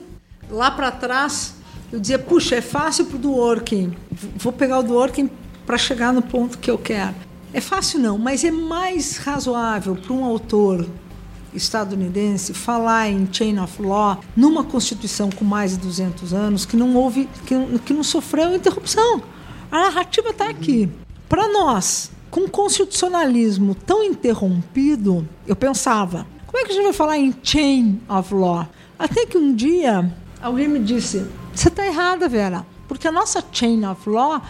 lá 0.51 0.71
para 0.71 0.91
trás, 0.91 1.55
eu 1.93 2.01
dizia, 2.01 2.19
puxa, 2.19 2.57
é 2.57 2.61
fácil 2.61 3.07
para 3.07 3.17
o 3.17 3.19
Dworkin. 3.19 3.93
Vou 4.37 4.53
pegar 4.53 4.79
o 4.79 4.83
Dworkin 4.83 5.29
para 5.67 5.79
chegar 5.79 6.13
no 6.13 6.23
ponto 6.23 6.59
que 6.59 6.71
eu 6.71 6.79
quero. 6.79 7.15
É 7.53 7.61
fácil 7.61 8.01
não, 8.01 8.19
mas 8.19 8.43
é 8.43 8.51
mais 8.51 9.17
razoável 9.17 9.95
para 9.95 10.13
um 10.13 10.25
autor 10.25 10.87
estadunidense 11.55 12.53
falar 12.53 13.09
em 13.09 13.29
chain 13.33 13.61
of 13.61 13.81
law 13.81 14.21
numa 14.37 14.65
constituição 14.65 15.31
com 15.31 15.45
mais 15.45 15.73
de 15.73 15.79
200 15.79 16.35
anos 16.35 16.67
que 16.67 16.77
não 16.77 16.97
houve 16.97 17.29
que, 17.47 17.55
que 17.79 17.93
não 17.93 18.03
sofreu 18.03 18.55
interrupção. 18.55 19.23
A 19.71 19.83
narrativa 19.83 20.31
está 20.31 20.49
aqui. 20.49 20.91
Para 21.29 21.49
nós, 21.53 22.11
com 22.31 22.41
um 22.41 22.49
constitucionalismo 22.49 23.75
tão 23.75 24.03
interrompido, 24.03 25.29
eu 25.47 25.55
pensava, 25.55 26.27
como 26.55 26.63
é 26.63 26.67
que 26.69 26.73
a 26.73 26.75
gente 26.77 26.85
vai 26.85 26.93
falar 26.93 27.19
em 27.19 27.35
chain 27.43 28.01
of 28.09 28.33
law? 28.33 28.65
Até 28.97 29.27
que 29.27 29.37
um 29.37 29.53
dia 29.53 30.09
alguém 30.41 30.69
me 30.69 30.79
disse: 30.79 31.27
você 31.53 31.67
está 31.67 31.85
errada, 31.85 32.29
Vera, 32.29 32.65
porque 32.87 33.09
a 33.09 33.11
nossa 33.11 33.45
chain 33.51 33.85
of 33.85 34.09
law 34.09 34.41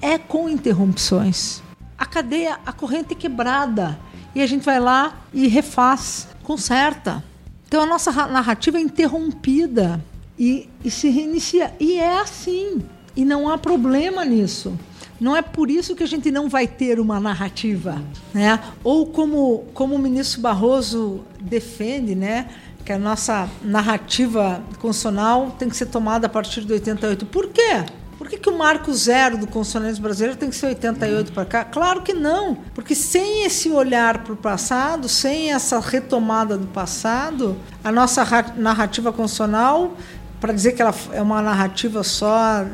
é 0.00 0.18
com 0.18 0.48
interrupções. 0.48 1.60
A 1.98 2.06
cadeia, 2.06 2.60
a 2.64 2.72
corrente 2.72 3.12
é 3.12 3.16
quebrada 3.16 3.98
e 4.36 4.40
a 4.40 4.46
gente 4.46 4.64
vai 4.64 4.78
lá 4.78 5.20
e 5.34 5.48
refaz, 5.48 6.28
conserta. 6.44 7.24
Então 7.66 7.82
a 7.82 7.86
nossa 7.86 8.12
narrativa 8.28 8.78
é 8.78 8.80
interrompida 8.80 10.00
e, 10.38 10.68
e 10.84 10.92
se 10.92 11.08
reinicia. 11.10 11.74
E 11.80 11.98
é 11.98 12.20
assim. 12.20 12.84
E 13.16 13.24
não 13.24 13.48
há 13.48 13.58
problema 13.58 14.24
nisso. 14.24 14.78
Não 15.20 15.36
é 15.36 15.42
por 15.42 15.70
isso 15.70 15.96
que 15.96 16.02
a 16.02 16.06
gente 16.06 16.30
não 16.30 16.48
vai 16.48 16.66
ter 16.66 17.00
uma 17.00 17.18
narrativa, 17.18 18.00
né? 18.32 18.60
Ou 18.84 19.06
como 19.06 19.64
como 19.74 19.94
o 19.94 19.98
ministro 19.98 20.40
Barroso 20.40 21.24
defende, 21.40 22.14
né? 22.14 22.48
Que 22.84 22.92
a 22.92 22.98
nossa 22.98 23.48
narrativa 23.62 24.62
constitucional 24.78 25.54
tem 25.58 25.68
que 25.68 25.76
ser 25.76 25.86
tomada 25.86 26.26
a 26.26 26.30
partir 26.30 26.64
de 26.64 26.72
88. 26.72 27.26
Por 27.26 27.48
quê? 27.48 27.84
Por 28.16 28.28
que, 28.28 28.36
que 28.36 28.50
o 28.50 28.58
marco 28.58 28.92
zero 28.92 29.38
do 29.38 29.46
constitucionalismo 29.46 30.02
brasileiro 30.02 30.36
tem 30.36 30.50
que 30.50 30.56
ser 30.56 30.66
88 30.66 31.32
para 31.32 31.44
cá? 31.44 31.64
Claro 31.64 32.02
que 32.02 32.12
não, 32.12 32.56
porque 32.74 32.92
sem 32.92 33.44
esse 33.44 33.70
olhar 33.70 34.24
para 34.24 34.32
o 34.32 34.36
passado, 34.36 35.08
sem 35.08 35.52
essa 35.52 35.78
retomada 35.78 36.58
do 36.58 36.66
passado, 36.66 37.56
a 37.82 37.92
nossa 37.92 38.24
narrativa 38.56 39.12
constitucional, 39.12 39.96
para 40.40 40.52
dizer 40.52 40.72
que 40.72 40.82
ela 40.82 40.94
é 41.12 41.22
uma 41.22 41.40
narrativa 41.40 42.02
só 42.02 42.64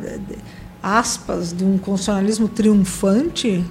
aspas, 0.84 1.52
de 1.52 1.64
um 1.64 1.78
constitucionalismo 1.78 2.46
triunfante. 2.46 3.64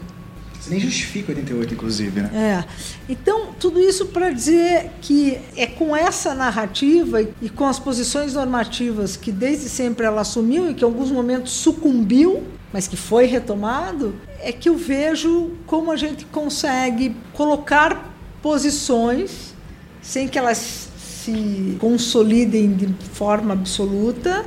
Você 0.60 0.70
nem 0.72 0.80
justifica 0.80 1.32
88, 1.32 1.74
inclusive, 1.76 2.22
né? 2.22 2.32
É. 2.34 2.66
Então, 3.08 3.50
tudo 3.60 3.80
isso 3.80 4.08
para 4.08 4.32
dizer 4.32 4.90
que 5.02 5.38
é 5.56 5.68
com 5.68 5.96
essa 5.96 6.34
narrativa 6.34 7.22
e 7.22 7.50
com 7.50 7.66
as 7.66 7.80
posições 7.80 8.34
normativas 8.34 9.16
que 9.16 9.32
desde 9.32 9.70
sempre 9.70 10.06
ela 10.06 10.22
assumiu 10.22 10.72
e 10.72 10.74
que 10.74 10.84
em 10.84 10.88
alguns 10.88 11.12
momentos 11.12 11.52
sucumbiu, 11.52 12.44
mas 12.72 12.88
que 12.88 12.98
foi 12.98 13.26
retomado, 13.26 14.16
é 14.40 14.52
que 14.52 14.70
eu 14.70 14.78
vejo 14.78 15.52
como 15.68 15.92
a 15.92 15.98
gente 15.98 16.26
consegue 16.26 17.16
colocar 17.34 18.12
posições 18.42 19.54
sem 20.02 20.28
que 20.28 20.40
elas 20.40 20.90
se 20.98 21.78
consolidem 21.80 22.74
de 22.74 22.88
forma 23.14 23.54
absoluta, 23.54 24.46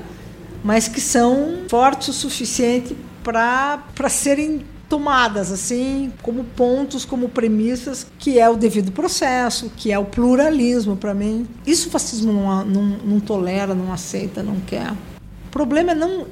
mas 0.66 0.88
que 0.88 1.00
são 1.00 1.58
fortes 1.68 2.08
o 2.08 2.12
suficiente 2.12 2.96
para 3.22 4.08
serem 4.08 4.64
tomadas 4.88 5.52
assim 5.52 6.12
como 6.22 6.42
pontos, 6.42 7.04
como 7.04 7.28
premissas, 7.28 8.04
que 8.18 8.40
é 8.40 8.50
o 8.50 8.56
devido 8.56 8.90
processo, 8.90 9.70
que 9.76 9.92
é 9.92 9.98
o 9.98 10.04
pluralismo 10.04 10.96
para 10.96 11.14
mim. 11.14 11.46
Isso 11.64 11.86
o 11.86 11.92
fascismo 11.92 12.32
não, 12.32 12.64
não, 12.64 12.82
não 12.82 13.20
tolera, 13.20 13.76
não 13.76 13.92
aceita, 13.92 14.42
não 14.42 14.58
quer. 14.58 14.90
O 14.90 15.50
problema 15.52 15.92
é 15.92 15.94
não 15.94 16.26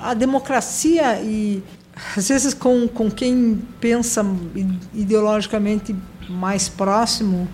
a 0.00 0.12
democracia 0.12 1.20
e 1.22 1.62
às 2.16 2.28
vezes 2.28 2.54
com, 2.54 2.88
com 2.88 3.08
quem 3.08 3.62
pensa 3.80 4.26
ideologicamente 4.92 5.94
mais 6.28 6.68
próximo 6.68 7.48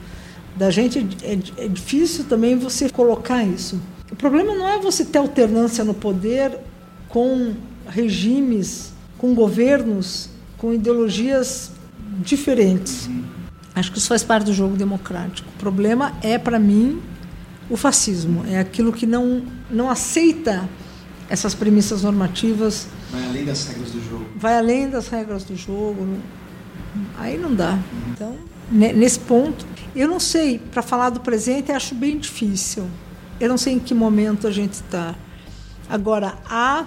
da 0.56 0.70
gente 0.70 1.06
é, 1.22 1.64
é, 1.64 1.68
difícil 1.68 2.24
também 2.24 2.56
você 2.56 2.88
colocar 2.88 3.44
isso. 3.44 3.78
O 4.14 4.16
problema 4.16 4.54
não 4.54 4.68
é 4.68 4.78
você 4.78 5.04
ter 5.04 5.18
alternância 5.18 5.82
no 5.82 5.92
poder 5.92 6.56
com 7.08 7.52
regimes, 7.88 8.92
com 9.18 9.34
governos, 9.34 10.30
com 10.56 10.72
ideologias 10.72 11.72
diferentes. 12.20 13.10
Acho 13.74 13.90
que 13.90 13.98
isso 13.98 14.06
faz 14.06 14.22
parte 14.22 14.44
do 14.44 14.52
jogo 14.52 14.76
democrático. 14.76 15.48
O 15.56 15.58
problema 15.58 16.12
é, 16.22 16.38
para 16.38 16.60
mim, 16.60 17.02
o 17.68 17.76
fascismo. 17.76 18.44
É 18.46 18.60
aquilo 18.60 18.92
que 18.92 19.04
não, 19.04 19.42
não 19.68 19.90
aceita 19.90 20.68
essas 21.28 21.52
premissas 21.52 22.04
normativas. 22.04 22.86
Vai 23.10 23.24
além 23.24 23.44
das 23.44 23.66
regras 23.66 23.90
do 23.90 24.08
jogo. 24.08 24.26
Vai 24.36 24.58
além 24.58 24.90
das 24.90 25.08
regras 25.08 25.42
do 25.42 25.56
jogo. 25.56 26.18
Aí 27.18 27.36
não 27.36 27.52
dá. 27.52 27.76
Então, 28.12 28.36
nesse 28.70 29.18
ponto. 29.18 29.66
Eu 29.96 30.06
não 30.06 30.20
sei, 30.20 30.60
para 30.70 30.82
falar 30.82 31.10
do 31.10 31.18
presente, 31.18 31.72
acho 31.72 31.96
bem 31.96 32.16
difícil. 32.16 32.86
Eu 33.40 33.48
não 33.48 33.58
sei 33.58 33.74
em 33.74 33.78
que 33.78 33.94
momento 33.94 34.46
a 34.46 34.50
gente 34.50 34.74
está. 34.74 35.14
Agora, 35.88 36.38
há 36.46 36.86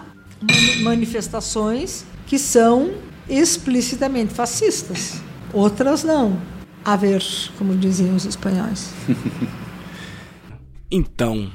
manifestações 0.81 2.05
que 2.25 2.39
são 2.39 2.93
explicitamente 3.29 4.33
fascistas, 4.33 5.21
outras 5.53 6.03
não. 6.03 6.39
A 6.83 6.95
ver, 6.95 7.21
como 7.57 7.75
diziam 7.75 8.15
os 8.15 8.25
espanhóis. 8.25 8.93
então, 10.89 11.51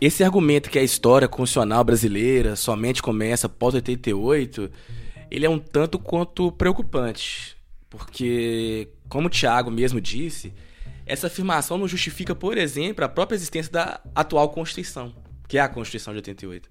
esse 0.00 0.22
argumento 0.22 0.70
que 0.70 0.78
a 0.78 0.82
história 0.82 1.26
constitucional 1.26 1.82
brasileira 1.82 2.54
somente 2.54 3.02
começa 3.02 3.46
após 3.46 3.74
88, 3.74 4.70
ele 5.30 5.46
é 5.46 5.50
um 5.50 5.58
tanto 5.58 5.98
quanto 5.98 6.52
preocupante, 6.52 7.56
porque, 7.88 8.88
como 9.08 9.26
o 9.26 9.30
Tiago 9.30 9.70
mesmo 9.70 10.00
disse, 10.00 10.52
essa 11.08 11.26
afirmação 11.26 11.78
não 11.78 11.88
justifica, 11.88 12.34
por 12.34 12.58
exemplo, 12.58 13.04
a 13.04 13.08
própria 13.08 13.34
existência 13.34 13.72
da 13.72 14.00
atual 14.14 14.50
Constituição, 14.50 15.14
que 15.48 15.58
é 15.58 15.60
a 15.60 15.68
Constituição 15.68 16.12
de 16.12 16.18
88. 16.18 16.70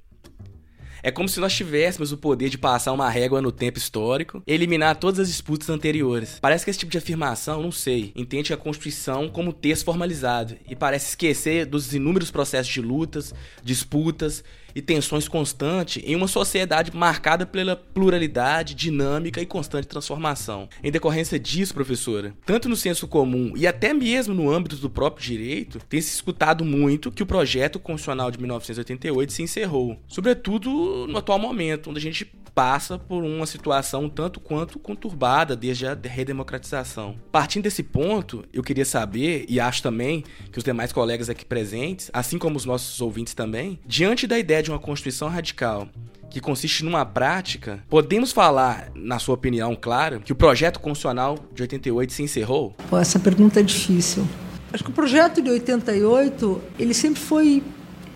É 1.03 1.11
como 1.11 1.29
se 1.29 1.39
nós 1.39 1.55
tivéssemos 1.55 2.11
o 2.11 2.17
poder 2.17 2.49
de 2.49 2.57
passar 2.57 2.91
uma 2.91 3.09
régua 3.09 3.41
no 3.41 3.51
tempo 3.51 3.77
histórico 3.77 4.41
e 4.45 4.53
eliminar 4.53 4.95
todas 4.95 5.19
as 5.19 5.27
disputas 5.27 5.69
anteriores. 5.69 6.39
Parece 6.41 6.65
que 6.65 6.71
esse 6.71 6.79
tipo 6.79 6.91
de 6.91 6.97
afirmação, 6.97 7.61
não 7.61 7.71
sei, 7.71 8.11
entende 8.15 8.53
a 8.53 8.57
Constituição 8.57 9.29
como 9.29 9.53
texto 9.53 9.85
formalizado 9.85 10.57
e 10.67 10.75
parece 10.75 11.09
esquecer 11.09 11.65
dos 11.65 11.93
inúmeros 11.93 12.31
processos 12.31 12.71
de 12.71 12.81
lutas, 12.81 13.33
disputas 13.63 14.43
e 14.77 14.81
tensões 14.81 15.27
constantes 15.27 16.03
em 16.05 16.15
uma 16.15 16.27
sociedade 16.27 16.95
marcada 16.95 17.47
pela 17.47 17.75
pluralidade, 17.75 18.75
dinâmica 18.75 19.41
e 19.41 19.45
constante 19.45 19.87
transformação. 19.87 20.69
Em 20.83 20.91
decorrência 20.91 21.39
disso, 21.39 21.73
professora, 21.73 22.35
tanto 22.45 22.69
no 22.69 22.75
senso 22.75 23.07
comum 23.07 23.53
e 23.55 23.65
até 23.65 23.91
mesmo 23.91 24.35
no 24.35 24.51
âmbito 24.51 24.75
do 24.75 24.87
próprio 24.87 25.25
direito, 25.25 25.79
tem 25.89 25.99
se 25.99 26.13
escutado 26.13 26.63
muito 26.63 27.11
que 27.11 27.23
o 27.23 27.25
projeto 27.25 27.79
constitucional 27.79 28.29
de 28.29 28.37
1988 28.37 29.33
se 29.33 29.41
encerrou, 29.41 29.99
sobretudo 30.07 31.07
no 31.07 31.17
atual 31.17 31.39
momento, 31.39 31.89
onde 31.89 31.97
a 31.97 32.01
gente 32.01 32.31
passa 32.57 32.97
por 32.97 33.23
uma 33.23 33.45
situação 33.45 34.09
tanto 34.09 34.39
quanto 34.39 34.79
conturbada 34.79 35.55
desde 35.55 35.85
a 35.85 35.95
redemocratização. 36.01 37.15
Partindo 37.31 37.65
desse 37.65 37.83
ponto, 37.83 38.43
eu 38.51 38.63
queria 38.63 38.83
saber, 38.83 39.45
e 39.47 39.59
acho 39.59 39.83
também 39.83 40.23
que 40.51 40.57
os 40.57 40.63
demais 40.63 40.91
colegas 40.91 41.29
aqui 41.29 41.45
presentes, 41.45 42.09
assim 42.11 42.39
como 42.39 42.57
os 42.57 42.65
nossos 42.65 42.99
ouvintes 42.99 43.35
também, 43.35 43.79
diante 43.85 44.25
da 44.25 44.39
ideia 44.39 44.63
de 44.63 44.71
uma 44.71 44.79
Constituição 44.79 45.29
radical 45.29 45.87
que 46.31 46.41
consiste 46.41 46.83
numa 46.83 47.05
prática, 47.05 47.83
podemos 47.87 48.31
falar, 48.31 48.89
na 48.95 49.19
sua 49.19 49.35
opinião, 49.35 49.77
claro, 49.79 50.19
que 50.21 50.31
o 50.31 50.35
projeto 50.35 50.79
constitucional 50.79 51.37
de 51.53 51.61
88 51.61 52.11
se 52.11 52.23
encerrou? 52.23 52.75
Pô, 52.89 52.97
essa 52.97 53.19
pergunta 53.19 53.59
é 53.59 53.63
difícil. 53.63 54.27
Acho 54.73 54.83
que 54.83 54.89
o 54.89 54.93
projeto 54.93 55.43
de 55.43 55.51
88, 55.51 56.59
ele 56.79 56.95
sempre 56.95 57.19
foi 57.19 57.61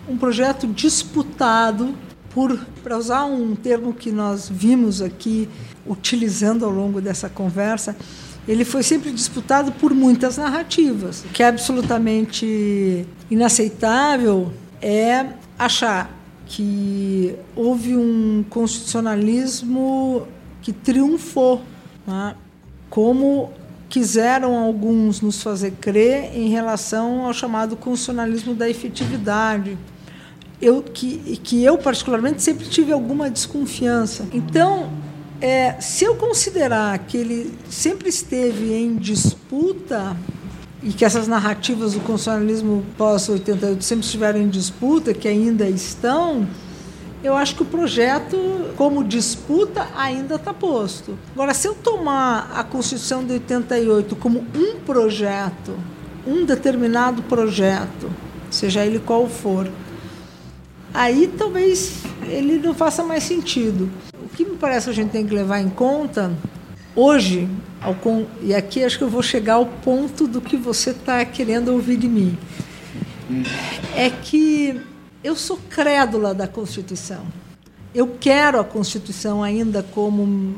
um 0.08 0.18
projeto 0.18 0.66
disputado 0.66 1.94
por, 2.34 2.58
para 2.82 2.96
usar 2.96 3.24
um 3.24 3.54
termo 3.54 3.92
que 3.92 4.10
nós 4.10 4.48
vimos 4.48 5.02
aqui 5.02 5.48
utilizando 5.86 6.64
ao 6.64 6.70
longo 6.70 7.00
dessa 7.00 7.28
conversa, 7.28 7.96
ele 8.46 8.64
foi 8.64 8.82
sempre 8.82 9.12
disputado 9.12 9.72
por 9.72 9.94
muitas 9.94 10.36
narrativas. 10.36 11.24
O 11.24 11.28
que 11.28 11.42
é 11.42 11.48
absolutamente 11.48 13.06
inaceitável 13.30 14.52
é 14.80 15.26
achar 15.58 16.10
que 16.46 17.34
houve 17.54 17.96
um 17.96 18.44
constitucionalismo 18.50 20.26
que 20.60 20.72
triunfou, 20.72 21.62
né? 22.06 22.34
como 22.90 23.50
quiseram 23.88 24.56
alguns 24.56 25.20
nos 25.20 25.42
fazer 25.42 25.72
crer 25.72 26.34
em 26.34 26.48
relação 26.48 27.26
ao 27.26 27.32
chamado 27.32 27.76
constitucionalismo 27.76 28.54
da 28.54 28.68
efetividade, 28.68 29.78
eu, 30.62 30.80
que, 30.80 31.40
que 31.42 31.64
eu, 31.64 31.76
particularmente, 31.76 32.40
sempre 32.40 32.66
tive 32.66 32.92
alguma 32.92 33.28
desconfiança. 33.28 34.26
Então, 34.32 34.90
é, 35.40 35.72
se 35.80 36.04
eu 36.04 36.14
considerar 36.14 36.96
que 37.00 37.16
ele 37.16 37.52
sempre 37.68 38.08
esteve 38.08 38.72
em 38.72 38.94
disputa 38.94 40.16
e 40.80 40.92
que 40.92 41.04
essas 41.04 41.26
narrativas 41.26 41.94
do 41.94 42.00
constitucionalismo 42.00 42.84
pós-88 42.96 43.82
sempre 43.82 44.04
estiveram 44.04 44.40
em 44.40 44.48
disputa, 44.48 45.12
que 45.12 45.26
ainda 45.26 45.68
estão, 45.68 46.46
eu 47.24 47.36
acho 47.36 47.56
que 47.56 47.62
o 47.62 47.66
projeto, 47.66 48.36
como 48.76 49.02
disputa, 49.02 49.88
ainda 49.96 50.36
está 50.36 50.54
posto. 50.54 51.18
Agora, 51.34 51.54
se 51.54 51.66
eu 51.66 51.74
tomar 51.74 52.52
a 52.54 52.62
Constituição 52.62 53.24
de 53.24 53.32
88 53.32 54.14
como 54.14 54.44
um 54.54 54.78
projeto, 54.80 55.74
um 56.24 56.44
determinado 56.44 57.20
projeto, 57.22 58.10
seja 58.48 58.84
ele 58.84 59.00
qual 59.00 59.28
for, 59.28 59.68
aí 60.92 61.32
talvez 61.38 62.02
ele 62.22 62.58
não 62.58 62.74
faça 62.74 63.02
mais 63.02 63.24
sentido. 63.24 63.90
O 64.24 64.28
que 64.28 64.44
me 64.44 64.56
parece 64.56 64.86
que 64.86 64.90
a 64.90 64.94
gente 64.94 65.10
tem 65.10 65.26
que 65.26 65.34
levar 65.34 65.60
em 65.60 65.68
conta 65.68 66.32
hoje, 66.94 67.48
e 68.42 68.54
aqui 68.54 68.84
acho 68.84 68.98
que 68.98 69.04
eu 69.04 69.10
vou 69.10 69.22
chegar 69.22 69.54
ao 69.54 69.66
ponto 69.66 70.26
do 70.26 70.40
que 70.40 70.56
você 70.56 70.90
está 70.90 71.24
querendo 71.24 71.68
ouvir 71.72 71.96
de 71.96 72.08
mim, 72.08 72.36
é 73.96 74.10
que 74.10 74.80
eu 75.24 75.36
sou 75.36 75.58
crédula 75.70 76.34
da 76.34 76.46
Constituição. 76.46 77.24
Eu 77.94 78.16
quero 78.20 78.58
a 78.58 78.64
Constituição 78.64 79.42
ainda 79.42 79.82
como 79.82 80.22
um, 80.22 80.54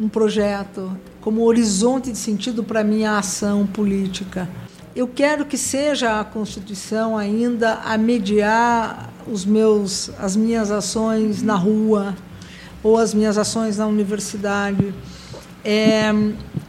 um 0.00 0.08
projeto, 0.08 0.96
como 1.20 1.42
horizonte 1.42 2.10
de 2.10 2.18
sentido 2.18 2.64
para 2.64 2.82
minha 2.82 3.18
ação 3.18 3.66
política. 3.66 4.48
Eu 4.96 5.06
quero 5.06 5.44
que 5.44 5.58
seja 5.58 6.18
a 6.18 6.24
Constituição 6.24 7.16
ainda 7.16 7.74
a 7.84 7.96
mediar 7.98 9.10
os 9.26 9.44
meus, 9.44 10.10
as 10.18 10.34
minhas 10.34 10.70
ações 10.70 11.42
na 11.42 11.54
rua 11.54 12.16
ou 12.82 12.96
as 12.96 13.12
minhas 13.12 13.36
ações 13.36 13.76
na 13.78 13.86
universidade. 13.86 14.94
É, 15.64 16.10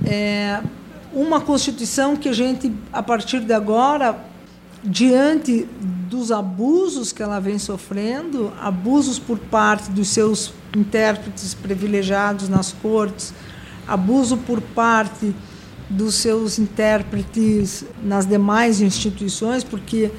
é 0.06 0.62
uma 1.14 1.42
Constituição 1.42 2.16
que 2.16 2.30
a 2.30 2.34
gente, 2.34 2.72
a 2.92 3.02
partir 3.02 3.40
de 3.40 3.54
agora, 3.54 4.20
diante 4.84 5.68
dos 6.10 6.32
abusos 6.32 7.12
que 7.12 7.24
ela 7.24 7.40
vem 7.40 7.58
sofrendo, 7.58 8.52
abusos 8.62 9.18
por 9.18 9.40
parte 9.40 9.90
dos 9.92 10.10
seus 10.10 10.54
intérpretes 10.76 11.54
privilegiados 11.54 12.50
nas 12.50 12.74
cortes, 12.74 13.34
abuso 13.88 14.38
por 14.38 14.62
parte 14.62 15.34
dos 15.90 16.16
seus 16.16 16.60
intérpretes 16.60 17.84
nas 18.04 18.26
demais 18.26 18.80
instituições, 18.80 19.64
porque 19.64 20.12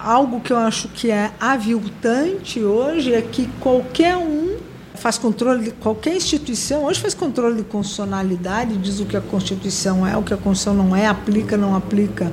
algo 0.00 0.40
que 0.40 0.52
eu 0.52 0.56
acho 0.56 0.88
que 0.88 1.10
é 1.10 1.30
aviltante 1.38 2.60
hoje 2.60 3.14
é 3.14 3.22
que 3.22 3.46
qualquer 3.60 4.16
um 4.16 4.56
faz 4.94 5.18
controle, 5.18 5.64
de, 5.64 5.70
qualquer 5.72 6.16
instituição 6.16 6.84
hoje 6.84 7.00
faz 7.00 7.14
controle 7.14 7.56
de 7.56 7.64
constitucionalidade, 7.64 8.76
diz 8.76 9.00
o 9.00 9.04
que 9.04 9.16
a 9.16 9.20
Constituição 9.20 10.06
é, 10.06 10.16
o 10.16 10.22
que 10.22 10.32
a 10.32 10.36
Constituição 10.36 10.74
não 10.74 10.94
é, 10.94 11.06
aplica, 11.06 11.56
não 11.56 11.74
aplica. 11.74 12.32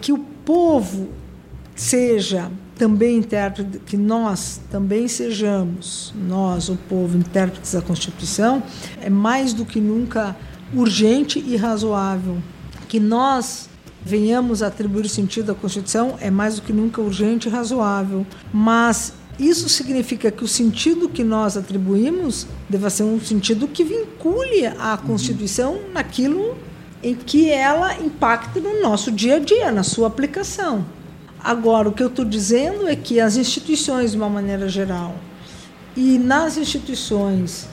Que 0.00 0.12
o 0.12 0.18
povo 0.18 1.08
seja 1.74 2.50
também 2.76 3.18
intérprete, 3.18 3.78
que 3.80 3.96
nós 3.96 4.60
também 4.70 5.08
sejamos, 5.08 6.14
nós, 6.28 6.68
o 6.68 6.76
povo, 6.88 7.16
intérpretes 7.16 7.72
da 7.72 7.82
Constituição, 7.82 8.62
é 9.00 9.10
mais 9.10 9.52
do 9.52 9.64
que 9.64 9.80
nunca 9.80 10.36
urgente 10.74 11.38
e 11.38 11.56
razoável. 11.56 12.38
Que 12.88 12.98
nós 12.98 13.68
venhamos 14.04 14.62
a 14.62 14.68
atribuir 14.68 15.08
sentido 15.08 15.52
à 15.52 15.54
Constituição 15.54 16.16
é 16.20 16.30
mais 16.30 16.56
do 16.56 16.62
que 16.62 16.72
nunca 16.72 17.00
urgente 17.00 17.48
e 17.48 17.50
razoável. 17.50 18.26
Mas 18.52 19.12
isso 19.38 19.68
significa 19.68 20.30
que 20.30 20.42
o 20.42 20.48
sentido 20.48 21.08
que 21.08 21.22
nós 21.22 21.56
atribuímos 21.56 22.46
deva 22.68 22.90
ser 22.90 23.04
um 23.04 23.20
sentido 23.20 23.68
que 23.68 23.84
vincule 23.84 24.66
a 24.66 24.96
Constituição 24.96 25.78
naquilo 25.92 26.56
em 27.02 27.14
que 27.14 27.48
ela 27.48 27.96
impacta 28.00 28.58
no 28.58 28.82
nosso 28.82 29.12
dia 29.12 29.36
a 29.36 29.38
dia, 29.38 29.70
na 29.70 29.84
sua 29.84 30.08
aplicação. 30.08 30.84
Agora, 31.38 31.88
o 31.88 31.92
que 31.92 32.02
eu 32.02 32.08
estou 32.08 32.24
dizendo 32.24 32.88
é 32.88 32.96
que 32.96 33.20
as 33.20 33.36
instituições, 33.36 34.10
de 34.10 34.16
uma 34.16 34.28
maneira 34.28 34.68
geral, 34.68 35.14
e 35.96 36.18
nas 36.18 36.56
instituições 36.56 37.68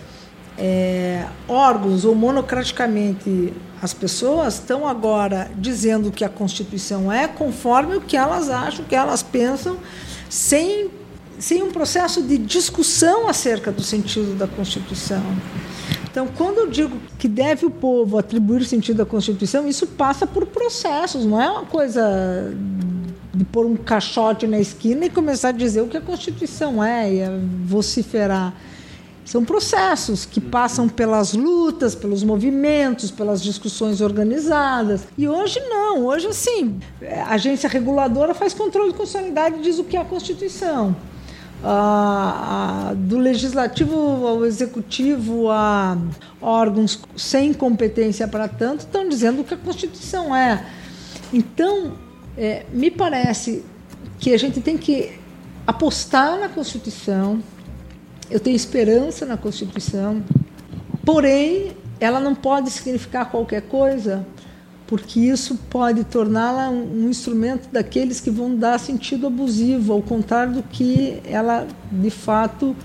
é, 0.57 1.25
órgãos 1.47 2.05
ou 2.05 2.15
monocraticamente 2.15 3.53
as 3.81 3.93
pessoas 3.93 4.55
estão 4.55 4.87
agora 4.87 5.51
dizendo 5.57 6.11
que 6.11 6.23
a 6.23 6.29
Constituição 6.29 7.11
é 7.11 7.27
conforme 7.27 7.97
o 7.97 8.01
que 8.01 8.17
elas 8.17 8.49
acham, 8.49 8.83
o 8.83 8.87
que 8.87 8.95
elas 8.95 9.21
pensam, 9.21 9.77
sem, 10.29 10.89
sem 11.37 11.61
um 11.61 11.71
processo 11.71 12.21
de 12.23 12.37
discussão 12.37 13.27
acerca 13.27 13.71
do 13.71 13.83
sentido 13.83 14.35
da 14.35 14.47
Constituição. 14.47 15.21
Então, 16.09 16.27
quando 16.35 16.59
eu 16.59 16.67
digo 16.67 16.97
que 17.19 17.27
deve 17.27 17.65
o 17.65 17.69
povo 17.69 18.17
atribuir 18.17 18.63
sentido 18.63 19.01
à 19.01 19.05
Constituição, 19.05 19.67
isso 19.67 19.85
passa 19.85 20.25
por 20.25 20.45
processos, 20.47 21.25
não 21.25 21.41
é 21.41 21.49
uma 21.49 21.65
coisa 21.65 22.55
de 23.33 23.43
pôr 23.43 23.65
um 23.65 23.75
caixote 23.75 24.47
na 24.47 24.57
esquina 24.57 25.05
e 25.05 25.09
começar 25.09 25.49
a 25.49 25.51
dizer 25.51 25.81
o 25.81 25.87
que 25.87 25.97
a 25.97 26.01
Constituição 26.01 26.81
é 26.81 27.13
e 27.13 27.19
vociferar 27.65 28.53
São 29.25 29.43
processos 29.43 30.23
que 30.23 30.39
passam 30.39 30.87
pelas 30.87 31.33
lutas, 31.33 31.95
pelos 31.95 32.23
movimentos, 32.23 33.09
pelas 33.09 33.41
discussões 33.41 33.99
organizadas. 33.99 35.07
E 35.17 35.27
hoje 35.27 35.59
não. 35.61 36.05
Hoje, 36.05 36.27
assim, 36.27 36.79
a 37.25 37.33
agência 37.33 37.67
reguladora 37.67 38.35
faz 38.35 38.53
controle 38.53 38.91
de 38.91 38.97
constitucionalidade 38.97 39.57
e 39.57 39.61
diz 39.61 39.79
o 39.79 39.83
que 39.83 39.97
é 39.97 40.01
a 40.01 40.05
Constituição. 40.05 40.95
Ah, 41.63 42.93
do 42.95 43.17
legislativo 43.17 44.27
ao 44.27 44.45
executivo 44.45 45.49
a 45.49 45.97
órgãos 46.39 46.99
sem 47.17 47.53
competência 47.53 48.27
para 48.27 48.47
tanto 48.47 48.81
estão 48.81 49.09
dizendo 49.09 49.41
o 49.41 49.43
que 49.43 49.55
a 49.55 49.57
Constituição 49.57 50.35
é. 50.35 50.63
Então, 51.33 51.93
é, 52.37 52.65
me 52.71 52.91
parece 52.91 53.65
que 54.19 54.31
a 54.31 54.37
gente 54.37 54.61
tem 54.61 54.77
que 54.77 55.17
apostar 55.65 56.39
na 56.39 56.49
Constituição, 56.49 57.41
eu 58.29 58.39
tenho 58.39 58.55
esperança 58.55 59.25
na 59.25 59.37
Constituição, 59.37 60.23
porém, 61.05 61.71
ela 61.99 62.19
não 62.19 62.33
pode 62.33 62.69
significar 62.71 63.29
qualquer 63.29 63.61
coisa, 63.63 64.25
porque 64.87 65.19
isso 65.19 65.55
pode 65.69 66.03
torná-la 66.03 66.69
um 66.69 67.09
instrumento 67.09 67.69
daqueles 67.71 68.19
que 68.19 68.29
vão 68.29 68.55
dar 68.55 68.79
sentido 68.79 69.27
abusivo, 69.27 69.93
ao 69.93 70.01
contrário 70.01 70.53
do 70.53 70.63
que 70.63 71.21
ela 71.25 71.67
de 71.91 72.09
fato 72.09 72.75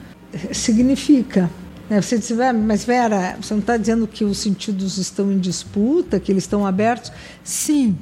significa. 0.52 1.50
É, 1.88 2.00
você 2.00 2.18
diz, 2.18 2.30
mas 2.64 2.84
Vera, 2.84 3.36
você 3.40 3.52
não 3.52 3.60
está 3.60 3.76
dizendo 3.76 4.06
que 4.06 4.24
os 4.24 4.38
sentidos 4.38 4.96
estão 4.96 5.32
em 5.32 5.38
disputa, 5.38 6.20
que 6.20 6.30
eles 6.30 6.44
estão 6.44 6.64
abertos? 6.64 7.10
Sim, 7.42 7.98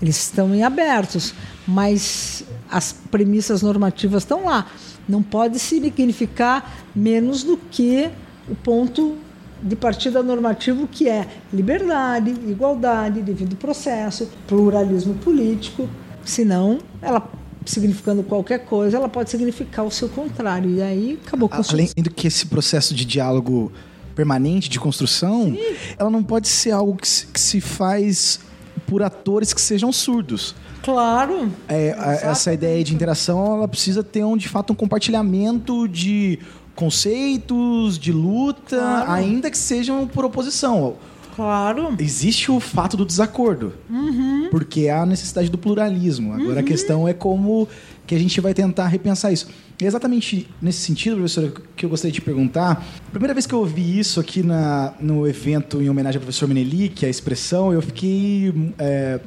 eles 0.00 0.16
estão 0.16 0.54
em 0.54 0.62
abertos, 0.62 1.34
mas 1.66 2.44
as 2.70 2.92
premissas 2.92 3.60
normativas 3.60 4.22
estão 4.22 4.44
lá 4.44 4.66
não 5.08 5.22
pode 5.22 5.58
significar 5.58 6.86
menos 6.94 7.42
do 7.42 7.56
que 7.56 8.10
o 8.48 8.54
ponto 8.54 9.16
de 9.62 9.74
partida 9.74 10.22
normativo 10.22 10.86
que 10.86 11.08
é 11.08 11.26
liberdade, 11.52 12.30
igualdade, 12.30 13.22
devido 13.22 13.56
processo, 13.56 14.28
pluralismo 14.46 15.14
político. 15.14 15.88
Senão, 16.24 16.78
ela 17.00 17.28
significando 17.64 18.22
qualquer 18.22 18.64
coisa, 18.64 18.96
ela 18.96 19.08
pode 19.08 19.30
significar 19.30 19.84
o 19.84 19.90
seu 19.90 20.08
contrário. 20.08 20.70
E 20.70 20.82
aí 20.82 21.18
acabou 21.26 21.48
com 21.48 21.60
Além 21.70 21.88
do 21.96 22.10
que 22.10 22.26
esse 22.26 22.46
processo 22.46 22.94
de 22.94 23.04
diálogo 23.04 23.72
permanente, 24.14 24.68
de 24.68 24.80
construção, 24.80 25.44
Sim. 25.44 25.58
ela 25.98 26.10
não 26.10 26.22
pode 26.22 26.48
ser 26.48 26.70
algo 26.70 26.96
que 26.96 27.06
se, 27.06 27.26
que 27.26 27.38
se 27.38 27.60
faz 27.60 28.40
por 28.86 29.02
atores 29.02 29.52
que 29.52 29.60
sejam 29.60 29.92
surdos. 29.92 30.54
Claro. 30.82 31.50
É, 31.68 31.96
essa 32.22 32.52
ideia 32.52 32.82
de 32.82 32.94
interação, 32.94 33.56
ela 33.56 33.68
precisa 33.68 34.02
ter 34.02 34.24
um, 34.24 34.36
de 34.36 34.48
fato 34.48 34.72
um 34.72 34.76
compartilhamento 34.76 35.88
de 35.88 36.38
conceitos, 36.74 37.98
de 37.98 38.12
luta, 38.12 38.76
claro. 38.76 39.10
ainda 39.10 39.50
que 39.50 39.58
sejam 39.58 40.06
por 40.06 40.24
oposição. 40.24 40.96
Claro. 41.34 41.94
Existe 42.00 42.50
o 42.50 42.58
fato 42.58 42.96
do 42.96 43.04
desacordo, 43.04 43.72
uhum. 43.88 44.48
porque 44.50 44.88
há 44.88 45.02
a 45.02 45.06
necessidade 45.06 45.48
do 45.48 45.56
pluralismo. 45.56 46.32
Agora 46.32 46.54
uhum. 46.54 46.58
a 46.58 46.62
questão 46.62 47.06
é 47.06 47.12
como 47.12 47.68
que 48.06 48.14
a 48.14 48.18
gente 48.18 48.40
vai 48.40 48.54
tentar 48.54 48.88
repensar 48.88 49.32
isso. 49.32 49.48
E 49.80 49.84
exatamente 49.84 50.48
nesse 50.60 50.80
sentido, 50.80 51.14
professora, 51.14 51.52
que 51.76 51.84
eu 51.84 51.90
gostaria 51.90 52.12
de 52.12 52.20
perguntar. 52.20 52.84
A 53.06 53.10
primeira 53.10 53.34
vez 53.34 53.46
que 53.46 53.54
eu 53.54 53.60
ouvi 53.60 54.00
isso 54.00 54.18
aqui 54.18 54.42
na, 54.42 54.94
no 54.98 55.28
evento 55.28 55.80
em 55.80 55.88
homenagem 55.88 56.18
ao 56.18 56.22
professor 56.22 56.48
Menelik, 56.48 57.06
a 57.06 57.08
expressão, 57.08 57.72
eu 57.72 57.82
fiquei 57.82 58.52
é, 58.76 59.20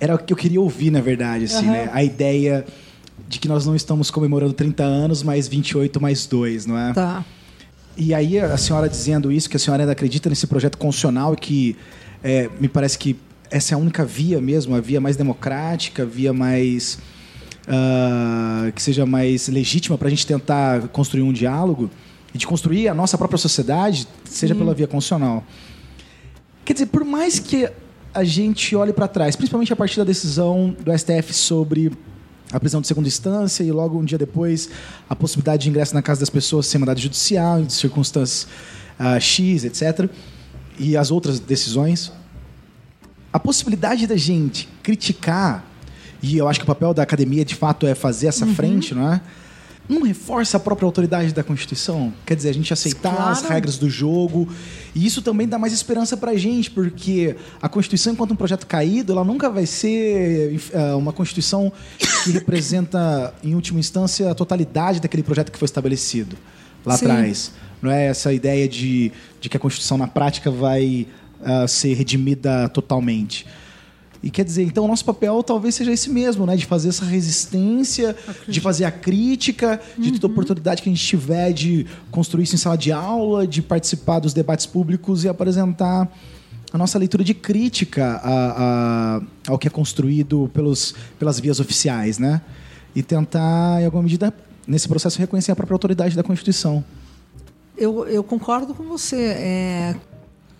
era 0.00 0.14
o 0.14 0.18
que 0.18 0.32
eu 0.32 0.36
queria 0.36 0.60
ouvir, 0.60 0.90
na 0.90 1.00
verdade, 1.00 1.44
assim, 1.44 1.66
uhum. 1.66 1.72
né? 1.72 1.90
A 1.92 2.02
ideia 2.02 2.64
de 3.28 3.38
que 3.38 3.46
nós 3.46 3.66
não 3.66 3.76
estamos 3.76 4.10
comemorando 4.10 4.54
30 4.54 4.82
anos, 4.82 5.22
mas 5.22 5.46
28 5.46 6.00
mais 6.00 6.26
2, 6.26 6.66
não 6.66 6.78
é? 6.78 6.92
Tá. 6.94 7.24
E 7.96 8.14
aí 8.14 8.38
a 8.38 8.56
senhora 8.56 8.88
dizendo 8.88 9.30
isso, 9.30 9.48
que 9.48 9.56
a 9.56 9.60
senhora 9.60 9.82
ainda 9.82 9.92
acredita 9.92 10.28
nesse 10.30 10.46
projeto 10.46 10.78
constitucional 10.78 11.34
e 11.34 11.36
que 11.36 11.76
é, 12.24 12.48
me 12.58 12.66
parece 12.66 12.98
que 12.98 13.16
essa 13.50 13.74
é 13.74 13.76
a 13.76 13.78
única 13.78 14.04
via 14.04 14.40
mesmo, 14.40 14.74
a 14.74 14.80
via 14.80 15.00
mais 15.00 15.16
democrática, 15.16 16.02
a 16.02 16.06
via 16.06 16.32
mais... 16.32 16.98
Uh, 17.68 18.72
que 18.72 18.82
seja 18.82 19.06
mais 19.06 19.46
legítima 19.46 19.96
para 19.96 20.08
a 20.08 20.10
gente 20.10 20.26
tentar 20.26 20.88
construir 20.88 21.22
um 21.22 21.32
diálogo 21.32 21.88
e 22.34 22.38
de 22.38 22.44
construir 22.44 22.88
a 22.88 22.94
nossa 22.94 23.16
própria 23.16 23.38
sociedade, 23.38 24.08
seja 24.24 24.54
Sim. 24.54 24.60
pela 24.60 24.74
via 24.74 24.88
constitucional. 24.88 25.44
Quer 26.64 26.72
dizer, 26.72 26.86
por 26.86 27.04
mais 27.04 27.38
que 27.38 27.70
a 28.12 28.24
gente 28.24 28.74
olhe 28.74 28.92
para 28.92 29.06
trás, 29.06 29.36
principalmente 29.36 29.72
a 29.72 29.76
partir 29.76 29.96
da 29.98 30.04
decisão 30.04 30.74
do 30.84 30.96
STF 30.96 31.32
sobre 31.32 31.92
a 32.52 32.58
prisão 32.58 32.80
de 32.80 32.86
segunda 32.86 33.06
instância 33.06 33.62
e 33.62 33.70
logo 33.70 33.98
um 33.98 34.04
dia 34.04 34.18
depois 34.18 34.68
a 35.08 35.14
possibilidade 35.14 35.62
de 35.62 35.68
ingresso 35.68 35.94
na 35.94 36.02
casa 36.02 36.20
das 36.20 36.30
pessoas 36.30 36.66
sem 36.66 36.80
mandado 36.80 36.98
judicial, 36.98 37.60
em 37.60 37.68
circunstâncias 37.68 38.48
uh, 38.98 39.20
X, 39.20 39.64
etc. 39.64 40.10
E 40.78 40.96
as 40.96 41.10
outras 41.10 41.38
decisões. 41.38 42.12
A 43.32 43.38
possibilidade 43.38 44.08
da 44.08 44.16
gente 44.16 44.68
criticar, 44.82 45.64
e 46.20 46.36
eu 46.36 46.48
acho 46.48 46.58
que 46.58 46.64
o 46.64 46.66
papel 46.66 46.92
da 46.92 47.04
academia 47.04 47.44
de 47.44 47.54
fato 47.54 47.86
é 47.86 47.94
fazer 47.94 48.26
essa 48.26 48.44
uhum. 48.44 48.54
frente, 48.54 48.92
não 48.92 49.12
é? 49.12 49.20
Não 49.90 50.02
reforça 50.02 50.56
a 50.56 50.60
própria 50.60 50.86
autoridade 50.86 51.34
da 51.34 51.42
Constituição? 51.42 52.12
Quer 52.24 52.36
dizer, 52.36 52.50
a 52.50 52.54
gente 52.54 52.72
aceitar 52.72 53.14
claro. 53.14 53.32
as 53.32 53.42
regras 53.42 53.76
do 53.76 53.90
jogo. 53.90 54.48
E 54.94 55.04
isso 55.04 55.20
também 55.20 55.48
dá 55.48 55.58
mais 55.58 55.72
esperança 55.72 56.16
para 56.16 56.30
a 56.30 56.36
gente, 56.36 56.70
porque 56.70 57.36
a 57.60 57.68
Constituição, 57.68 58.12
enquanto 58.12 58.30
um 58.32 58.36
projeto 58.36 58.66
caído, 58.66 59.12
ela 59.12 59.24
nunca 59.24 59.50
vai 59.50 59.66
ser 59.66 60.60
uh, 60.72 60.96
uma 60.96 61.12
Constituição 61.12 61.72
que 62.24 62.30
representa, 62.30 63.34
em 63.42 63.54
última 63.54 63.80
instância, 63.80 64.30
a 64.30 64.34
totalidade 64.34 65.00
daquele 65.00 65.22
projeto 65.22 65.50
que 65.50 65.58
foi 65.58 65.66
estabelecido 65.66 66.36
lá 66.84 66.96
Sim. 66.96 67.06
atrás. 67.06 67.52
Não 67.82 67.90
é 67.90 68.06
essa 68.06 68.32
ideia 68.32 68.68
de, 68.68 69.10
de 69.40 69.48
que 69.48 69.56
a 69.56 69.60
Constituição, 69.60 69.98
na 69.98 70.06
prática, 70.06 70.50
vai 70.50 71.06
uh, 71.40 71.66
ser 71.66 71.94
redimida 71.94 72.68
totalmente. 72.68 73.46
E 74.22 74.30
quer 74.30 74.44
dizer, 74.44 74.64
então 74.64 74.84
o 74.84 74.88
nosso 74.88 75.04
papel 75.04 75.42
talvez 75.42 75.74
seja 75.74 75.92
esse 75.92 76.10
mesmo, 76.10 76.44
né? 76.44 76.54
De 76.54 76.66
fazer 76.66 76.90
essa 76.90 77.04
resistência, 77.04 78.14
de 78.46 78.60
fazer 78.60 78.84
a 78.84 78.90
crítica, 78.90 79.80
de 79.96 80.12
toda 80.12 80.26
uhum. 80.26 80.32
oportunidade 80.32 80.82
que 80.82 80.90
a 80.90 80.92
gente 80.92 81.06
tiver 81.06 81.52
de 81.52 81.86
construir 82.10 82.44
isso 82.44 82.54
em 82.54 82.58
sala 82.58 82.76
de 82.76 82.92
aula, 82.92 83.46
de 83.46 83.62
participar 83.62 84.18
dos 84.18 84.34
debates 84.34 84.66
públicos 84.66 85.24
e 85.24 85.28
apresentar 85.28 86.06
a 86.72 86.78
nossa 86.78 86.98
leitura 86.98 87.24
de 87.24 87.32
crítica 87.32 88.20
a, 88.22 89.16
a, 89.16 89.22
ao 89.48 89.58
que 89.58 89.66
é 89.66 89.70
construído 89.70 90.50
pelos, 90.52 90.94
pelas 91.18 91.40
vias 91.40 91.58
oficiais, 91.58 92.18
né? 92.18 92.42
E 92.94 93.02
tentar, 93.02 93.80
em 93.80 93.86
alguma 93.86 94.02
medida, 94.02 94.34
nesse 94.66 94.86
processo, 94.86 95.18
reconhecer 95.18 95.52
a 95.52 95.56
própria 95.56 95.74
autoridade 95.74 96.14
da 96.14 96.22
Constituição. 96.22 96.84
Eu, 97.76 98.06
eu 98.06 98.22
concordo 98.22 98.74
com 98.74 98.84
você. 98.84 99.16
É, 99.16 99.96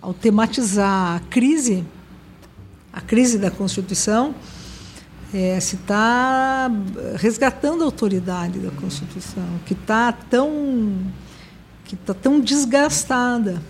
ao 0.01 0.15
tematizar 0.15 1.17
a 1.17 1.21
crise 1.29 1.85
a 2.93 3.01
crise 3.01 3.39
da 3.39 3.51
Constituição, 3.51 4.35
é, 5.33 5.61
se 5.61 5.77
está 5.77 6.71
resgatando 7.17 7.83
a 7.83 7.85
autoridade 7.85 8.59
da 8.59 8.71
Constituição, 8.71 9.61
que 9.65 9.75
está 9.75 10.13
tão, 10.13 10.93
que 11.85 11.95
tá 11.97 12.15
tão 12.15 12.41
desgastada. 12.41 13.63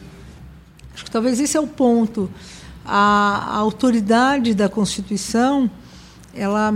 Acho 0.94 1.04
que 1.04 1.10
talvez 1.10 1.38
esse 1.38 1.56
é 1.56 1.60
o 1.60 1.66
ponto. 1.66 2.30
A, 2.84 3.54
a 3.54 3.56
autoridade 3.56 4.54
da 4.54 4.68
Constituição 4.68 5.70
ela 6.34 6.72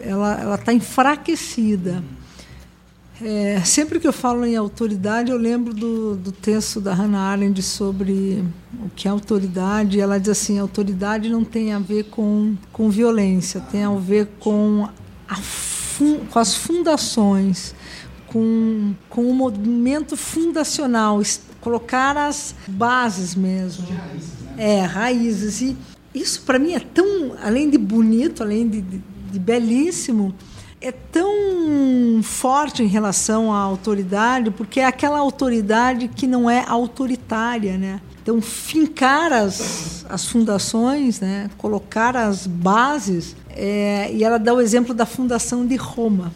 ela 0.00 0.40
ela 0.40 0.54
está 0.54 0.72
enfraquecida. 0.72 2.02
É, 3.20 3.60
sempre 3.64 3.98
que 3.98 4.06
eu 4.06 4.12
falo 4.12 4.44
em 4.44 4.54
autoridade, 4.54 5.30
eu 5.30 5.36
lembro 5.36 5.74
do, 5.74 6.14
do 6.14 6.30
texto 6.30 6.80
da 6.80 6.94
Hannah 6.94 7.18
Arendt 7.18 7.60
sobre 7.62 8.44
o 8.80 8.88
que 8.90 9.08
é 9.08 9.10
autoridade. 9.10 10.00
Ela 10.00 10.18
diz 10.18 10.28
assim: 10.28 10.58
autoridade 10.58 11.28
não 11.28 11.44
tem 11.44 11.72
a 11.72 11.80
ver 11.80 12.04
com, 12.04 12.54
com 12.72 12.88
violência, 12.88 13.60
tem 13.60 13.82
a 13.82 13.90
ver 13.94 14.28
com, 14.38 14.88
a 15.28 15.36
fun, 15.36 16.20
com 16.30 16.38
as 16.38 16.54
fundações, 16.54 17.74
com, 18.28 18.94
com 19.08 19.28
o 19.28 19.34
movimento 19.34 20.16
fundacional, 20.16 21.20
colocar 21.60 22.16
as 22.16 22.54
bases 22.68 23.34
mesmo. 23.34 23.84
Raízes, 23.88 24.30
né? 24.44 24.54
É, 24.56 24.80
raízes. 24.82 25.60
E 25.60 25.76
isso, 26.14 26.42
para 26.42 26.58
mim, 26.58 26.74
é 26.74 26.80
tão, 26.80 27.34
além 27.42 27.68
de 27.68 27.78
bonito, 27.78 28.44
além 28.44 28.68
de, 28.68 28.80
de, 28.80 29.02
de 29.32 29.38
belíssimo 29.40 30.32
é 30.80 30.92
tão 30.92 32.22
forte 32.22 32.82
em 32.82 32.86
relação 32.86 33.52
à 33.52 33.58
autoridade, 33.58 34.50
porque 34.50 34.80
é 34.80 34.84
aquela 34.84 35.18
autoridade 35.18 36.08
que 36.08 36.26
não 36.26 36.48
é 36.48 36.64
autoritária, 36.66 37.76
né? 37.76 38.00
Então, 38.22 38.40
fincar 38.42 39.32
as, 39.32 40.04
as 40.08 40.26
fundações, 40.26 41.18
né? 41.18 41.50
colocar 41.56 42.14
as 42.14 42.46
bases, 42.46 43.34
é, 43.48 44.12
e 44.12 44.22
ela 44.22 44.38
dá 44.38 44.52
o 44.52 44.60
exemplo 44.60 44.92
da 44.92 45.06
fundação 45.06 45.66
de 45.66 45.76
Roma, 45.76 46.30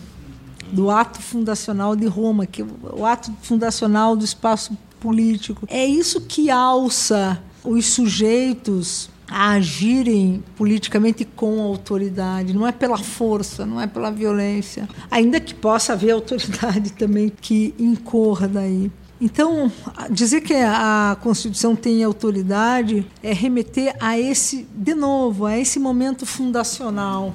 do 0.72 0.90
ato 0.90 1.20
fundacional 1.20 1.94
de 1.94 2.06
Roma, 2.06 2.46
que 2.46 2.62
é 2.62 2.66
o 2.94 3.04
ato 3.04 3.30
fundacional 3.42 4.16
do 4.16 4.24
espaço 4.24 4.76
político. 4.98 5.66
É 5.68 5.84
isso 5.84 6.22
que 6.22 6.50
alça 6.50 7.38
os 7.62 7.86
sujeitos 7.86 9.10
a 9.28 9.52
agirem 9.52 10.42
politicamente 10.56 11.24
com 11.24 11.60
autoridade, 11.60 12.52
não 12.52 12.66
é 12.66 12.72
pela 12.72 12.98
força, 12.98 13.64
não 13.64 13.80
é 13.80 13.86
pela 13.86 14.10
violência, 14.10 14.88
ainda 15.10 15.40
que 15.40 15.54
possa 15.54 15.94
haver 15.94 16.10
autoridade 16.10 16.92
também 16.98 17.30
que 17.40 17.74
incorra 17.78 18.46
daí. 18.46 18.90
Então, 19.20 19.70
dizer 20.10 20.40
que 20.40 20.52
a 20.52 21.16
Constituição 21.20 21.76
tem 21.76 22.02
autoridade 22.02 23.06
é 23.22 23.32
remeter 23.32 23.94
a 24.00 24.18
esse, 24.18 24.66
de 24.74 24.94
novo, 24.94 25.46
a 25.46 25.56
esse 25.56 25.78
momento 25.78 26.26
fundacional, 26.26 27.32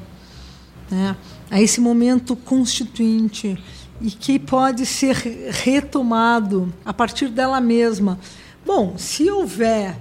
né? 0.91 1.15
a 1.49 1.61
esse 1.61 1.79
momento 1.79 2.35
constituinte 2.35 3.57
e 4.01 4.11
que 4.11 4.37
pode 4.37 4.85
ser 4.85 5.15
retomado 5.49 6.71
a 6.83 6.93
partir 6.93 7.29
dela 7.29 7.61
mesma. 7.61 8.19
Bom, 8.65 8.95
se 8.97 9.31
houver 9.31 9.97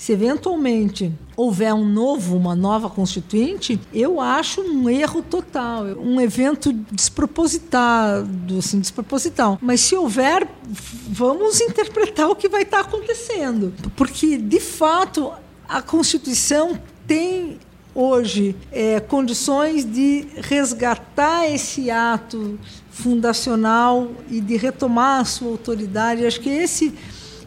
se 0.00 0.12
eventualmente 0.12 1.12
houver 1.36 1.74
um 1.74 1.84
novo, 1.84 2.34
uma 2.34 2.54
nova 2.54 2.88
constituinte, 2.88 3.78
eu 3.92 4.18
acho 4.18 4.62
um 4.62 4.88
erro 4.88 5.20
total, 5.20 5.84
um 5.84 6.18
evento 6.18 6.72
despropositado, 6.90 8.56
assim, 8.56 8.80
desproposital. 8.80 9.58
Mas 9.60 9.82
se 9.82 9.94
houver, 9.94 10.48
vamos 11.06 11.60
interpretar 11.60 12.30
o 12.30 12.34
que 12.34 12.48
vai 12.48 12.62
estar 12.62 12.80
acontecendo, 12.80 13.74
porque 13.94 14.38
de 14.38 14.58
fato 14.58 15.34
a 15.68 15.82
Constituição 15.82 16.80
tem 17.06 17.58
hoje 17.94 18.56
é, 18.72 19.00
condições 19.00 19.84
de 19.84 20.26
resgatar 20.36 21.46
esse 21.46 21.90
ato 21.90 22.58
fundacional 22.90 24.10
e 24.30 24.40
de 24.40 24.56
retomar 24.56 25.20
a 25.20 25.24
sua 25.26 25.50
autoridade. 25.50 26.24
Acho 26.24 26.40
que 26.40 26.48
esse 26.48 26.94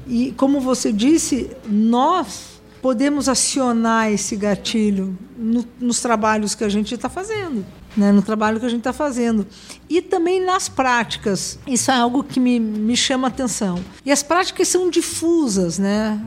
e, 0.08 0.34
como 0.34 0.60
você 0.60 0.92
disse, 0.92 1.50
nós 1.68 2.62
podemos 2.82 3.30
acionar 3.30 4.12
esse 4.12 4.36
gatilho 4.36 5.18
no, 5.38 5.66
nos 5.80 6.02
trabalhos 6.02 6.54
que 6.54 6.64
a 6.64 6.70
gente 6.70 6.94
está 6.94 7.10
fazendo. 7.10 7.66
Né, 7.96 8.12
no 8.12 8.24
trabalho 8.24 8.60
que 8.60 8.66
a 8.66 8.70
gente 8.70 8.80
está 8.80 8.92
fazendo. 8.92 9.46
E 9.88 10.02
também 10.02 10.44
nas 10.44 10.68
práticas. 10.68 11.60
Isso 11.68 11.92
é 11.92 11.94
algo 11.94 12.24
que 12.24 12.40
me, 12.40 12.60
me 12.60 12.98
chama 12.98 13.28
atenção. 13.28 13.80
E 14.04 14.12
as 14.12 14.24
práticas 14.24 14.68
são 14.68 14.90
difusas, 14.90 15.78
né? 15.78 16.20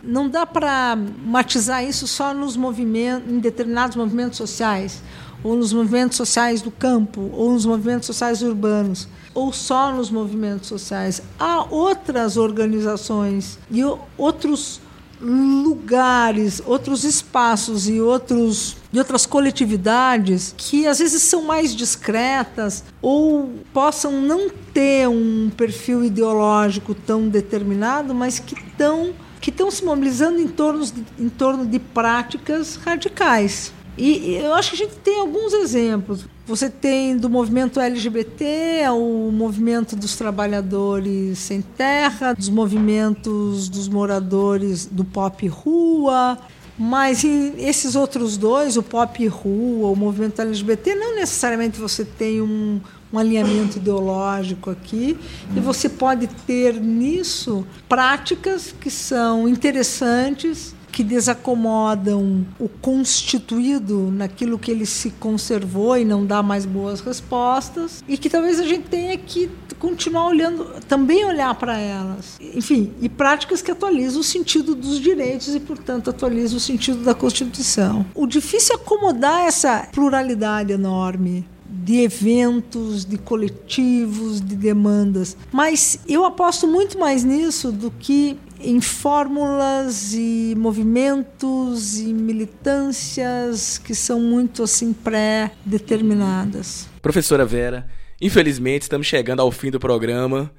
Não 0.00 0.28
dá 0.28 0.46
para 0.46 0.96
matizar 1.26 1.84
isso 1.84 2.06
só 2.06 2.32
nos 2.32 2.56
movimentos, 2.56 3.28
em 3.30 3.40
determinados 3.40 3.96
movimentos 3.96 4.38
sociais, 4.38 5.02
ou 5.42 5.56
nos 5.56 5.72
movimentos 5.72 6.16
sociais 6.16 6.62
do 6.62 6.70
campo, 6.70 7.30
ou 7.34 7.52
nos 7.52 7.66
movimentos 7.66 8.06
sociais 8.06 8.40
urbanos 8.40 9.08
ou 9.34 9.52
só 9.52 9.92
nos 9.92 10.10
movimentos 10.10 10.68
sociais. 10.68 11.22
Há 11.38 11.64
outras 11.70 12.36
organizações 12.36 13.58
e 13.70 13.80
outros 14.16 14.80
lugares, 15.20 16.62
outros 16.64 17.04
espaços 17.04 17.88
e 17.88 18.00
outros 18.00 18.76
e 18.92 18.98
outras 18.98 19.26
coletividades 19.26 20.54
que 20.56 20.86
às 20.86 20.98
vezes 20.98 21.22
são 21.22 21.42
mais 21.42 21.76
discretas 21.76 22.82
ou 23.02 23.52
possam 23.72 24.12
não 24.12 24.48
ter 24.72 25.08
um 25.08 25.50
perfil 25.54 26.04
ideológico 26.04 26.94
tão 26.94 27.28
determinado, 27.28 28.14
mas 28.14 28.38
que 28.38 28.54
estão 28.54 29.12
que 29.40 29.50
estão 29.50 29.70
se 29.70 29.82
mobilizando 29.84 30.38
em 30.38 30.48
torno, 30.48 30.84
de, 30.84 31.04
em 31.18 31.28
torno 31.28 31.64
de 31.64 31.78
práticas 31.78 32.76
radicais. 32.76 33.72
E 33.96 34.34
eu 34.34 34.54
acho 34.54 34.70
que 34.70 34.82
a 34.82 34.86
gente 34.86 34.96
tem 34.98 35.18
alguns 35.18 35.52
exemplos. 35.52 36.26
Você 36.50 36.68
tem 36.68 37.16
do 37.16 37.30
movimento 37.30 37.78
LGBT, 37.78 38.88
o 38.90 39.30
movimento 39.30 39.94
dos 39.94 40.16
trabalhadores 40.16 41.38
sem 41.38 41.62
terra, 41.62 42.32
dos 42.32 42.48
movimentos 42.48 43.68
dos 43.68 43.88
moradores 43.88 44.84
do 44.84 45.04
pop 45.04 45.46
rua. 45.46 46.36
Mas 46.76 47.22
esses 47.22 47.94
outros 47.94 48.36
dois, 48.36 48.76
o 48.76 48.82
pop 48.82 49.24
rua, 49.28 49.90
o 49.90 49.94
movimento 49.94 50.42
LGBT, 50.42 50.96
não 50.96 51.14
necessariamente 51.14 51.78
você 51.78 52.04
tem 52.04 52.42
um, 52.42 52.80
um 53.12 53.18
alinhamento 53.18 53.78
ideológico 53.78 54.70
aqui, 54.70 55.16
e 55.54 55.60
você 55.60 55.88
pode 55.88 56.26
ter 56.26 56.80
nisso 56.80 57.64
práticas 57.88 58.74
que 58.80 58.90
são 58.90 59.48
interessantes 59.48 60.74
que 60.90 61.02
desacomodam 61.02 62.46
o 62.58 62.68
constituído 62.68 64.10
naquilo 64.10 64.58
que 64.58 64.70
ele 64.70 64.86
se 64.86 65.10
conservou 65.10 65.96
e 65.96 66.04
não 66.04 66.24
dá 66.26 66.42
mais 66.42 66.64
boas 66.64 67.00
respostas 67.00 68.02
e 68.08 68.16
que 68.18 68.28
talvez 68.28 68.58
a 68.60 68.64
gente 68.64 68.88
tenha 68.88 69.16
que 69.16 69.50
continuar 69.78 70.26
olhando, 70.26 70.66
também 70.86 71.24
olhar 71.24 71.54
para 71.54 71.78
elas. 71.78 72.38
Enfim, 72.40 72.92
e 73.00 73.08
práticas 73.08 73.62
que 73.62 73.70
atualizam 73.70 74.20
o 74.20 74.24
sentido 74.24 74.74
dos 74.74 75.00
direitos 75.00 75.54
e, 75.54 75.60
portanto, 75.60 76.10
atualizam 76.10 76.58
o 76.58 76.60
sentido 76.60 77.02
da 77.02 77.14
Constituição. 77.14 78.04
O 78.14 78.26
difícil 78.26 78.76
é 78.76 78.78
acomodar 78.78 79.46
essa 79.46 79.88
pluralidade 79.92 80.72
enorme 80.72 81.46
de 81.70 82.00
eventos, 82.00 83.04
de 83.04 83.16
coletivos, 83.16 84.40
de 84.40 84.54
demandas. 84.56 85.36
Mas 85.52 85.98
eu 86.06 86.24
aposto 86.24 86.66
muito 86.66 86.98
mais 86.98 87.24
nisso 87.24 87.72
do 87.72 87.90
que 87.90 88.36
em 88.62 88.80
fórmulas 88.80 90.12
e 90.14 90.54
movimentos 90.56 91.98
e 91.98 92.12
militâncias 92.12 93.78
que 93.78 93.94
são 93.94 94.20
muito 94.20 94.62
assim 94.62 94.92
pré-determinadas. 94.92 96.88
Professora 97.00 97.44
Vera, 97.44 97.86
infelizmente 98.20 98.82
estamos 98.82 99.06
chegando 99.06 99.40
ao 99.40 99.50
fim 99.50 99.70
do 99.70 99.80
programa, 99.80 100.50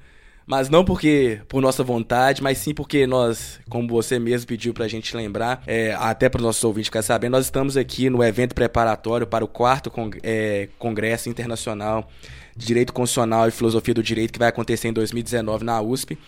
mas 0.46 0.68
não 0.68 0.84
porque 0.84 1.40
por 1.48 1.62
nossa 1.62 1.84
vontade, 1.84 2.42
mas 2.42 2.58
sim 2.58 2.74
porque 2.74 3.06
nós, 3.06 3.60
como 3.68 3.88
você 3.88 4.18
mesmo 4.18 4.46
pediu 4.48 4.74
para 4.74 4.84
a 4.84 4.88
gente 4.88 5.16
lembrar, 5.16 5.62
é, 5.66 5.94
até 5.94 6.28
para 6.28 6.38
os 6.38 6.44
nossos 6.44 6.62
ouvintes 6.64 6.88
ficar 6.88 7.02
sabendo, 7.02 7.32
nós 7.32 7.44
estamos 7.44 7.76
aqui 7.76 8.10
no 8.10 8.22
evento 8.22 8.54
preparatório 8.54 9.26
para 9.26 9.44
o 9.44 9.48
quarto 9.48 9.90
cong 9.90 10.18
é, 10.22 10.68
Congresso 10.78 11.28
Internacional 11.28 12.08
de 12.56 12.66
Direito 12.66 12.92
Constitucional 12.92 13.48
e 13.48 13.50
Filosofia 13.50 13.94
do 13.94 14.02
Direito 14.02 14.32
que 14.32 14.38
vai 14.38 14.48
acontecer 14.48 14.88
em 14.88 14.92
2019 14.92 15.64
na 15.64 15.80
USP. 15.80 16.18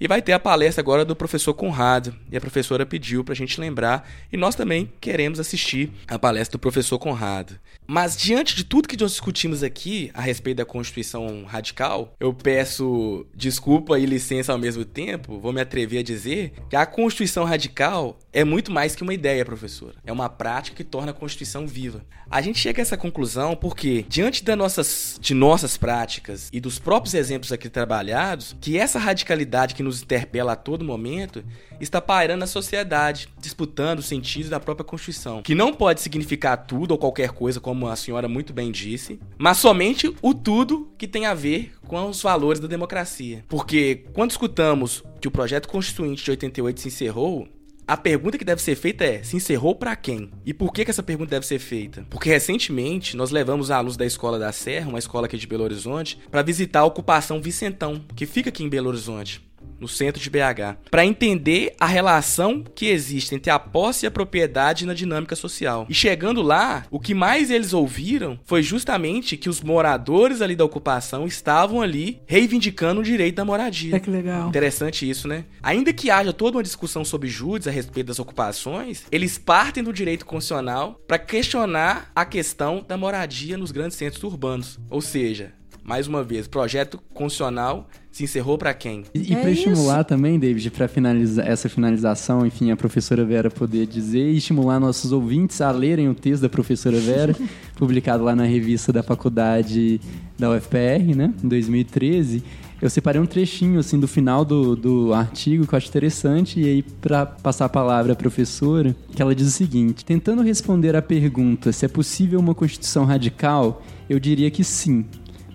E 0.00 0.08
vai 0.08 0.20
ter 0.20 0.32
a 0.32 0.40
palestra 0.40 0.82
agora 0.82 1.04
do 1.04 1.14
professor 1.14 1.54
Conrado. 1.54 2.14
E 2.30 2.36
a 2.36 2.40
professora 2.40 2.84
pediu 2.84 3.24
para 3.24 3.32
a 3.32 3.36
gente 3.36 3.60
lembrar. 3.60 4.08
E 4.32 4.36
nós 4.36 4.54
também 4.54 4.92
queremos 5.00 5.38
assistir 5.38 5.92
a 6.08 6.18
palestra 6.18 6.58
do 6.58 6.60
professor 6.60 6.98
Conrado. 6.98 7.58
Mas 7.86 8.16
diante 8.16 8.56
de 8.56 8.64
tudo 8.64 8.88
que 8.88 9.00
nós 9.00 9.12
discutimos 9.12 9.62
aqui 9.62 10.10
a 10.14 10.20
respeito 10.22 10.58
da 10.58 10.64
Constituição 10.64 11.44
Radical, 11.44 12.14
eu 12.18 12.32
peço 12.32 13.26
desculpa 13.34 13.98
e 13.98 14.06
licença 14.06 14.52
ao 14.52 14.58
mesmo 14.58 14.84
tempo, 14.84 15.38
vou 15.38 15.52
me 15.52 15.60
atrever 15.60 16.00
a 16.00 16.02
dizer 16.02 16.52
que 16.68 16.76
a 16.76 16.86
Constituição 16.86 17.44
Radical 17.44 18.18
é 18.32 18.44
muito 18.44 18.72
mais 18.72 18.96
que 18.96 19.02
uma 19.02 19.14
ideia, 19.14 19.44
professora. 19.44 19.94
É 20.04 20.12
uma 20.12 20.28
prática 20.28 20.76
que 20.76 20.84
torna 20.84 21.10
a 21.10 21.14
Constituição 21.14 21.66
viva. 21.66 22.04
A 22.30 22.40
gente 22.40 22.58
chega 22.58 22.80
a 22.80 22.82
essa 22.82 22.96
conclusão 22.96 23.54
porque, 23.54 24.04
diante 24.08 24.42
das 24.42 24.56
nossas, 24.56 25.18
de 25.20 25.34
nossas 25.34 25.76
práticas 25.76 26.48
e 26.52 26.60
dos 26.60 26.78
próprios 26.78 27.14
exemplos 27.14 27.52
aqui 27.52 27.68
trabalhados, 27.68 28.56
que 28.60 28.78
essa 28.78 28.98
radicalidade 28.98 29.74
que 29.74 29.82
nos 29.82 30.02
interpela 30.02 30.52
a 30.52 30.56
todo 30.56 30.84
momento 30.84 31.44
está 31.80 32.00
pairando 32.00 32.40
na 32.40 32.46
sociedade, 32.46 33.28
disputando 33.38 33.98
os 33.98 34.06
sentidos 34.06 34.50
da 34.50 34.60
própria 34.60 34.84
Constituição, 34.84 35.42
que 35.42 35.54
não 35.54 35.72
pode 35.72 36.00
significar 36.00 36.66
tudo 36.66 36.92
ou 36.92 36.98
qualquer 36.98 37.30
coisa, 37.30 37.60
como 37.60 37.88
a 37.88 37.96
senhora 37.96 38.28
muito 38.28 38.52
bem 38.52 38.70
disse, 38.70 39.18
mas 39.38 39.58
somente 39.58 40.14
o 40.22 40.34
tudo 40.34 40.88
que 40.98 41.08
tem 41.08 41.26
a 41.26 41.34
ver 41.34 41.72
com 41.86 42.08
os 42.08 42.22
valores 42.22 42.60
da 42.60 42.68
democracia. 42.68 43.44
Porque 43.48 44.04
quando 44.12 44.30
escutamos 44.30 45.02
que 45.20 45.28
o 45.28 45.30
projeto 45.30 45.68
constituinte 45.68 46.24
de 46.24 46.30
88 46.30 46.80
se 46.80 46.88
encerrou, 46.88 47.48
a 47.86 47.98
pergunta 47.98 48.38
que 48.38 48.44
deve 48.44 48.62
ser 48.62 48.76
feita 48.76 49.04
é: 49.04 49.22
se 49.22 49.36
encerrou 49.36 49.74
para 49.74 49.94
quem? 49.94 50.30
E 50.44 50.54
por 50.54 50.72
que, 50.72 50.84
que 50.84 50.90
essa 50.90 51.02
pergunta 51.02 51.30
deve 51.30 51.46
ser 51.46 51.58
feita? 51.58 52.06
Porque 52.08 52.30
recentemente 52.30 53.16
nós 53.16 53.30
levamos 53.30 53.70
alunos 53.70 53.96
da 53.96 54.06
Escola 54.06 54.38
da 54.38 54.52
Serra, 54.52 54.88
uma 54.88 54.98
escola 54.98 55.26
aqui 55.26 55.36
de 55.36 55.46
Belo 55.46 55.64
Horizonte, 55.64 56.18
para 56.30 56.42
visitar 56.42 56.80
a 56.80 56.84
ocupação 56.84 57.42
Vicentão, 57.42 58.02
que 58.16 58.24
fica 58.24 58.48
aqui 58.48 58.64
em 58.64 58.68
Belo 58.68 58.88
Horizonte 58.88 59.42
no 59.80 59.88
centro 59.88 60.20
de 60.20 60.30
BH, 60.30 60.88
para 60.90 61.04
entender 61.04 61.74
a 61.78 61.86
relação 61.86 62.62
que 62.74 62.86
existe 62.86 63.34
entre 63.34 63.50
a 63.50 63.58
posse 63.58 64.04
e 64.04 64.08
a 64.08 64.10
propriedade 64.10 64.86
na 64.86 64.94
dinâmica 64.94 65.36
social. 65.36 65.86
E 65.88 65.94
chegando 65.94 66.42
lá, 66.42 66.86
o 66.90 67.00
que 67.00 67.14
mais 67.14 67.50
eles 67.50 67.72
ouviram 67.72 68.38
foi 68.44 68.62
justamente 68.62 69.36
que 69.36 69.48
os 69.48 69.60
moradores 69.60 70.40
ali 70.40 70.56
da 70.56 70.64
ocupação 70.64 71.26
estavam 71.26 71.80
ali 71.82 72.20
reivindicando 72.26 73.00
o 73.00 73.04
direito 73.04 73.36
da 73.36 73.44
moradia. 73.44 73.96
É 73.96 74.00
que 74.00 74.10
legal. 74.10 74.48
Interessante 74.48 75.08
isso, 75.08 75.28
né? 75.28 75.44
Ainda 75.62 75.92
que 75.92 76.10
haja 76.10 76.32
toda 76.32 76.56
uma 76.56 76.62
discussão 76.62 77.04
sobre 77.04 77.28
júris 77.28 77.66
a 77.66 77.70
respeito 77.70 78.08
das 78.08 78.18
ocupações, 78.18 79.04
eles 79.10 79.38
partem 79.38 79.82
do 79.82 79.92
direito 79.92 80.26
constitucional 80.26 81.00
para 81.06 81.18
questionar 81.18 82.10
a 82.14 82.24
questão 82.24 82.84
da 82.86 82.96
moradia 82.96 83.56
nos 83.56 83.70
grandes 83.70 83.96
centros 83.96 84.22
urbanos. 84.22 84.78
Ou 84.90 85.00
seja, 85.00 85.52
mais 85.84 86.08
uma 86.08 86.24
vez, 86.24 86.48
projeto 86.48 86.98
constitucional 87.12 87.86
se 88.10 88.24
encerrou 88.24 88.56
para 88.56 88.72
quem? 88.72 89.04
E, 89.14 89.32
e 89.32 89.34
é 89.34 89.40
para 89.40 89.50
estimular 89.50 90.02
também, 90.02 90.38
David, 90.38 90.70
para 90.70 90.88
finalizar 90.88 91.46
essa 91.46 91.68
finalização, 91.68 92.46
enfim, 92.46 92.70
a 92.70 92.76
professora 92.76 93.24
Vera 93.24 93.50
poder 93.50 93.86
dizer 93.86 94.30
e 94.30 94.38
estimular 94.38 94.80
nossos 94.80 95.12
ouvintes 95.12 95.60
a 95.60 95.70
lerem 95.70 96.08
o 96.08 96.14
texto 96.14 96.42
da 96.42 96.48
professora 96.48 96.98
Vera, 96.98 97.36
publicado 97.76 98.24
lá 98.24 98.34
na 98.34 98.44
revista 98.44 98.92
da 98.92 99.02
faculdade 99.02 100.00
da 100.38 100.50
UFPR, 100.50 101.14
né, 101.14 101.34
em 101.42 101.48
2013. 101.48 102.42
Eu 102.80 102.90
separei 102.90 103.20
um 103.20 103.26
trechinho 103.26 103.80
assim 103.80 103.98
do 103.98 104.06
final 104.06 104.44
do, 104.44 104.76
do 104.76 105.14
artigo 105.14 105.66
que 105.66 105.74
eu 105.74 105.76
acho 105.76 105.88
interessante 105.88 106.60
e 106.60 106.64
aí 106.64 106.82
para 106.82 107.24
passar 107.24 107.64
a 107.64 107.68
palavra 107.68 108.12
à 108.12 108.16
professora, 108.16 108.94
que 109.14 109.22
ela 109.22 109.34
diz 109.34 109.46
o 109.46 109.50
seguinte: 109.50 110.04
tentando 110.04 110.42
responder 110.42 110.94
à 110.94 111.00
pergunta 111.00 111.72
se 111.72 111.84
é 111.84 111.88
possível 111.88 112.38
uma 112.38 112.54
constituição 112.54 113.04
radical, 113.04 113.82
eu 114.08 114.20
diria 114.20 114.50
que 114.50 114.62
sim 114.62 115.04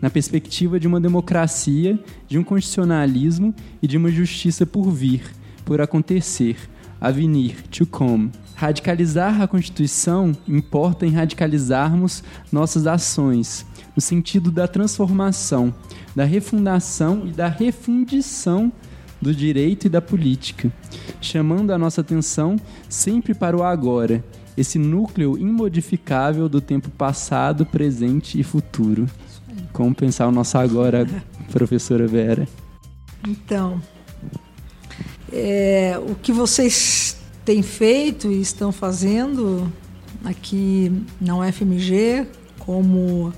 na 0.02 0.10
perspectiva 0.10 0.80
de 0.80 0.88
uma 0.88 1.00
democracia, 1.00 2.00
de 2.28 2.38
um 2.38 2.44
constitucionalismo 2.44 3.54
e 3.82 3.88
de 3.88 3.98
uma 3.98 4.10
justiça 4.10 4.66
por 4.66 4.90
vir, 4.92 5.24
por 5.66 5.82
acontecer, 5.82 6.58
a 7.00 7.12
venir, 7.12 7.64
to 7.70 7.86
come. 7.86 8.32
Radicalizar 8.56 9.42
a 9.42 9.48
Constituição 9.48 10.36
importa 10.48 11.06
em 11.06 11.12
radicalizarmos 11.12 12.24
nossas 12.52 12.88
ações, 12.88 13.66
no 13.96 14.02
sentido 14.02 14.52
da 14.52 14.68
transformação, 14.68 15.74
da 16.16 16.26
refundação 16.26 17.26
e 17.26 17.32
da 17.32 17.48
refundição 17.48 18.72
do 19.22 19.34
direito 19.34 19.86
e 19.86 19.90
da 19.90 20.02
política, 20.02 20.72
chamando 21.22 21.72
a 21.72 21.78
nossa 21.78 22.02
atenção 22.02 22.58
sempre 22.88 23.34
para 23.34 23.56
o 23.56 23.64
agora, 23.64 24.24
esse 24.58 24.78
núcleo 24.78 25.38
imodificável 25.38 26.50
do 26.50 26.60
tempo 26.60 26.90
passado, 26.90 27.66
presente 27.66 28.40
e 28.40 28.44
futuro. 28.44 29.08
Como 29.74 29.94
pensar 29.94 30.28
o 30.28 30.32
nosso 30.32 30.58
agora, 30.58 31.08
professora 31.52 32.08
Vera? 32.08 32.48
Então, 33.28 33.82
é, 35.32 36.00
o 36.08 36.16
que 36.16 36.32
vocês 36.32 37.18
têm 37.46 37.62
feito 37.62 38.32
e 38.32 38.42
estão 38.42 38.72
fazendo 38.72 39.72
aqui 40.24 41.06
na 41.20 41.38
UFMG, 41.38 42.28
como, 42.58 43.34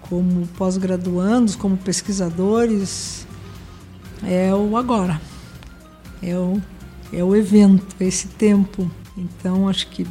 como 0.00 0.46
pós-graduandos, 0.58 1.54
como 1.56 1.76
pesquisadores, 1.76 3.26
é 4.24 4.54
o 4.54 4.76
agora. 4.76 5.20
É 6.22 6.36
o, 6.36 6.60
é 7.12 7.22
o 7.22 7.36
evento, 7.36 7.84
é 8.00 8.04
esse 8.04 8.28
tempo. 8.28 8.90
Então, 9.16 9.68
acho 9.68 9.88
que 9.88 10.06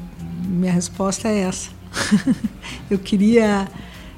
minha 0.48 0.72
resposta 0.72 1.28
é 1.28 1.39
essa. 1.39 1.70
eu 2.89 3.00
queria 3.00 3.68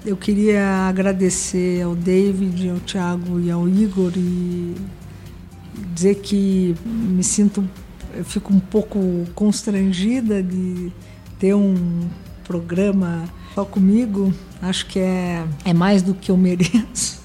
eu 0.07 0.15
queria 0.15 0.87
agradecer 0.87 1.81
ao 1.81 1.93
David, 1.93 2.69
ao 2.69 2.79
Thiago 2.79 3.39
e 3.39 3.51
ao 3.51 3.67
Igor 3.67 4.11
e 4.15 4.73
dizer 5.93 6.15
que 6.15 6.73
me 6.85 7.23
sinto 7.23 7.67
eu 8.15 8.23
fico 8.23 8.53
um 8.53 8.59
pouco 8.59 8.99
constrangida 9.35 10.41
de 10.41 10.91
ter 11.37 11.53
um 11.53 12.07
programa 12.43 13.25
só 13.53 13.65
comigo. 13.65 14.33
Acho 14.61 14.87
que 14.87 14.97
é, 14.97 15.45
é 15.65 15.73
mais 15.73 16.01
do 16.01 16.13
que 16.13 16.31
eu 16.31 16.37
mereço. 16.37 17.21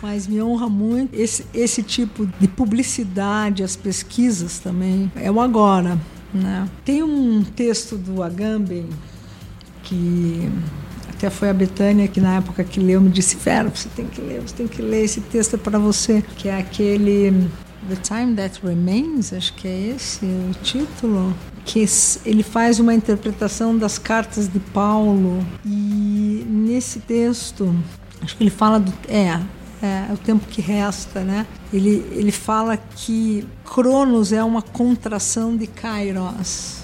Mas 0.00 0.26
me 0.26 0.40
honra 0.40 0.68
muito 0.68 1.14
esse, 1.14 1.44
esse 1.52 1.82
tipo 1.82 2.26
de 2.40 2.48
publicidade, 2.48 3.62
as 3.62 3.76
pesquisas 3.76 4.58
também. 4.58 5.10
É 5.16 5.30
o 5.30 5.40
agora. 5.40 6.00
Né? 6.32 6.68
Tem 6.84 7.02
um 7.02 7.44
texto 7.44 7.96
do 7.96 8.22
Agamben 8.22 8.88
que 9.82 10.50
até 11.22 11.30
foi 11.30 11.48
a 11.48 11.54
Betânia 11.54 12.08
que 12.08 12.20
na 12.20 12.38
época 12.38 12.64
que 12.64 12.80
leu 12.80 13.00
me 13.00 13.08
disse, 13.08 13.36
Vera, 13.36 13.68
você 13.68 13.88
tem 13.94 14.06
que 14.06 14.20
ler, 14.20 14.40
você 14.40 14.56
tem 14.56 14.66
que 14.66 14.82
ler 14.82 15.04
esse 15.04 15.20
texto 15.20 15.54
é 15.54 15.56
para 15.56 15.78
você, 15.78 16.20
que 16.36 16.48
é 16.48 16.58
aquele 16.58 17.48
The 17.88 17.96
Time 18.02 18.34
That 18.34 18.60
Remains, 18.64 19.32
acho 19.32 19.54
que 19.54 19.68
é 19.68 19.94
esse 19.94 20.24
o 20.24 20.52
título, 20.64 21.32
que 21.64 21.86
ele 22.26 22.42
faz 22.42 22.80
uma 22.80 22.92
interpretação 22.92 23.78
das 23.78 23.98
cartas 23.98 24.48
de 24.48 24.58
Paulo 24.58 25.46
e 25.64 26.44
nesse 26.48 26.98
texto, 26.98 27.72
acho 28.20 28.36
que 28.36 28.42
ele 28.42 28.50
fala 28.50 28.80
do 28.80 28.92
é, 29.08 29.40
é, 29.80 30.12
o 30.12 30.16
tempo 30.16 30.44
que 30.48 30.60
resta, 30.60 31.20
né? 31.20 31.46
Ele, 31.72 32.04
ele 32.10 32.32
fala 32.32 32.76
que 32.76 33.46
Cronos 33.64 34.32
é 34.32 34.42
uma 34.42 34.60
contração 34.60 35.56
de 35.56 35.68
Kairos. 35.68 36.81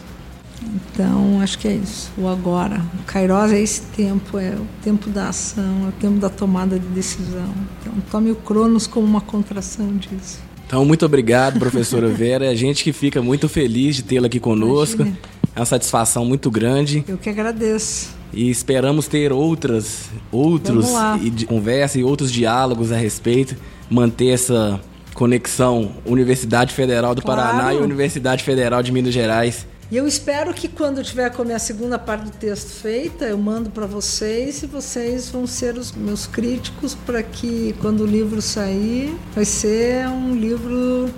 Então, 0.74 1.40
acho 1.40 1.58
que 1.58 1.68
é 1.68 1.74
isso, 1.74 2.10
o 2.18 2.28
agora. 2.28 2.82
O 3.00 3.04
Kairos 3.04 3.52
é 3.52 3.60
esse 3.60 3.82
tempo, 3.82 4.38
é 4.38 4.50
o 4.50 4.66
tempo 4.82 5.08
da 5.10 5.28
ação, 5.28 5.86
é 5.86 5.88
o 5.88 5.92
tempo 5.92 6.18
da 6.18 6.28
tomada 6.28 6.78
de 6.78 6.86
decisão. 6.88 7.52
Então, 7.80 7.92
tome 8.10 8.30
o 8.30 8.36
Cronos 8.36 8.86
como 8.86 9.06
uma 9.06 9.20
contração 9.20 9.96
disso. 9.96 10.40
Então, 10.66 10.84
muito 10.84 11.06
obrigado, 11.06 11.58
professora 11.58 12.08
Vera. 12.12 12.50
A 12.50 12.54
gente 12.54 12.84
que 12.84 12.92
fica 12.92 13.22
muito 13.22 13.48
feliz 13.48 13.96
de 13.96 14.02
tê-la 14.02 14.26
aqui 14.26 14.38
conosco. 14.38 15.02
Imagina. 15.02 15.18
É 15.56 15.60
uma 15.60 15.66
satisfação 15.66 16.24
muito 16.24 16.50
grande. 16.50 17.04
Eu 17.08 17.18
que 17.18 17.28
agradeço. 17.28 18.10
E 18.32 18.50
esperamos 18.50 19.08
ter 19.08 19.32
outras, 19.32 20.10
outros 20.30 20.86
e 21.22 21.30
de 21.30 21.46
conversa 21.46 21.98
e 21.98 22.04
outros 22.04 22.30
diálogos 22.30 22.92
a 22.92 22.96
respeito, 22.96 23.56
manter 23.90 24.28
essa 24.28 24.80
conexão 25.14 25.90
Universidade 26.06 26.72
Federal 26.72 27.14
do 27.14 27.22
claro. 27.22 27.40
Paraná 27.40 27.74
e 27.74 27.78
Universidade 27.78 28.44
Federal 28.44 28.82
de 28.82 28.92
Minas 28.92 29.12
Gerais. 29.12 29.66
E 29.90 29.96
eu 29.96 30.06
espero 30.06 30.52
que 30.52 30.68
quando 30.68 30.98
eu 30.98 31.04
tiver 31.04 31.30
com 31.30 31.40
a 31.40 31.44
minha 31.46 31.58
segunda 31.58 31.98
parte 31.98 32.24
do 32.26 32.30
texto 32.30 32.68
feita, 32.68 33.24
eu 33.24 33.38
mando 33.38 33.70
para 33.70 33.86
vocês 33.86 34.62
e 34.62 34.66
vocês 34.66 35.30
vão 35.30 35.46
ser 35.46 35.78
os 35.78 35.92
meus 35.92 36.26
críticos 36.26 36.94
para 36.94 37.22
que 37.22 37.74
quando 37.80 38.02
o 38.02 38.06
livro 38.06 38.42
sair, 38.42 39.16
vai 39.34 39.46
ser 39.46 40.06
um 40.08 40.34
livro 40.34 41.08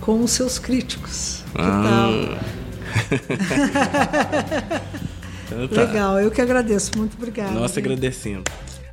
com 0.00 0.22
os 0.22 0.30
seus 0.30 0.58
críticos. 0.58 1.42
Ah. 1.54 2.38
então, 5.46 5.68
tá. 5.68 5.84
Legal, 5.84 6.20
eu 6.20 6.30
que 6.30 6.42
agradeço. 6.42 6.90
Muito 6.98 7.16
obrigada. 7.16 7.52
Nós 7.52 7.70
gente. 7.72 7.78
agradecemos. 7.78 8.44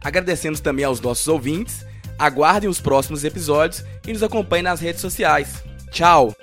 Agradecemos 0.02 0.62
também 0.62 0.86
aos 0.86 1.02
nossos 1.02 1.28
ouvintes. 1.28 1.86
Aguardem 2.18 2.70
os 2.70 2.80
próximos 2.80 3.26
episódios 3.26 3.84
e 4.08 4.14
nos 4.14 4.24
acompanhem 4.24 4.64
nas 4.64 4.80
redes 4.80 5.02
sociais. 5.02 5.62
Tchau! 5.92 6.34